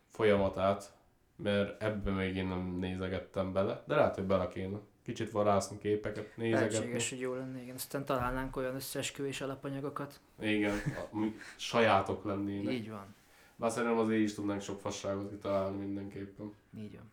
folyamatát, 0.10 0.94
mert 1.36 1.82
ebbe 1.82 2.12
még 2.12 2.36
én 2.36 2.48
nem 2.48 2.78
nézegettem 2.80 3.54
bele, 3.54 3.84
de 3.88 3.96
lehet, 3.96 4.16
hogy 4.16 4.24
bele 4.24 4.48
kéne. 4.48 4.78
Kicsit 5.04 5.32
varászni 5.32 5.78
képeket, 5.78 6.38
nézegetni. 6.38 6.74
Lehetséges, 6.74 7.10
hogy 7.10 7.20
jó 7.20 7.34
lenne, 7.34 7.62
igen. 7.62 7.76
Aztán 7.76 8.06
találnánk 8.06 8.56
olyan 8.56 8.76
összeesküvés 8.76 9.42
alapanyagokat. 9.42 10.20
Igen, 10.40 10.82
ami 11.12 11.36
sajátok 11.56 12.24
lennének. 12.24 12.74
Így 12.74 12.90
van. 12.90 13.16
Bár 13.56 13.72
szerintem 13.72 13.98
azért 13.98 14.22
is 14.22 14.34
tudnánk 14.34 14.62
sok 14.62 14.80
fasságot 14.80 15.30
kitalálni 15.30 15.78
mindenképpen. 15.78 16.54
Így 16.78 16.96
van. 16.96 17.12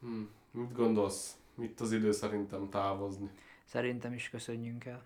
Hm. 0.00 0.22
Mit 0.50 0.72
gondolsz? 0.72 1.37
Mit 1.58 1.80
az 1.80 1.92
idő 1.92 2.12
szerintem 2.12 2.68
távozni? 2.68 3.30
Szerintem 3.64 4.12
is 4.12 4.30
köszönjünk 4.30 4.84
el. 4.84 5.02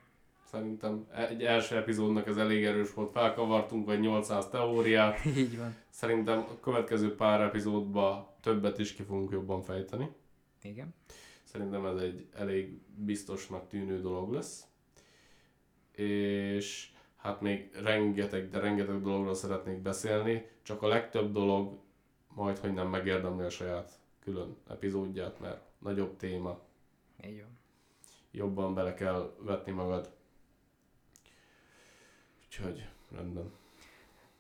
Szerintem 0.51 1.07
egy 1.15 1.45
első 1.45 1.77
epizódnak 1.77 2.27
ez 2.27 2.37
elég 2.37 2.65
erős 2.65 2.95
volt. 2.95 3.13
Felkavartunk 3.13 3.87
vagy 3.87 4.01
800 4.01 4.49
teóriát. 4.49 5.25
Így 5.37 5.59
van. 5.59 5.77
Szerintem 5.91 6.39
a 6.39 6.61
következő 6.61 7.15
pár 7.15 7.41
epizódban 7.41 8.27
többet 8.41 8.79
is 8.79 8.93
ki 8.93 9.03
fogunk 9.03 9.31
jobban 9.31 9.63
fejteni. 9.63 10.09
Igen. 10.63 10.95
Szerintem 11.45 11.87
ez 11.87 12.03
egy 12.03 12.27
elég 12.35 12.81
biztosnak 12.95 13.69
tűnő 13.69 14.01
dolog 14.01 14.33
lesz. 14.33 14.67
És 15.93 16.91
hát 17.17 17.41
még 17.41 17.71
rengeteg, 17.83 18.51
de 18.51 18.59
rengeteg 18.59 19.03
dologról 19.03 19.35
szeretnék 19.35 19.79
beszélni, 19.79 20.47
csak 20.63 20.83
a 20.83 20.89
legtöbb 20.89 21.33
dolog 21.33 21.79
majd, 22.29 22.59
hogy 22.59 22.73
nem 22.73 22.89
megérdemli 22.89 23.45
a 23.45 23.51
saját 23.51 23.93
külön 24.21 24.57
epizódját, 24.69 25.41
mert 25.41 25.72
nagyobb 25.83 26.17
téma, 26.17 26.61
Így 27.27 27.41
van. 27.41 27.59
jobban 28.31 28.75
bele 28.75 28.95
kell 28.95 29.35
vetni 29.39 29.73
magad. 29.73 30.13
Úgyhogy 32.45 32.89
rendben. 33.11 33.53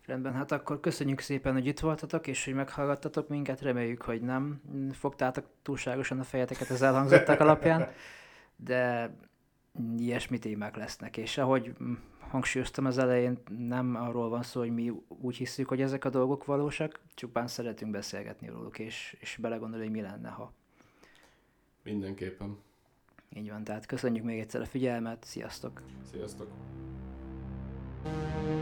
Rendben, 0.06 0.32
hát 0.32 0.52
akkor 0.52 0.80
köszönjük 0.80 1.20
szépen, 1.20 1.52
hogy 1.52 1.66
itt 1.66 1.80
voltatok, 1.80 2.26
és 2.26 2.44
hogy 2.44 2.54
meghallgattatok 2.54 3.28
minket. 3.28 3.60
Reméljük, 3.60 4.02
hogy 4.02 4.20
nem 4.22 4.62
fogtátok 4.92 5.46
túlságosan 5.62 6.20
a 6.20 6.24
fejeteket 6.24 6.70
az 6.70 6.82
elhangzottak 6.82 7.40
alapján, 7.40 7.88
de 8.56 9.14
ilyesmi 9.98 10.38
témák 10.38 10.76
lesznek. 10.76 11.16
És 11.16 11.38
ahogy 11.38 11.76
hangsúlyoztam 12.18 12.84
az 12.84 12.98
elején, 12.98 13.38
nem 13.58 13.94
arról 13.94 14.28
van 14.28 14.42
szó, 14.42 14.60
hogy 14.60 14.72
mi 14.74 14.92
úgy 15.08 15.36
hiszük, 15.36 15.68
hogy 15.68 15.80
ezek 15.80 16.04
a 16.04 16.10
dolgok 16.10 16.44
valósak, 16.44 17.00
csupán 17.14 17.46
szeretünk 17.46 17.90
beszélgetni 17.90 18.48
róluk, 18.48 18.78
és, 18.78 19.16
és 19.20 19.36
belegondolni, 19.40 19.84
hogy 19.84 19.94
mi 19.94 20.00
lenne, 20.00 20.28
ha. 20.28 20.52
Mindenképpen. 21.82 22.58
Így 23.36 23.50
van, 23.50 23.64
tehát 23.64 23.86
köszönjük 23.86 24.24
még 24.24 24.40
egyszer 24.40 24.60
a 24.60 24.66
figyelmet, 24.66 25.24
sziasztok! 25.24 25.82
Sziasztok! 26.10 26.48
thank 28.04 28.46
you 28.46 28.61